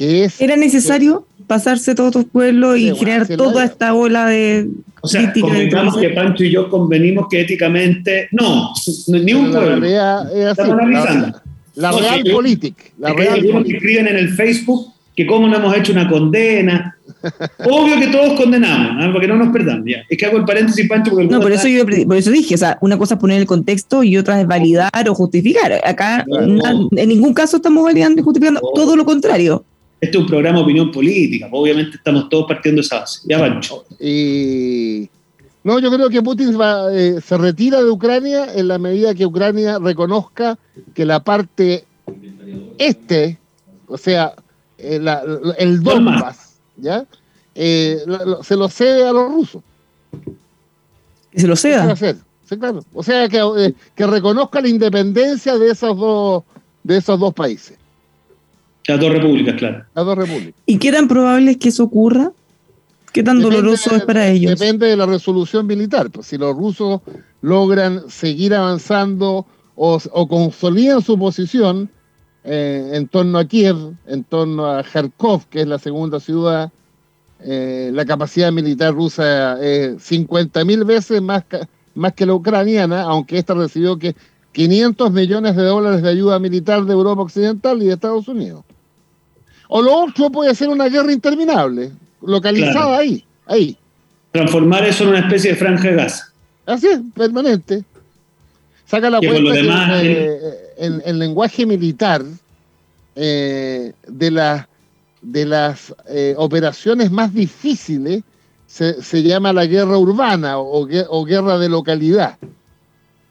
¿Era 0.00 0.56
necesario 0.56 1.26
pasarse 1.50 1.96
todos 1.96 2.14
los 2.14 2.26
pueblos 2.26 2.78
y 2.78 2.92
crear 2.92 3.26
toda 3.26 3.64
esta 3.64 3.92
ola 3.92 4.26
de... 4.26 4.68
O 5.00 5.08
sea, 5.08 5.32
convengamos 5.32 5.96
que 5.96 6.10
Pancho 6.10 6.44
y 6.44 6.52
yo 6.52 6.70
convenimos 6.70 7.26
que 7.28 7.40
éticamente 7.40 8.28
no, 8.30 8.72
ni 9.08 9.34
un 9.34 9.50
pueblo. 9.50 9.84
Estamos 9.84 10.78
analizando. 10.78 11.40
La, 11.74 11.90
real 11.90 12.22
política. 12.30 12.84
La 12.98 13.12
real 13.12 13.40
que 13.40 13.72
escriben 13.72 14.06
en 14.06 14.16
el 14.16 14.28
Facebook 14.28 14.92
que 15.16 15.26
cómo 15.26 15.48
no 15.48 15.56
hemos 15.56 15.76
hecho 15.76 15.90
una 15.90 16.08
condena. 16.08 16.96
Obvio 17.64 17.98
que 17.98 18.06
todos 18.06 18.34
condenamos, 18.34 19.04
¿eh? 19.04 19.10
porque 19.12 19.26
no 19.26 19.34
nos 19.34 19.48
perdamos. 19.48 19.86
Ya. 19.88 20.04
Es 20.08 20.16
que 20.16 20.26
hago 20.26 20.36
el 20.36 20.44
paréntesis, 20.44 20.88
Pancho. 20.88 21.10
Porque 21.10 21.26
no, 21.26 21.40
por 21.40 21.50
eso, 21.50 21.66
yo, 21.66 21.84
por 21.84 22.16
eso 22.16 22.30
dije, 22.30 22.54
o 22.54 22.58
sea, 22.58 22.78
una 22.80 22.96
cosa 22.96 23.14
es 23.14 23.20
poner 23.20 23.40
el 23.40 23.46
contexto 23.46 24.04
y 24.04 24.16
otra 24.16 24.40
es 24.40 24.46
validar 24.46 25.08
o 25.08 25.14
justificar. 25.16 25.72
Acá 25.84 26.24
en 26.28 27.08
ningún 27.08 27.34
caso 27.34 27.56
estamos 27.56 27.82
validando 27.82 28.20
y 28.20 28.24
justificando, 28.24 28.60
todo 28.72 28.94
lo 28.94 29.04
contrario. 29.04 29.64
Este 30.00 30.16
es 30.16 30.22
un 30.22 30.26
programa 30.26 30.58
de 30.58 30.64
opinión 30.64 30.90
política, 30.90 31.48
pues, 31.50 31.60
obviamente 31.60 31.96
estamos 31.96 32.28
todos 32.28 32.46
partiendo 32.46 32.80
de 32.80 32.86
esa 32.86 33.00
base. 33.00 33.20
Ya, 33.24 33.38
Pancho. 33.38 33.84
Y 33.98 35.08
no, 35.62 35.78
yo 35.78 35.90
creo 35.90 36.08
que 36.08 36.22
Putin 36.22 36.56
eh, 36.92 37.18
se 37.22 37.36
retira 37.36 37.82
de 37.82 37.90
Ucrania 37.90 38.46
en 38.54 38.68
la 38.68 38.78
medida 38.78 39.14
que 39.14 39.26
Ucrania 39.26 39.78
reconozca 39.78 40.58
que 40.94 41.04
la 41.04 41.22
parte 41.22 41.84
este, 42.78 43.38
o 43.86 43.98
sea, 43.98 44.34
eh, 44.78 45.00
el 45.58 45.82
Donbass, 45.82 46.54
¿ya? 46.76 47.04
Eh, 47.54 47.98
se 48.42 48.56
lo 48.56 48.68
cede 48.68 49.06
a 49.06 49.12
los 49.12 49.30
rusos. 49.30 49.62
¿Que 51.30 51.40
se 51.40 51.46
lo 51.46 51.56
ceda? 51.56 51.94
Sí, 51.96 52.56
claro. 52.58 52.82
O 52.94 53.02
sea, 53.02 53.28
que, 53.28 53.74
que, 53.94 54.06
reconozca 54.06 54.60
la 54.60 54.68
independencia 54.68 55.56
de 55.56 55.70
esos 55.70 55.96
dos, 55.96 56.42
de 56.82 56.96
esos 56.96 57.20
dos 57.20 57.34
países. 57.34 57.76
Las 58.90 59.00
dos 59.00 59.12
repúblicas, 59.12 59.54
claro. 59.54 59.84
Las 59.94 60.04
dos 60.04 60.18
repúblicas. 60.18 60.54
¿Y 60.66 60.78
qué 60.78 60.90
tan 60.90 61.06
probable 61.06 61.52
es 61.52 61.56
que 61.58 61.68
eso 61.68 61.84
ocurra? 61.84 62.32
¿Qué 63.12 63.22
tan 63.22 63.40
doloroso 63.40 63.94
es 63.94 64.02
para 64.02 64.28
ellos? 64.28 64.58
Depende 64.58 64.86
de 64.86 64.96
la 64.96 65.06
resolución 65.06 65.66
militar. 65.66 66.10
Pues 66.10 66.26
si 66.26 66.36
los 66.36 66.56
rusos 66.56 67.00
logran 67.40 68.08
seguir 68.08 68.52
avanzando 68.52 69.46
o, 69.76 70.28
consolidan 70.28 71.02
su 71.02 71.16
posición 71.18 71.88
eh, 72.42 72.90
en 72.94 73.06
torno 73.06 73.38
a 73.38 73.44
Kiev, 73.44 73.76
en 74.06 74.24
torno 74.24 74.66
a 74.66 74.82
Kharkov, 74.82 75.46
que 75.46 75.60
es 75.60 75.68
la 75.68 75.78
segunda 75.78 76.18
ciudad, 76.18 76.72
eh, 77.40 77.90
la 77.94 78.04
capacidad 78.04 78.50
militar 78.50 78.92
rusa 78.92 79.60
es 79.62 79.98
50.000 79.98 80.84
veces 80.84 81.22
más, 81.22 81.44
más 81.94 82.12
que 82.12 82.26
la 82.26 82.34
ucraniana, 82.34 83.02
aunque 83.02 83.38
esta 83.38 83.54
recibió 83.54 83.98
que 83.98 84.16
500 84.52 85.12
millones 85.12 85.54
de 85.54 85.62
dólares 85.62 86.02
de 86.02 86.10
ayuda 86.10 86.40
militar 86.40 86.84
de 86.84 86.92
Europa 86.92 87.22
Occidental 87.22 87.80
y 87.82 87.86
de 87.86 87.94
Estados 87.94 88.26
Unidos. 88.26 88.64
O 89.72 89.80
lo 89.80 90.04
otro 90.04 90.30
puede 90.30 90.52
ser 90.56 90.68
una 90.68 90.88
guerra 90.88 91.12
interminable, 91.12 91.92
localizada 92.22 92.98
ahí, 92.98 93.24
ahí. 93.46 93.76
Transformar 94.32 94.84
eso 94.84 95.04
en 95.04 95.10
una 95.10 95.20
especie 95.20 95.52
de 95.52 95.56
franja 95.56 95.88
de 95.88 95.94
gas. 95.94 96.32
Así 96.66 96.88
es, 96.88 96.98
permanente. 97.14 97.84
Saca 98.84 99.08
la 99.08 99.20
cuenta 99.20 99.52
que, 100.02 100.40
en, 100.76 101.00
el 101.04 101.20
lenguaje 101.20 101.66
militar 101.66 102.24
eh, 103.14 103.92
de, 104.08 104.30
las 104.32 104.66
de 105.22 105.46
las 105.46 105.94
eh, 106.08 106.34
operaciones 106.36 107.12
más 107.12 107.32
difíciles 107.32 108.24
se, 108.66 109.22
llama 109.22 109.52
la 109.52 109.66
guerra 109.66 109.96
urbana 109.98 110.58
o, 110.58 110.88
o 111.08 111.24
guerra 111.24 111.58
de 111.58 111.68
localidad 111.68 112.38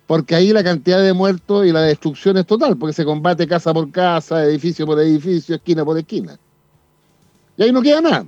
porque 0.09 0.33
ahí 0.33 0.51
la 0.51 0.63
cantidad 0.63 1.03
de 1.03 1.13
muertos 1.13 1.67
y 1.67 1.71
la 1.71 1.83
destrucción 1.83 2.35
es 2.37 2.47
total, 2.47 2.77
porque 2.77 2.93
se 2.93 3.05
combate 3.05 3.45
casa 3.45 3.71
por 3.71 3.91
casa, 3.91 4.43
edificio 4.43 4.87
por 4.87 4.99
edificio, 4.99 5.53
esquina 5.53 5.85
por 5.85 5.99
esquina. 5.99 6.35
Y 7.55 7.61
ahí 7.61 7.71
no 7.71 7.83
queda 7.83 8.01
nada. 8.01 8.25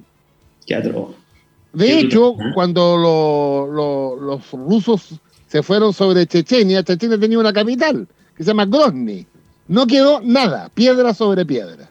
De 1.73 1.99
hecho, 1.99 2.35
cuando 2.53 2.97
los 4.21 4.51
rusos 4.51 5.15
se 5.47 5.63
fueron 5.63 5.91
sobre 5.91 6.27
Chechenia, 6.27 6.83
Chechenia 6.83 7.17
tenía 7.17 7.39
una 7.39 7.51
capital 7.51 8.07
que 8.37 8.43
se 8.43 8.51
llama 8.51 8.67
Grozny. 8.67 9.25
No 9.67 9.87
quedó 9.87 10.21
nada, 10.21 10.69
piedra 10.75 11.15
sobre 11.15 11.47
piedra. 11.47 11.89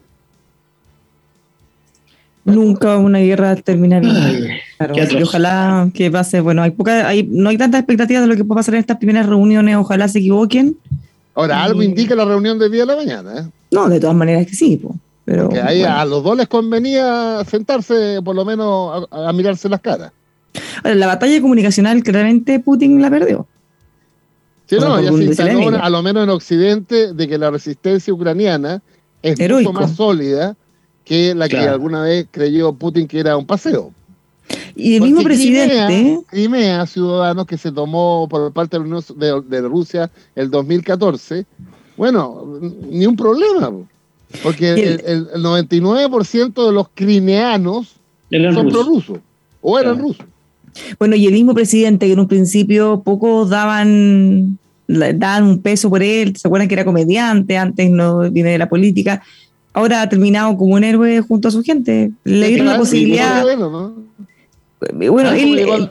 Nunca 2.44 2.96
una 2.96 3.18
guerra 3.18 3.56
terminaría. 3.56 4.60
Y 4.94 5.22
ojalá 5.22 5.90
que 5.92 6.10
pase, 6.10 6.40
bueno, 6.40 6.62
hay 6.62 6.70
poca, 6.70 7.06
hay, 7.06 7.24
no 7.24 7.50
hay 7.50 7.58
tantas 7.58 7.80
expectativas 7.80 8.22
de 8.22 8.28
lo 8.28 8.36
que 8.36 8.44
puede 8.44 8.60
pasar 8.60 8.74
en 8.74 8.80
estas 8.80 8.96
primeras 8.96 9.26
reuniones, 9.26 9.76
ojalá 9.76 10.08
se 10.08 10.20
equivoquen. 10.20 10.76
Ahora, 11.34 11.62
algo 11.62 11.82
indica 11.82 12.14
la 12.14 12.24
reunión 12.24 12.58
del 12.58 12.70
día 12.70 12.80
de 12.80 12.86
la 12.86 12.96
mañana, 12.96 13.40
¿eh? 13.40 13.50
No, 13.70 13.88
de 13.88 14.00
todas 14.00 14.16
maneras 14.16 14.46
que 14.46 14.54
sí, 14.54 14.76
pues. 14.76 14.94
Pero, 15.24 15.50
ahí 15.62 15.82
a 15.82 16.04
los 16.04 16.24
dos 16.24 16.36
les 16.36 16.48
convenía 16.48 17.44
sentarse, 17.44 18.20
por 18.24 18.34
lo 18.34 18.44
menos, 18.44 19.06
a, 19.10 19.32
mirarse 19.32 19.68
las 19.68 19.80
caras. 19.80 20.12
la 20.82 21.06
batalla 21.06 21.40
comunicacional, 21.40 22.02
claramente 22.02 22.58
Putin 22.58 23.00
la 23.00 23.10
perdió. 23.10 23.46
Sí, 24.66 24.76
no, 24.80 25.00
ya 25.00 25.12
se 25.12 25.24
instaló, 25.24 25.68
a 25.80 25.90
lo 25.90 26.02
menos 26.02 26.24
en 26.24 26.30
Occidente, 26.30 27.12
de 27.12 27.28
que 27.28 27.38
la 27.38 27.50
resistencia 27.50 28.12
ucraniana 28.12 28.82
es 29.22 29.38
mucho 29.38 29.72
más 29.72 29.94
sólida 29.94 30.56
que 31.04 31.34
la 31.34 31.48
que 31.48 31.58
alguna 31.58 32.02
vez 32.02 32.26
creyó 32.30 32.72
Putin 32.72 33.06
que 33.06 33.20
era 33.20 33.36
un 33.36 33.46
paseo. 33.46 33.92
Y 34.76 34.96
el 34.96 35.02
mismo 35.02 35.22
presidente. 35.22 36.20
Crimea, 36.26 36.86
ciudadanos 36.86 37.46
que 37.46 37.58
se 37.58 37.72
tomó 37.72 38.26
por 38.28 38.52
parte 38.52 38.78
de, 38.78 39.42
de 39.48 39.60
Rusia 39.62 40.10
el 40.34 40.50
2014, 40.50 41.46
bueno, 41.96 42.60
ni 42.90 43.06
un 43.06 43.16
problema. 43.16 43.72
Porque 44.42 44.72
el, 44.72 45.28
99% 45.32 46.66
de 46.66 46.72
los 46.72 46.88
crimeanos 46.94 47.96
son 48.30 48.68
prorrusos 48.68 49.18
o 49.60 49.78
eran 49.78 49.98
rusos. 49.98 50.24
Bueno, 50.98 51.16
y 51.16 51.26
el 51.26 51.32
mismo 51.32 51.52
presidente 51.52 52.06
que 52.06 52.12
en 52.12 52.20
un 52.20 52.28
principio 52.28 53.02
pocos 53.02 53.50
daban, 53.50 54.58
daban 54.86 55.44
un 55.44 55.60
peso 55.60 55.90
por 55.90 56.02
él, 56.02 56.36
se 56.36 56.46
acuerdan 56.46 56.68
que 56.68 56.74
era 56.74 56.84
comediante, 56.84 57.58
antes 57.58 57.90
no 57.90 58.30
viene 58.30 58.50
de 58.50 58.58
la 58.58 58.68
política, 58.68 59.22
ahora 59.72 60.02
ha 60.02 60.08
terminado 60.08 60.56
como 60.56 60.74
un 60.76 60.84
héroe 60.84 61.20
junto 61.20 61.48
a 61.48 61.50
su 61.50 61.62
gente. 61.62 62.12
Le 62.24 62.48
dieron 62.48 62.68
la 62.68 62.78
posibilidad. 62.78 63.42
Bueno, 63.42 63.94
él, 64.80 65.90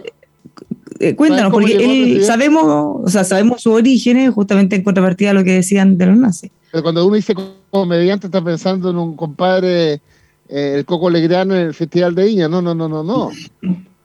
eh, 1.00 1.16
cuéntanos, 1.16 1.52
porque 1.52 1.76
él 1.76 2.24
sabemos, 2.24 2.64
o 3.04 3.10
sea, 3.10 3.24
sabemos 3.24 3.62
su 3.62 3.72
origen 3.72 4.32
justamente 4.32 4.76
en 4.76 4.84
contrapartida 4.84 5.32
a 5.32 5.34
lo 5.34 5.44
que 5.44 5.54
decían 5.54 5.98
de 5.98 6.08
los 6.08 6.18
nazis. 6.18 6.52
Pero 6.72 6.84
cuando 6.84 7.06
uno 7.06 7.16
dice 7.16 7.36
comediante 7.72 8.28
está 8.28 8.44
pensando 8.44 8.90
en 8.90 8.98
un 8.98 9.16
compadre, 9.16 10.02
eh, 10.50 10.74
el 10.76 10.86
Coco 10.86 11.10
Legrano 11.10 11.56
en 11.56 11.68
el 11.68 11.74
Festival 11.74 12.16
de 12.16 12.26
Viña. 12.26 12.48
No, 12.48 12.62
no, 12.62 12.76
no, 12.76 12.90
no, 12.90 13.04
no. 13.04 13.32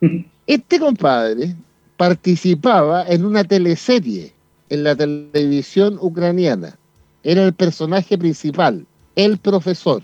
Este 0.47 0.79
compadre 0.79 1.55
participaba 1.97 3.07
en 3.07 3.25
una 3.25 3.43
teleserie 3.43 4.31
en 4.69 4.83
la 4.83 4.95
televisión 4.95 5.97
ucraniana. 5.99 6.77
Era 7.23 7.43
el 7.43 7.53
personaje 7.53 8.15
principal, 8.17 8.85
el 9.15 9.39
profesor. 9.39 10.03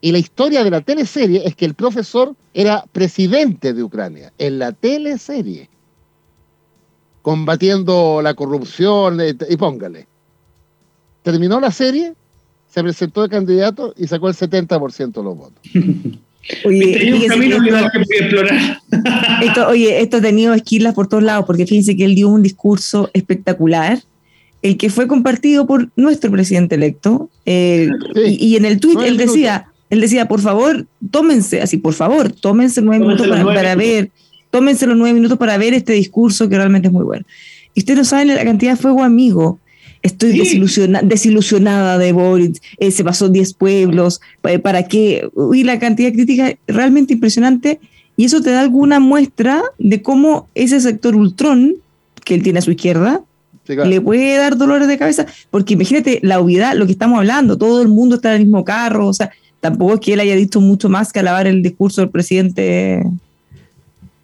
Y 0.00 0.12
la 0.12 0.18
historia 0.18 0.62
de 0.62 0.70
la 0.70 0.80
teleserie 0.80 1.42
es 1.44 1.56
que 1.56 1.64
el 1.64 1.74
profesor 1.74 2.34
era 2.54 2.84
presidente 2.92 3.72
de 3.72 3.82
Ucrania, 3.82 4.32
en 4.38 4.58
la 4.58 4.72
teleserie, 4.72 5.68
combatiendo 7.22 8.20
la 8.22 8.34
corrupción, 8.34 9.20
eh, 9.20 9.34
y 9.48 9.56
póngale 9.56 10.06
terminó 11.30 11.60
la 11.60 11.70
serie, 11.70 12.14
se 12.72 12.82
presentó 12.82 13.22
de 13.22 13.28
candidato 13.28 13.92
y 13.98 14.06
sacó 14.06 14.28
el 14.28 14.34
70% 14.34 15.12
de 15.12 15.22
los 15.22 15.36
votos. 15.36 15.62
Oye, 16.64 17.12
un 17.12 17.26
camino 17.26 17.58
que 17.62 18.00
explorar. 18.00 18.80
esto, 19.42 19.68
oye, 19.68 20.00
esto 20.00 20.16
ha 20.16 20.20
tenido 20.22 20.54
esquilas 20.54 20.94
por 20.94 21.06
todos 21.06 21.22
lados, 21.22 21.44
porque 21.44 21.66
fíjense 21.66 21.94
que 21.94 22.06
él 22.06 22.14
dio 22.14 22.30
un 22.30 22.42
discurso 22.42 23.10
espectacular, 23.12 24.02
el 24.62 24.78
que 24.78 24.88
fue 24.88 25.06
compartido 25.06 25.66
por 25.66 25.90
nuestro 25.96 26.30
presidente 26.30 26.76
electo, 26.76 27.28
eh, 27.44 27.90
y, 28.24 28.56
en 28.56 28.64
el 28.64 28.80
tuit 28.80 28.98
él 29.00 29.18
decía, 29.18 29.67
él 29.90 30.00
decía, 30.00 30.28
por 30.28 30.40
favor, 30.40 30.86
tómense, 31.10 31.60
así, 31.62 31.78
por 31.78 31.94
favor, 31.94 32.30
tómense 32.32 32.82
nueve 32.82 33.04
minutos 33.04 33.26
para, 33.26 33.74
ver, 33.74 34.10
tómense 34.50 34.86
los 34.86 34.96
nueve 34.96 35.14
minutos 35.14 35.38
para 35.38 35.56
ver 35.58 35.74
este 35.74 35.94
discurso 35.94 36.48
que 36.48 36.56
realmente 36.56 36.88
es 36.88 36.92
muy 36.92 37.04
bueno. 37.04 37.24
Y 37.74 37.80
ustedes 37.80 37.98
no 37.98 38.04
saben 38.04 38.28
la 38.28 38.44
cantidad 38.44 38.72
de 38.72 38.76
fuego 38.76 39.02
amigo 39.02 39.58
Estoy 40.02 40.40
desilusionada 41.02 41.98
de 41.98 42.12
Boris, 42.12 42.62
eh, 42.78 42.90
se 42.90 43.02
pasó 43.02 43.28
10 43.28 43.54
pueblos, 43.54 44.20
¿para 44.62 44.84
qué? 44.84 45.28
Y 45.52 45.64
la 45.64 45.78
cantidad 45.78 46.08
de 46.08 46.14
crítica 46.14 46.56
realmente 46.68 47.14
impresionante. 47.14 47.80
Y 48.16 48.24
eso 48.24 48.40
te 48.40 48.50
da 48.50 48.60
alguna 48.60 49.00
muestra 49.00 49.62
de 49.78 50.02
cómo 50.02 50.48
ese 50.54 50.80
sector 50.80 51.14
ultrón 51.14 51.76
que 52.24 52.34
él 52.34 52.42
tiene 52.42 52.60
a 52.60 52.62
su 52.62 52.72
izquierda 52.72 53.22
le 53.66 54.00
puede 54.00 54.36
dar 54.36 54.56
dolores 54.56 54.88
de 54.88 54.98
cabeza. 54.98 55.26
Porque 55.50 55.74
imagínate 55.74 56.20
la 56.22 56.40
obviedad, 56.40 56.74
lo 56.74 56.86
que 56.86 56.92
estamos 56.92 57.18
hablando, 57.18 57.58
todo 57.58 57.82
el 57.82 57.88
mundo 57.88 58.16
está 58.16 58.30
en 58.30 58.42
el 58.42 58.46
mismo 58.46 58.64
carro, 58.64 59.08
o 59.08 59.14
sea, 59.14 59.30
tampoco 59.60 59.94
es 59.94 60.00
que 60.00 60.12
él 60.12 60.20
haya 60.20 60.36
dicho 60.36 60.60
mucho 60.60 60.88
más 60.88 61.12
que 61.12 61.20
alabar 61.20 61.46
el 61.46 61.62
discurso 61.62 62.00
del 62.00 62.10
presidente. 62.10 63.02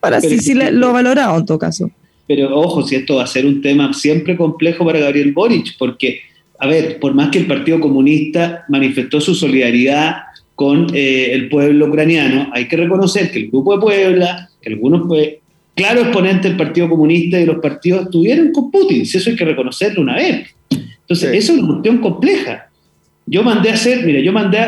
Para 0.00 0.20
sí, 0.20 0.38
sí 0.38 0.54
lo 0.54 0.88
ha 0.88 0.92
valorado 0.92 1.38
en 1.38 1.46
todo 1.46 1.58
caso. 1.58 1.90
Pero 2.26 2.56
ojo, 2.58 2.86
si 2.86 2.96
esto 2.96 3.16
va 3.16 3.24
a 3.24 3.26
ser 3.26 3.46
un 3.46 3.60
tema 3.60 3.92
siempre 3.92 4.36
complejo 4.36 4.84
para 4.84 4.98
Gabriel 4.98 5.32
Boric, 5.32 5.76
porque, 5.78 6.20
a 6.58 6.66
ver, 6.66 6.98
por 6.98 7.14
más 7.14 7.30
que 7.30 7.38
el 7.38 7.46
Partido 7.46 7.80
Comunista 7.80 8.64
manifestó 8.68 9.20
su 9.20 9.34
solidaridad 9.34 10.16
con 10.54 10.86
eh, 10.94 11.30
el 11.32 11.48
pueblo 11.48 11.86
ucraniano, 11.86 12.50
hay 12.52 12.66
que 12.68 12.76
reconocer 12.76 13.30
que 13.30 13.40
el 13.40 13.50
Grupo 13.50 13.74
de 13.74 13.80
Puebla, 13.80 14.48
que 14.62 14.70
algunos 14.70 15.06
pues, 15.06 15.34
claros 15.74 16.04
exponentes 16.04 16.44
del 16.44 16.56
Partido 16.56 16.88
Comunista 16.88 17.38
y 17.40 17.46
los 17.46 17.58
partidos 17.58 18.04
estuvieron 18.04 18.52
con 18.52 18.70
Putin, 18.70 19.04
si 19.04 19.18
eso 19.18 19.30
hay 19.30 19.36
que 19.36 19.44
reconocerlo 19.44 20.00
una 20.00 20.16
vez. 20.16 20.48
Entonces, 20.70 21.34
eso 21.34 21.52
es 21.52 21.58
una 21.58 21.68
cuestión 21.68 21.98
compleja. 21.98 22.70
Yo 23.26 23.42
mandé 23.42 23.70
a 23.70 23.74
hacer, 23.74 24.04
mira, 24.04 24.20
yo 24.20 24.32
mandé 24.32 24.58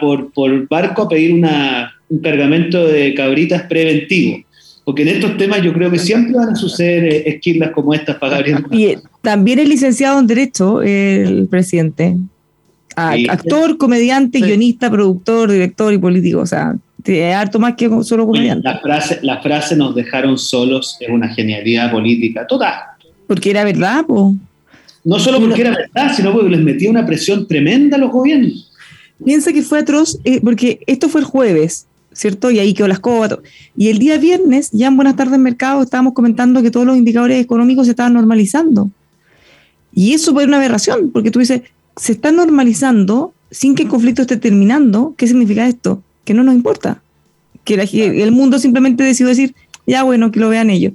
por, 0.00 0.30
por 0.32 0.68
barco 0.68 1.02
a 1.02 1.08
pedir 1.08 1.32
una, 1.32 1.94
un 2.08 2.18
cargamento 2.18 2.86
de 2.86 3.14
cabritas 3.14 3.62
preventivo 3.62 4.44
porque 4.84 5.02
en 5.02 5.08
estos 5.08 5.36
temas 5.38 5.62
yo 5.62 5.72
creo 5.72 5.90
que 5.90 5.98
siempre 5.98 6.34
van 6.34 6.50
a 6.50 6.56
suceder 6.56 7.04
eh, 7.04 7.28
esquilas 7.28 7.70
como 7.70 7.94
estas 7.94 8.16
para 8.16 8.36
Gabriel. 8.36 8.64
Y 8.70 8.96
también 9.22 9.58
es 9.58 9.68
licenciado 9.68 10.20
en 10.20 10.26
Derecho 10.26 10.82
el 10.82 11.48
presidente. 11.48 12.16
actor, 12.94 13.78
comediante, 13.78 14.40
guionista, 14.40 14.90
productor, 14.90 15.50
director 15.50 15.92
y 15.92 15.98
político. 15.98 16.40
O 16.40 16.46
sea, 16.46 16.76
es 17.02 17.34
harto 17.34 17.58
más 17.58 17.74
que 17.76 17.88
solo 18.02 18.26
comediante. 18.26 18.68
La 18.68 18.78
frase, 18.78 19.18
la 19.22 19.40
frase 19.40 19.74
nos 19.74 19.94
dejaron 19.94 20.38
solos 20.38 20.98
es 21.00 21.08
una 21.08 21.28
genialidad 21.28 21.90
política 21.90 22.46
total. 22.46 22.74
Porque 23.26 23.50
era 23.50 23.64
verdad, 23.64 24.04
pues. 24.06 24.34
No 25.04 25.18
solo 25.18 25.38
porque 25.38 25.60
era 25.60 25.70
verdad, 25.70 26.14
sino 26.16 26.32
porque 26.32 26.48
les 26.48 26.60
metía 26.60 26.88
una 26.88 27.04
presión 27.04 27.46
tremenda 27.46 27.96
a 27.96 28.00
los 28.00 28.10
gobiernos. 28.10 28.72
Piensa 29.22 29.52
que 29.52 29.62
fue 29.62 29.80
atroz, 29.80 30.18
eh, 30.24 30.40
porque 30.42 30.80
esto 30.86 31.10
fue 31.10 31.20
el 31.20 31.26
jueves, 31.26 31.86
¿cierto? 32.12 32.50
Y 32.50 32.58
ahí 32.58 32.72
quedó 32.72 32.88
las 32.88 33.00
cosas. 33.00 33.38
Y 33.76 33.88
el 33.88 33.98
día 33.98 34.16
viernes, 34.16 34.70
ya 34.72 34.86
en 34.86 34.96
Buenas 34.96 35.16
tardes 35.16 35.38
Mercado, 35.38 35.82
estábamos 35.82 36.14
comentando 36.14 36.62
que 36.62 36.70
todos 36.70 36.86
los 36.86 36.96
indicadores 36.96 37.42
económicos 37.42 37.86
se 37.86 37.90
estaban 37.90 38.14
normalizando. 38.14 38.90
Y 39.92 40.14
eso 40.14 40.32
fue 40.32 40.46
una 40.46 40.56
aberración, 40.56 41.10
porque 41.12 41.30
tú 41.30 41.38
dices, 41.38 41.62
se 41.96 42.12
está 42.12 42.32
normalizando 42.32 43.34
sin 43.50 43.74
que 43.74 43.82
el 43.82 43.88
conflicto 43.88 44.22
esté 44.22 44.38
terminando. 44.38 45.14
¿Qué 45.18 45.28
significa 45.28 45.68
esto? 45.68 46.02
Que 46.24 46.32
no 46.32 46.42
nos 46.42 46.54
importa. 46.54 47.02
Que 47.62 47.74
el 47.74 48.32
mundo 48.32 48.58
simplemente 48.58 49.04
decidió 49.04 49.28
decir, 49.28 49.54
ya 49.86 50.02
bueno, 50.02 50.32
que 50.32 50.40
lo 50.40 50.48
vean 50.48 50.70
ellos 50.70 50.94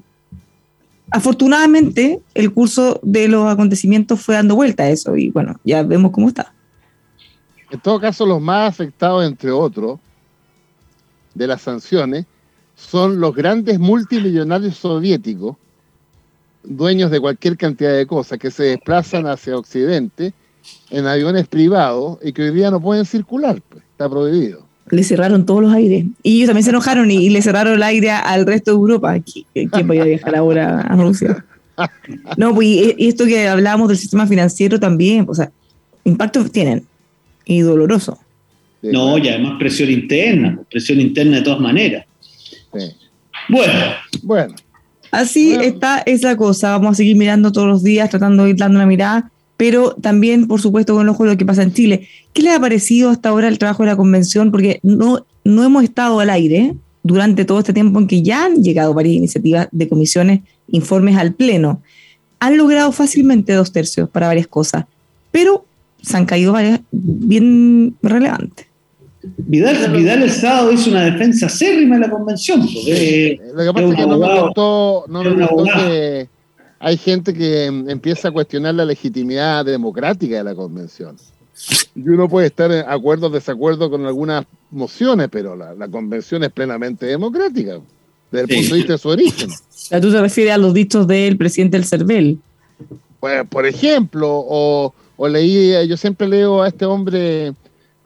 afortunadamente, 1.11 2.21
el 2.33 2.53
curso 2.53 2.99
de 3.03 3.27
los 3.27 3.47
acontecimientos 3.51 4.21
fue 4.21 4.35
dando 4.35 4.55
vuelta 4.55 4.83
a 4.83 4.89
eso 4.89 5.15
y 5.15 5.29
bueno, 5.29 5.59
ya 5.63 5.83
vemos 5.83 6.11
cómo 6.11 6.27
está. 6.27 6.53
En 7.69 7.79
todo 7.79 7.99
caso, 7.99 8.25
los 8.25 8.41
más 8.41 8.69
afectados, 8.69 9.25
entre 9.25 9.51
otros, 9.51 9.99
de 11.35 11.47
las 11.47 11.61
sanciones, 11.61 12.25
son 12.75 13.19
los 13.19 13.35
grandes 13.35 13.79
multimillonarios 13.79 14.77
soviéticos, 14.77 15.57
dueños 16.63 17.11
de 17.11 17.19
cualquier 17.19 17.57
cantidad 17.57 17.95
de 17.95 18.07
cosas, 18.07 18.39
que 18.39 18.51
se 18.51 18.63
desplazan 18.63 19.27
hacia 19.27 19.57
Occidente 19.57 20.33
en 20.89 21.05
aviones 21.05 21.47
privados 21.47 22.17
y 22.23 22.33
que 22.33 22.43
hoy 22.43 22.51
día 22.51 22.71
no 22.71 22.81
pueden 22.81 23.05
circular, 23.05 23.61
pues, 23.69 23.83
está 23.83 24.09
prohibido 24.09 24.68
le 24.91 25.03
cerraron 25.03 25.45
todos 25.45 25.61
los 25.61 25.73
aires. 25.73 26.05
Y 26.23 26.37
ellos 26.37 26.47
también 26.47 26.63
se 26.63 26.69
enojaron 26.69 27.09
y, 27.11 27.29
le 27.29 27.41
cerraron 27.41 27.73
el 27.73 27.83
aire 27.83 28.11
al 28.11 28.45
resto 28.45 28.71
de 28.71 28.75
Europa. 28.75 29.15
¿Quién 29.53 29.87
podía 29.87 30.03
viajar 30.03 30.35
ahora 30.35 30.81
a 30.81 30.95
Rusia? 30.95 31.45
No, 32.37 32.53
pues 32.53 32.67
y 32.67 33.07
esto 33.07 33.25
que 33.25 33.47
hablábamos 33.47 33.87
del 33.87 33.97
sistema 33.97 34.27
financiero 34.27 34.79
también, 34.79 35.25
o 35.27 35.33
sea, 35.33 35.51
impactos 36.03 36.51
tienen 36.51 36.85
y 37.45 37.61
doloroso. 37.61 38.19
No, 38.81 39.17
y 39.17 39.27
además 39.27 39.53
presión 39.59 39.89
interna, 39.89 40.59
presión 40.69 40.99
interna 40.99 41.37
de 41.37 41.43
todas 41.43 41.59
maneras. 41.59 42.05
Bueno. 43.49 43.73
Bueno. 44.21 44.55
Así 45.11 45.53
está 45.53 46.03
esa 46.05 46.37
cosa. 46.37 46.71
Vamos 46.71 46.91
a 46.91 46.95
seguir 46.95 47.15
mirando 47.15 47.51
todos 47.51 47.67
los 47.67 47.83
días, 47.83 48.09
tratando 48.09 48.43
de 48.43 48.51
ir 48.51 48.55
dando 48.57 48.77
una 48.77 48.85
mirada 48.85 49.31
pero 49.59 49.93
también, 50.01 50.47
por 50.47 50.61
supuesto, 50.61 50.93
con 50.93 51.03
el 51.03 51.09
ojo 51.09 51.25
de 51.25 51.31
lo 51.31 51.37
que 51.37 51.45
pasa 51.45 51.63
en 51.63 51.73
Chile. 51.73 52.07
¿Qué 52.31 52.43
le 52.43 52.51
ha 52.51 52.61
parecido 52.61 53.09
hasta 53.09 53.27
ahora 53.27 53.49
el 53.49 53.59
trabajo 53.59 53.83
de 53.83 53.89
la 53.89 53.97
convención? 53.97 54.51
Porque 54.51 54.79
no, 54.83 55.25
no 55.43 55.65
hemos 55.65 55.83
estado 55.83 56.21
al 56.21 56.29
aire 56.29 56.75
durante 57.03 57.43
todo 57.43 57.59
este 57.59 57.73
tiempo 57.73 57.99
en 57.99 58.07
que 58.07 58.21
ya 58.21 58.45
han 58.45 58.63
llegado 58.63 58.93
varias 58.93 59.15
iniciativas 59.15 59.67
de 59.73 59.89
comisiones, 59.89 60.39
informes 60.69 61.17
al 61.17 61.33
Pleno. 61.33 61.81
Han 62.39 62.55
logrado 62.55 62.93
fácilmente 62.93 63.51
dos 63.51 63.73
tercios 63.73 64.09
para 64.09 64.27
varias 64.27 64.47
cosas, 64.47 64.85
pero 65.29 65.65
se 66.01 66.15
han 66.15 66.25
caído 66.25 66.53
varias 66.53 66.79
bien 66.93 67.97
relevantes. 68.01 68.65
Vidal, 69.39 69.91
Vidal 69.91 70.23
el 70.23 70.31
sábado 70.31 70.71
hizo 70.71 70.89
una 70.89 71.03
defensa 71.03 71.47
acérrima 71.47 71.95
de 71.95 72.07
la 72.07 72.09
convención. 72.09 72.61
Porque, 72.61 73.41
Lo 73.53 73.65
que 73.65 73.73
pasa 73.73 73.89
es 73.89 73.95
que 73.95 74.07
no 74.07 74.19
me 74.19 74.41
gustó, 74.41 75.03
no 75.09 75.21
me 75.21 75.47
gustó 75.47 75.63
que 75.65 76.29
hay 76.79 76.97
gente 76.97 77.33
que 77.33 77.65
empieza 77.65 78.29
a 78.29 78.31
cuestionar 78.31 78.73
la 78.73 78.85
legitimidad 78.85 79.65
democrática 79.65 80.37
de 80.37 80.43
la 80.43 80.55
convención. 80.55 81.17
Y 81.93 82.07
uno 82.07 82.29
puede 82.29 82.47
estar 82.47 82.71
en 82.71 82.85
acuerdo 82.87 83.27
o 83.27 83.29
desacuerdo 83.29 83.89
con 83.89 84.05
algunas 84.05 84.45
mociones, 84.71 85.27
pero 85.29 85.55
la, 85.57 85.87
convención 85.89 86.43
es 86.43 86.51
plenamente 86.51 87.05
democrática, 87.05 87.79
desde 88.31 88.43
el 88.43 88.59
punto 88.59 88.73
de 88.73 88.77
vista 88.77 88.93
de 88.93 88.97
su 88.97 89.09
origen. 89.09 89.49
¿Tú 90.01 90.11
te 90.11 90.21
refieres 90.21 90.53
a 90.53 90.57
los 90.57 90.73
dichos 90.73 91.05
del 91.05 91.37
presidente 91.37 91.77
del 91.77 91.85
CERVEL? 91.85 92.39
Pues, 93.19 93.45
por 93.49 93.65
ejemplo, 93.65 94.29
o, 94.31 94.93
leí, 95.27 95.85
yo 95.85 95.97
siempre 95.97 96.29
leo 96.29 96.61
a 96.61 96.69
este 96.69 96.85
hombre 96.85 97.53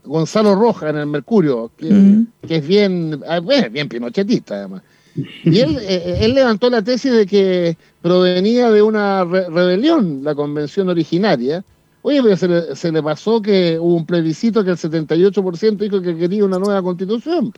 Gonzalo 0.04 0.56
Roja 0.56 0.90
en 0.90 0.98
el 0.98 1.06
Mercurio, 1.06 1.70
que, 1.78 2.26
es 2.50 2.68
bien, 2.68 3.22
ah, 3.28 3.40
bien 3.40 3.88
pinochetista 3.88 4.56
además. 4.56 4.82
Y 5.16 5.60
él, 5.60 5.78
eh, 5.82 6.20
él 6.22 6.34
levantó 6.34 6.70
la 6.70 6.82
tesis 6.82 7.12
de 7.12 7.26
que 7.26 7.78
provenía 8.02 8.72
de 8.72 8.82
una 8.82 9.24
rebelión, 9.24 10.24
la 10.24 10.34
convención 10.34 10.90
originaria. 10.90 11.64
Oye, 12.02 12.22
pero 12.22 12.36
se 12.36 12.48
le, 12.48 12.76
se 12.76 12.92
le, 12.92 13.02
pasó 13.02 13.42
que 13.42 13.78
hubo 13.80 13.96
un 13.96 14.06
plebiscito 14.06 14.64
que 14.64 14.72
el 14.72 14.78
78% 14.78 15.78
dijo 15.78 16.02
que 16.02 16.18
quería 16.18 16.44
una 16.44 16.60
nueva 16.60 16.82
constitución. 16.82 17.54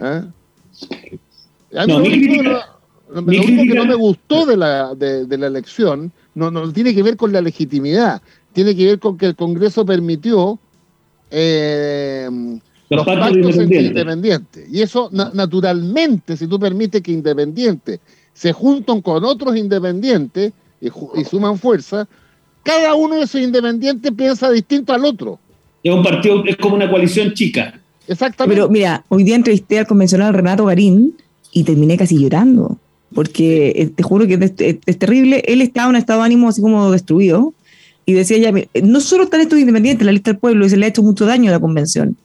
¿Ah? 0.00 0.24
A 1.76 1.86
mí 1.86 1.92
lo, 1.92 1.98
único, 1.98 3.62
que 3.62 3.74
no 3.74 3.84
me 3.84 3.94
gustó 3.94 4.46
de 4.46 4.56
la, 4.56 4.94
de, 4.94 5.38
la 5.38 5.46
elección 5.46 6.12
no, 6.34 6.50
no 6.50 6.72
tiene 6.72 6.94
que 6.94 7.02
ver 7.02 7.16
con 7.16 7.32
la 7.32 7.40
legitimidad, 7.40 8.22
tiene 8.52 8.76
que 8.76 8.86
ver 8.86 8.98
con 8.98 9.18
que 9.18 9.26
el 9.26 9.36
Congreso 9.36 9.84
permitió 9.84 10.58
eh, 11.30 12.28
los, 12.96 13.04
pactos, 13.04 13.56
independientes. 13.56 14.66
Y 14.70 14.80
eso 14.80 15.10
naturalmente, 15.12 16.36
si 16.36 16.46
tú 16.46 16.58
permites 16.58 17.02
que 17.02 17.12
independientes 17.12 18.00
se 18.32 18.52
juntan 18.52 19.02
con 19.02 19.24
otros 19.24 19.56
independientes 19.56 20.52
y, 20.80 21.24
suman 21.24 21.58
fuerza, 21.58 22.08
cada 22.62 22.94
uno 22.94 23.16
de 23.16 23.22
esos 23.22 23.40
independientes 23.40 24.12
piensa 24.12 24.50
distinto 24.50 24.92
al 24.92 25.04
otro. 25.04 25.38
Es 25.82 25.92
un 25.92 26.02
partido, 26.02 26.44
es 26.46 26.56
como 26.56 26.76
una 26.76 26.88
coalición 26.88 27.32
chica. 27.34 27.78
Exactamente. 28.06 28.54
Pero 28.54 28.70
mira, 28.70 29.04
hoy 29.08 29.24
día 29.24 29.36
entrevisté 29.36 29.80
al 29.80 29.86
convencional 29.86 30.32
Renato 30.32 30.64
Garín 30.64 31.14
y 31.52 31.64
terminé 31.64 31.96
casi 31.98 32.18
llorando, 32.18 32.78
porque 33.14 33.72
eh, 33.76 33.86
te 33.94 34.02
juro 34.02 34.26
que 34.26 34.38
es, 34.86 34.98
terrible. 34.98 35.42
Él 35.46 35.60
estaba 35.60 35.86
en 35.86 35.90
un 35.90 35.96
estado 35.96 36.20
de 36.20 36.26
ánimo 36.26 36.48
así 36.48 36.62
como 36.62 36.90
destruido 36.90 37.52
y 38.06 38.14
decía 38.14 38.38
ya, 38.38 38.52
no 38.82 39.00
solo 39.00 39.24
están 39.24 39.42
estos 39.42 39.58
independientes, 39.58 40.06
la 40.06 40.12
lista 40.12 40.30
del 40.30 40.40
pueblo, 40.40 40.64
y 40.64 40.70
se 40.70 40.78
le 40.78 40.86
ha 40.86 40.88
hecho 40.88 41.02
mucho 41.02 41.26
daño 41.26 41.50
a 41.50 41.52
la 41.52 41.60
convención 41.60 42.16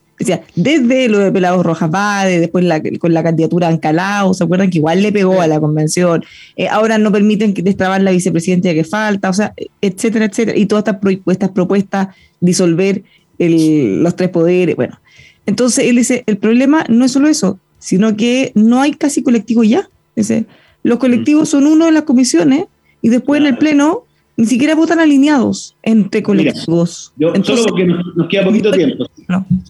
desde 0.56 1.10
lo 1.10 1.20
de 1.20 1.32
Pelados 1.32 1.66
Rojas 1.66 1.90
Vade, 1.90 2.40
después 2.40 2.66
con 3.00 3.14
la 3.14 3.24
candidatura 3.24 3.68
de 3.68 3.74
Ancalao, 3.74 4.34
¿se 4.34 4.44
acuerdan 4.44 4.70
que 4.70 4.78
igual 4.78 5.02
le 5.02 5.12
pegó 5.12 5.42
a 5.42 5.48
la 5.48 5.60
convención? 5.60 6.24
Eh, 6.56 6.68
ahora 6.68 6.98
no 6.98 7.12
permiten 7.12 7.54
destrabar 7.54 8.02
la 8.02 8.12
vicepresidencia 8.12 8.74
que 8.74 8.84
falta, 8.84 9.30
o 9.30 9.34
sea, 9.34 9.54
etcétera, 9.82 10.26
etcétera. 10.26 10.58
Y 10.58 10.66
todas 10.66 10.84
estas, 11.28 11.52
propuestas, 11.52 12.10
disolver 12.40 13.04
los 13.40 14.16
tres 14.16 14.30
poderes, 14.30 14.76
bueno. 14.76 15.00
Entonces 15.46 15.86
él 15.86 15.98
dice, 15.98 16.24
el 16.26 16.38
problema 16.38 16.86
no 16.88 17.06
es 17.06 17.12
solo 17.12 17.28
eso, 17.28 17.60
sino 17.80 18.16
que 18.16 18.52
no 18.56 18.82
hay 18.82 18.94
casi 18.94 19.24
colectivo 19.24 19.64
ya. 19.64 19.90
Dice, 20.16 20.46
los 20.84 21.00
colectivos 21.00 21.50
son 21.50 21.68
uno 21.68 21.86
de 21.86 21.92
las 21.92 22.04
comisiones 22.04 22.66
y 23.02 23.10
después 23.10 23.42
en 23.42 23.48
el 23.48 23.58
Pleno 23.58 24.04
ni 24.36 24.46
siquiera 24.46 24.76
votan 24.76 25.00
alineados 25.00 25.76
entre 25.84 26.24
colectivos. 26.24 27.14
yo, 27.18 27.34
solo 27.44 27.64
porque 27.66 27.86
nos, 27.86 28.28
queda 28.30 28.46
poquito 28.46 28.72
tiempo. 28.72 29.06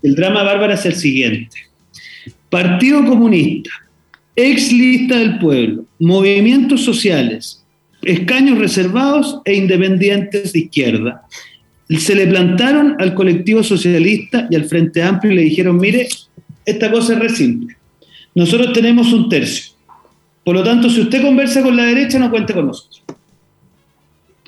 El 0.02 0.16
drama 0.16 0.44
bárbara 0.44 0.76
es 0.76 0.86
el 0.86 0.96
siguiente. 0.96 1.58
Partido 2.50 3.04
Comunista, 3.06 3.72
ex 4.36 4.72
lista 4.72 5.18
del 5.18 5.40
pueblo, 5.40 5.86
movimientos 6.00 6.82
sociales, 6.82 7.66
escaños 8.04 8.60
reservados 8.60 9.40
e 9.46 9.56
independientes 9.56 10.54
de 10.54 10.60
izquierda. 10.60 11.24
Se 11.90 12.16
le 12.16 12.28
plantaron 12.28 12.96
al 13.00 13.14
colectivo 13.14 13.64
socialista 13.64 14.48
y 14.50 14.56
al 14.56 14.66
Frente 14.66 15.04
Amplio 15.04 15.34
y 15.34 15.36
le 15.36 15.42
dijeron, 15.44 15.78
mire, 15.78 16.08
esta 16.66 16.90
cosa 16.90 17.14
es 17.14 17.20
re 17.20 17.30
simple. 17.30 17.76
Nosotros 18.36 18.74
tenemos 18.74 19.12
un 19.14 19.30
tercio. 19.30 19.74
Por 20.44 20.56
lo 20.56 20.64
tanto, 20.64 20.90
si 20.90 21.02
usted 21.02 21.22
conversa 21.22 21.62
con 21.62 21.76
la 21.76 21.84
derecha, 21.84 22.20
no 22.20 22.30
cuente 22.30 22.54
con 22.54 22.68
nosotros. 22.68 23.03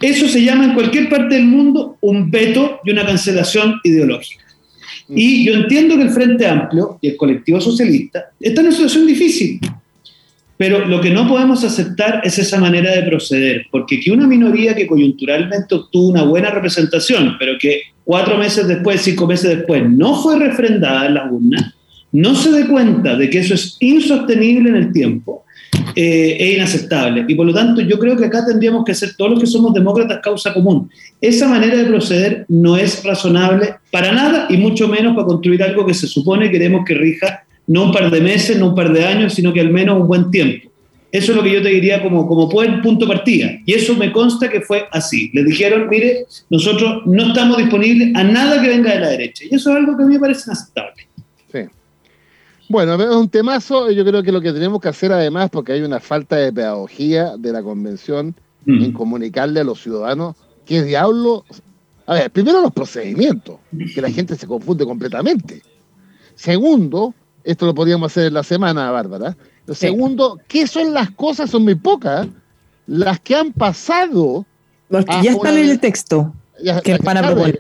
Eso 0.02 0.28
se 0.28 0.44
llama 0.44 0.66
en 0.66 0.74
cualquier 0.74 1.10
parte 1.10 1.36
del 1.36 1.46
mundo 1.46 1.98
un 2.02 2.30
veto 2.30 2.80
y 2.84 2.92
una 2.92 3.06
cancelación 3.06 3.80
ideológica. 3.84 4.44
Mm. 5.08 5.18
Y 5.18 5.46
yo 5.46 5.54
entiendo 5.54 5.96
que 5.96 6.04
el 6.04 6.10
Frente 6.10 6.46
Amplio 6.46 7.00
y 7.02 7.10
el 7.10 7.18
colectivo 7.18 7.62
socialista 7.62 8.32
están 8.40 8.66
en 8.66 8.68
una 8.70 8.76
situación 8.76 9.08
difícil, 9.08 9.60
pero 10.58 10.86
lo 10.86 11.02
que 11.02 11.10
no 11.10 11.28
podemos 11.28 11.64
aceptar 11.64 12.22
es 12.24 12.40
esa 12.40 12.60
manera 12.60 12.94
de 12.96 13.04
proceder, 13.04 13.66
porque 13.72 14.00
que 14.00 14.12
una 14.12 14.28
minoría 14.28 14.76
que 14.76 14.88
coyunturalmente 14.88 15.76
obtuvo 15.76 16.10
una 16.10 16.24
buena 16.24 16.50
representación, 16.50 17.36
pero 17.38 17.54
que 17.60 17.82
cuatro 18.04 18.38
meses 18.38 18.68
después, 18.68 19.02
cinco 19.02 19.28
meses 19.28 19.58
después, 19.58 19.90
no 19.90 20.22
fue 20.22 20.40
refrendada 20.40 21.08
en 21.08 21.14
la 21.16 21.30
urna, 21.30 21.76
no 22.12 22.36
se 22.36 22.52
dé 22.52 22.68
cuenta 22.68 23.18
de 23.18 23.30
que 23.30 23.40
eso 23.40 23.54
es 23.54 23.76
insostenible 23.82 24.70
en 24.70 24.76
el 24.78 24.94
tiempo 24.94 25.45
eh, 25.96 26.38
es 26.40 26.56
inaceptable. 26.56 27.26
Y 27.28 27.36
por 27.36 27.46
lo 27.46 27.54
tanto, 27.54 27.82
yo 27.82 27.98
creo 27.98 28.18
que 28.18 28.26
acá 28.26 28.46
tendríamos 28.46 28.84
que 28.84 28.94
ser 28.94 29.16
todos 29.16 29.32
los 29.32 29.40
que 29.40 29.48
somos 29.48 29.74
demócratas 29.74 30.20
causa 30.22 30.54
común. 30.54 30.90
Esa 31.22 31.48
manera 31.48 31.78
de 31.78 31.86
proceder 31.86 32.46
no 32.50 32.76
es 32.76 33.04
razonable 33.04 33.76
para 33.92 34.12
nada 34.12 34.48
y 34.50 34.58
mucho 34.58 34.88
menos 34.88 35.16
para 35.16 35.28
construir 35.28 35.64
algo 35.64 35.86
que 35.86 35.94
se 35.94 36.08
supone 36.08 36.52
queremos 36.52 36.84
que 36.86 36.94
rija 36.94 37.44
no 37.68 37.86
un 37.86 37.92
par 37.92 38.12
de 38.12 38.22
meses, 38.22 38.58
no 38.58 38.70
un 38.70 38.76
par 38.76 38.94
de 38.94 39.06
años, 39.06 39.34
sino 39.34 39.52
que 39.54 39.62
al 39.62 39.72
menos 39.72 40.00
un 40.00 40.08
buen 40.08 40.30
tiempo. 40.30 40.70
Eso 41.12 41.32
es 41.32 41.38
lo 41.38 41.44
que 41.44 41.54
yo 41.54 41.62
te 41.62 41.70
diría 41.70 42.04
como, 42.04 42.28
como 42.28 42.50
punto 42.50 43.08
partida. 43.08 43.58
Y 43.66 43.74
eso 43.74 43.96
me 43.96 44.12
consta 44.12 44.50
que 44.50 44.60
fue 44.60 44.86
así. 44.92 45.32
Les 45.34 45.46
dijeron, 45.46 45.88
mire, 45.90 46.26
nosotros 46.50 47.04
no 47.06 47.28
estamos 47.28 47.58
disponibles 47.58 48.14
a 48.16 48.24
nada 48.26 48.62
que 48.62 48.68
venga 48.68 48.94
de 48.94 49.00
la 49.00 49.10
derecha. 49.10 49.46
Y 49.50 49.56
eso 49.56 49.72
es 49.72 49.78
algo 49.78 49.96
que 49.96 50.04
a 50.04 50.06
mí 50.08 50.16
me 50.16 50.20
parece 50.20 50.44
inaceptable. 50.48 51.08
Bueno, 52.70 52.96
es 52.96 53.16
un 53.16 53.30
temazo. 53.30 53.92
Yo 53.92 54.06
creo 54.06 54.24
que 54.24 54.32
lo 54.32 54.42
que 54.42 54.52
tenemos 54.54 54.82
que 54.82 54.90
hacer 54.90 55.12
además, 55.12 55.50
porque 55.50 55.74
hay 55.74 55.82
una 55.82 56.00
falta 56.00 56.36
de 56.36 56.52
pedagogía 56.52 57.38
de 57.38 57.52
la 57.52 57.62
convención 57.62 58.36
mm. 58.66 58.84
en 58.84 58.92
comunicarle 58.92 59.60
a 59.60 59.64
los 59.64 59.82
ciudadanos 59.82 60.36
qué 60.66 60.84
diablo... 60.84 61.46
A 62.08 62.14
ver, 62.14 62.30
primero 62.30 62.62
los 62.62 62.72
procedimientos, 62.72 63.58
que 63.96 64.00
la 64.00 64.12
gente 64.12 64.36
se 64.36 64.46
confunde 64.46 64.86
completamente. 64.86 65.64
Segundo, 66.36 67.16
esto 67.44 67.66
lo 67.66 67.74
podríamos 67.74 68.12
hacer 68.12 68.28
en 68.28 68.36
la 68.36 68.44
semana, 68.44 68.92
Bárbara, 68.92 69.36
Segundo, 69.74 70.40
¿qué 70.48 70.68
son 70.68 70.94
las 70.94 71.10
cosas? 71.12 71.50
Son 71.50 71.64
muy 71.64 71.76
pocas. 71.76 72.28
Las 72.88 73.20
que 73.20 73.36
han 73.36 73.52
pasado. 73.52 74.46
Los 74.90 75.06
que 75.06 75.24
ya 75.24 75.32
están 75.32 75.58
en 75.58 75.70
el 75.70 75.80
texto. 75.80 76.34
que 76.84 76.98
van 77.00 77.18
a 77.18 77.24
proponer. 77.24 77.60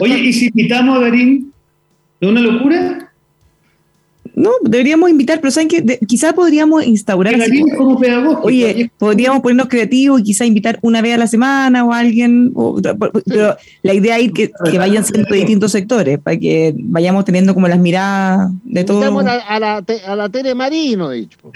Oye, 0.00 0.18
¿y 0.18 0.32
si 0.32 0.46
invitamos 0.48 0.98
a 0.98 1.00
Darín? 1.02 1.52
¿Es 2.20 2.28
una 2.28 2.40
locura? 2.40 3.12
No, 4.36 4.50
deberíamos 4.60 5.08
invitar, 5.08 5.40
pero 5.40 5.50
¿saben 5.50 5.68
qué? 5.68 5.98
quizás 6.06 6.34
podríamos 6.34 6.84
instaurar. 6.84 7.34
como 7.74 7.98
pedagógico. 7.98 8.42
Oye, 8.42 8.90
podríamos 8.98 9.40
ponernos 9.40 9.68
creativos 9.68 10.20
y 10.20 10.24
quizás 10.24 10.46
invitar 10.46 10.78
una 10.82 11.00
vez 11.00 11.14
a 11.14 11.16
la 11.16 11.26
semana 11.26 11.82
o 11.86 11.92
a 11.92 12.00
alguien. 12.00 12.52
pero 12.82 13.56
la 13.82 13.94
idea 13.94 14.18
es 14.18 14.32
que, 14.32 14.52
que 14.70 14.78
vayan 14.78 15.04
siendo 15.06 15.26
de 15.30 15.38
distintos 15.38 15.72
sectores, 15.72 16.18
para 16.18 16.36
que 16.38 16.74
vayamos 16.76 17.24
teniendo 17.24 17.54
como 17.54 17.66
las 17.66 17.78
miradas 17.78 18.50
de 18.62 18.84
todos. 18.84 19.04
A 19.04 19.22
la, 19.22 19.36
a, 19.36 19.58
la, 19.58 19.84
a 20.06 20.16
la 20.16 20.28
Tere 20.28 20.54
Marino, 20.54 21.08
dicho. 21.10 21.38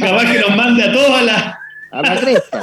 Capaz 0.00 0.32
que 0.32 0.40
nos 0.40 0.56
mande 0.56 0.82
a 0.82 0.92
todos 0.92 1.22
a 1.98 2.02
la 2.02 2.20
cresta. 2.20 2.60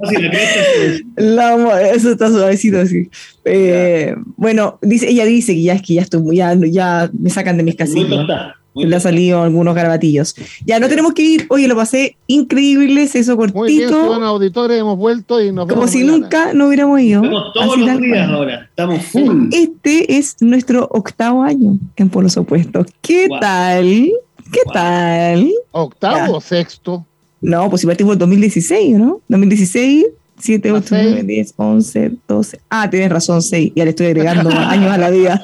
eso 1.92 2.12
está 2.12 2.28
suavecito 2.28 2.78
así. 2.80 3.08
Eh, 3.44 4.14
bueno, 4.36 4.78
dice, 4.82 5.08
ella 5.08 5.24
dice 5.24 5.54
que 5.54 5.62
ya 5.62 5.74
es 5.74 5.82
que 5.82 5.94
ya 5.94 6.02
estoy 6.02 6.36
ya, 6.36 6.54
ya 6.54 7.10
me 7.18 7.30
sacan 7.30 7.56
de 7.56 7.62
mis 7.62 7.76
casillas. 7.76 8.26
Le 8.74 8.94
ha 8.94 9.00
salido 9.00 9.42
algunos 9.42 9.74
garabatillos. 9.74 10.36
Ya 10.64 10.78
no 10.78 10.88
tenemos 10.88 11.12
que 11.12 11.22
ir. 11.22 11.46
Oye, 11.48 11.66
lo 11.66 11.74
pasé 11.74 12.16
increíble, 12.28 13.02
eso 13.02 13.36
cortito. 13.36 13.58
Muy 13.58 13.72
bien, 13.74 14.22
auditores, 14.22 14.78
hemos 14.78 14.96
vuelto 14.96 15.42
y 15.42 15.50
nos 15.50 15.66
Como 15.66 15.88
si 15.88 16.04
nunca 16.04 16.52
no 16.52 16.68
hubiéramos 16.68 17.00
ido. 17.00 17.24
Estamos 17.24 17.52
todos 17.54 17.78
los 17.78 18.00
días 18.00 18.28
ahora. 18.28 18.68
Estamos 18.68 19.04
full. 19.06 19.48
Este 19.50 20.18
es 20.18 20.36
nuestro 20.40 20.86
octavo 20.92 21.42
año 21.42 21.78
en 21.96 22.08
Polos 22.08 22.36
Opuestos. 22.36 22.86
¿Qué 23.00 23.26
tal? 23.40 24.12
¿Qué 24.52 24.60
tal? 24.72 25.50
¿Octavo 25.72 26.36
o 26.36 26.40
sexto? 26.40 27.04
No, 27.40 27.68
pues 27.70 27.80
si 27.80 27.86
partimos 27.86 28.14
en 28.14 28.18
2016, 28.18 28.98
¿no? 28.98 29.20
2016, 29.28 30.06
7, 30.40 30.72
8, 30.72 30.86
9, 30.90 31.22
10, 31.24 31.54
11, 31.56 32.12
12. 32.28 32.60
Ah, 32.70 32.88
tienes 32.88 33.10
razón, 33.10 33.42
6. 33.42 33.72
Ya 33.74 33.84
le 33.84 33.90
estoy 33.90 34.06
agregando 34.06 34.50
años 34.56 34.92
a 34.92 34.98
la 34.98 35.10
vida. 35.10 35.42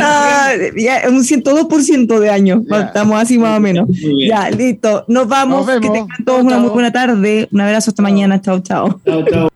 ah, 0.00 0.50
ya, 0.76 1.02
un 1.08 1.22
102% 1.22 2.18
de 2.18 2.30
años. 2.30 2.62
Estamos 2.70 3.20
así 3.20 3.38
más 3.38 3.58
o 3.58 3.60
menos. 3.60 3.88
Ya, 4.26 4.50
listo. 4.50 5.04
Nos 5.08 5.28
vamos. 5.28 5.66
que 5.66 5.80
tengan 5.80 6.24
todos 6.24 6.44
una 6.44 6.58
muy 6.58 6.70
buena 6.70 6.92
tarde. 6.92 7.48
Un 7.50 7.60
abrazo 7.60 7.90
hasta 7.90 8.02
mañana. 8.02 8.40
Chao, 8.40 8.60
chao. 8.60 9.00
Chao, 9.04 9.24
chao. 9.24 9.55